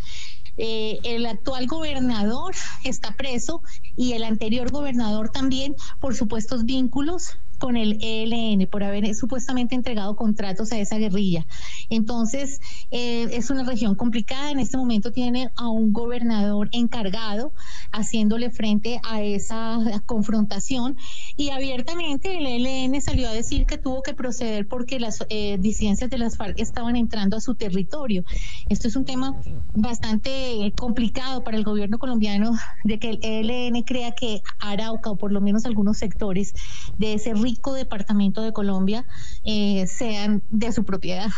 Eh, 0.57 1.01
el 1.03 1.27
actual 1.27 1.67
gobernador 1.67 2.55
está 2.85 3.13
preso 3.13 3.63
y 3.97 4.13
el 4.13 4.23
anterior 4.23 4.71
gobernador 4.71 5.31
también 5.31 5.75
por 6.01 6.15
supuestos 6.15 6.65
vínculos 6.65 7.37
con 7.59 7.77
el 7.77 7.99
ELN 8.03 8.67
por 8.69 8.85
haber 8.85 9.15
supuestamente 9.15 9.75
entregado 9.75 10.17
contratos 10.17 10.73
a 10.73 10.79
esa 10.79 10.99
guerrilla. 10.99 11.47
Entonces, 11.91 12.61
eh, 12.91 13.29
es 13.33 13.51
una 13.51 13.65
región 13.65 13.95
complicada. 13.95 14.51
En 14.51 14.59
este 14.59 14.77
momento 14.77 15.13
tiene 15.13 15.51
a 15.57 15.69
un 15.69 15.93
gobernador 15.93 16.69
encargado 16.73 17.53
haciéndole 17.93 18.51
frente 18.51 19.01
a 19.05 19.23
esa 19.23 19.79
confrontación 20.07 20.97
y 21.37 21.51
abiertamente 21.51 22.39
el 22.39 22.47
ELN 22.47 23.01
salió 23.01 23.29
a 23.29 23.33
decir 23.33 23.67
que 23.67 23.79
tuvo 23.79 24.03
que 24.03 24.15
proceder 24.15 24.67
porque 24.67 25.01
las 25.01 25.25
eh, 25.29 25.59
disidencias 25.59 26.11
de 26.11 26.19
las 26.19 26.37
FARC 26.37 26.59
estaban 26.59 26.97
entrando 26.97 27.37
a 27.37 27.41
su 27.41 27.55
territorio. 27.55 28.25
Esto 28.69 28.89
es 28.89 28.97
un 28.97 29.05
tema 29.05 29.37
bastante 29.75 30.73
complicado 30.77 31.45
para 31.45 31.57
el 31.57 31.65
gobierno 31.65 31.99
colombiano 31.99 32.53
de 32.85 32.99
que 32.99 33.19
el 33.23 33.51
ELN 33.51 33.83
crea 33.83 34.13
que 34.13 34.43
Arauca 34.61 35.11
o 35.11 35.17
por 35.17 35.33
lo 35.33 35.41
menos 35.41 35.65
algunos 35.67 35.99
sectores 35.99 36.55
de 36.99 37.15
ese 37.15 37.35
rico 37.45 37.75
departamento 37.75 38.43
de 38.43 38.53
Colombia 38.53 39.05
eh, 39.45 39.87
sean 39.87 40.43
de 40.51 40.73
su 40.73 40.85
propiedad. 40.85 41.31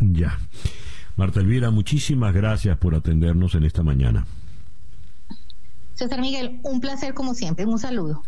Ya. 0.00 0.38
Marta 1.16 1.40
Elvira, 1.40 1.70
muchísimas 1.70 2.34
gracias 2.34 2.78
por 2.78 2.94
atendernos 2.94 3.54
en 3.54 3.64
esta 3.64 3.82
mañana. 3.82 4.26
César 5.94 6.20
Miguel, 6.20 6.58
un 6.62 6.80
placer 6.80 7.14
como 7.14 7.34
siempre, 7.34 7.66
un 7.66 7.78
saludo. 7.78 8.22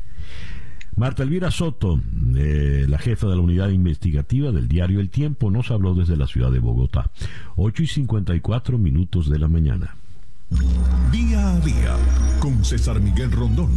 Marta 0.97 1.25
Elvira 1.25 1.51
Soto, 1.51 2.01
la 2.23 2.99
jefa 2.99 3.27
de 3.27 3.35
la 3.35 3.43
unidad 3.43 3.71
investigativa 3.71 4.53
del 4.53 4.69
diario 4.69 5.01
El 5.01 5.11
Tiempo, 5.11 5.51
nos 5.51 5.73
habló 5.73 5.95
desde 5.95 6.17
la 6.17 6.29
ciudad 6.29 6.53
de 6.53 6.61
Bogotá. 6.61 7.11
8 7.57 7.83
y 7.83 7.87
54 7.89 8.79
minutos 8.79 9.29
de 9.29 9.39
la 9.41 9.49
mañana. 9.49 9.97
Día 11.11 11.51
a 11.51 11.61
día 11.61 11.97
con 12.39 12.65
César 12.65 13.01
Miguel 13.01 13.33
Rondón. 13.33 13.73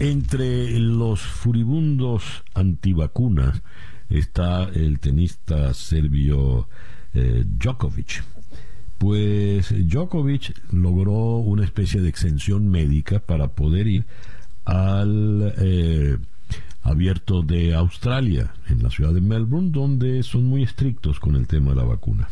Entre 0.00 0.80
los 0.80 1.20
furibundos 1.20 2.24
antivacunas 2.54 3.60
está 4.08 4.64
el 4.64 4.98
tenista 4.98 5.74
serbio 5.74 6.68
eh, 7.12 7.44
Djokovic. 7.46 8.24
Pues 8.96 9.74
Djokovic 9.86 10.54
logró 10.72 11.36
una 11.36 11.64
especie 11.64 12.00
de 12.00 12.08
exención 12.08 12.70
médica 12.70 13.18
para 13.18 13.48
poder 13.48 13.88
ir 13.88 14.06
al 14.64 15.54
eh, 15.58 16.16
abierto 16.82 17.42
de 17.42 17.74
Australia, 17.74 18.54
en 18.70 18.82
la 18.82 18.88
ciudad 18.88 19.12
de 19.12 19.20
Melbourne, 19.20 19.70
donde 19.70 20.22
son 20.22 20.46
muy 20.46 20.62
estrictos 20.62 21.20
con 21.20 21.36
el 21.36 21.46
tema 21.46 21.72
de 21.72 21.76
la 21.76 21.84
vacuna. 21.84 22.30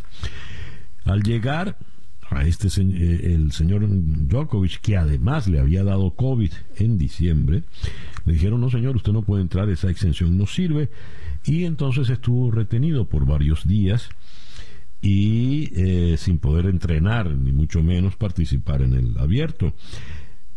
Al 1.05 1.23
llegar, 1.23 1.77
a 2.31 2.45
este 2.45 2.69
eh, 2.69 3.35
el 3.35 3.53
señor 3.53 3.87
Djokovic, 3.87 4.81
que 4.81 4.97
además 4.97 5.49
le 5.49 5.59
había 5.59 5.85
dado 5.85 6.11
COVID 6.11 6.53
en 6.77 6.99
diciembre, 6.99 7.65
le 8.25 8.33
dijeron, 8.35 8.61
no 8.61 8.71
señor, 8.71 8.97
usted 8.97 9.13
no 9.13 9.23
puede 9.23 9.43
entrar, 9.43 9.69
esa 9.69 9.91
exención 9.91 10.37
no 10.37 10.47
sirve, 10.47 10.91
y 11.45 11.65
entonces 11.65 12.11
estuvo 12.11 12.51
retenido 12.51 13.07
por 13.07 13.27
varios 13.27 13.67
días 13.67 14.11
y 15.01 15.71
eh, 15.77 16.17
sin 16.19 16.39
poder 16.39 16.67
entrenar, 16.67 17.31
ni 17.31 17.53
mucho 17.53 17.83
menos 17.83 18.17
participar 18.17 18.83
en 18.83 18.95
el 18.95 19.19
abierto. 19.19 19.73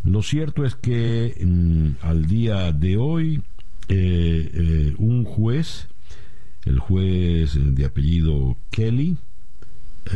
Lo 0.03 0.23
cierto 0.23 0.65
es 0.65 0.75
que 0.75 1.35
mm, 1.45 2.05
al 2.05 2.25
día 2.25 2.71
de 2.71 2.97
hoy 2.97 3.41
eh, 3.87 4.95
un 4.97 5.23
juez 5.25 5.87
el 6.65 6.79
juez 6.79 7.57
de 7.57 7.85
apellido 7.85 8.57
Kelly, 8.69 9.17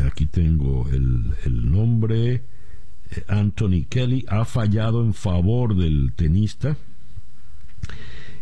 aquí 0.04 0.26
tengo 0.26 0.88
el, 0.90 1.34
el 1.44 1.70
nombre, 1.70 2.34
eh, 2.34 2.42
Anthony 3.28 3.86
Kelly, 3.88 4.24
ha 4.28 4.44
fallado 4.44 5.02
en 5.02 5.14
favor 5.14 5.76
del 5.76 6.12
tenista 6.14 6.76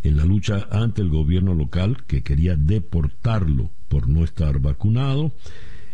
en 0.02 0.16
la 0.18 0.24
lucha 0.24 0.68
ante 0.70 1.00
el 1.02 1.08
gobierno 1.08 1.54
local 1.54 2.04
que 2.06 2.22
quería 2.22 2.56
deportarlo 2.56 3.70
por 3.88 4.08
no 4.08 4.22
estar 4.22 4.58
vacunado. 4.60 5.32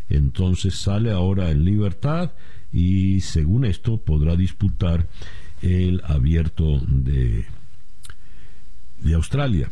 Entonces 0.09 0.75
sale 0.75 1.13
ahora 1.13 1.51
en 1.51 1.65
libertad 1.65 2.33
y 2.73 3.21
según 3.21 3.65
esto 3.65 3.99
podrá 3.99 4.35
disputar 4.35 5.07
el 5.63 6.03
abierto 6.05 6.81
de, 6.87 7.47
de 9.01 9.15
Australia. 9.15 9.71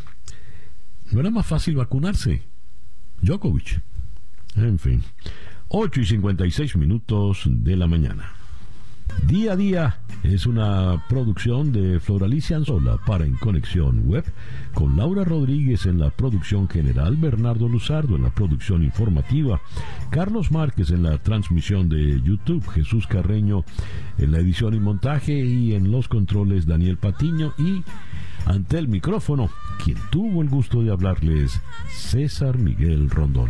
¿No 1.11 1.21
era 1.21 1.31
más 1.31 1.47
fácil 1.47 1.77
vacunarse? 1.77 2.43
Djokovic. 3.23 3.81
En 4.57 4.79
fin. 4.79 5.03
8 5.71 6.01
y 6.01 6.07
56 6.07 6.77
minutos 6.77 7.43
de 7.45 7.77
la 7.77 7.87
mañana. 7.87 8.33
Día 9.27 9.53
a 9.53 9.57
día 9.57 10.01
es 10.23 10.47
una 10.47 11.05
producción 11.11 11.73
de 11.73 12.01
Floralicia 12.01 12.57
Anzola 12.57 12.99
para 13.07 13.27
En 13.27 13.35
Conexión 13.35 14.09
Web, 14.09 14.25
con 14.73 14.97
Laura 14.97 15.25
Rodríguez 15.25 15.85
en 15.85 15.99
la 15.99 16.09
producción 16.09 16.71
general, 16.71 17.19
Bernardo 17.19 17.69
Luzardo 17.69 18.17
en 18.17 18.23
la 18.23 18.31
producción 18.31 18.83
informativa, 18.83 19.61
Carlos 20.09 20.51
Márquez 20.51 20.91
en 20.91 21.03
la 21.03 21.19
transmisión 21.19 21.91
de 21.91 22.19
YouTube, 22.23 22.67
Jesús 22.71 23.07
Carreño 23.07 23.65
en 24.17 24.33
la 24.33 24.39
edición 24.39 24.73
y 24.73 24.81
montaje 24.81 25.39
y 25.39 25.75
en 25.75 25.91
los 25.91 26.09
controles 26.09 26.65
Daniel 26.65 26.97
Patiño 26.97 27.53
y 27.59 27.85
ante 28.47 28.79
el 28.79 28.89
micrófono, 28.89 29.51
quien 29.85 29.99
tuvo 30.11 30.41
el 30.41 30.49
gusto 30.49 30.83
de 30.83 30.91
hablarles, 30.91 31.61
César 31.91 32.57
Miguel 32.57 33.11
Rondón. 33.11 33.47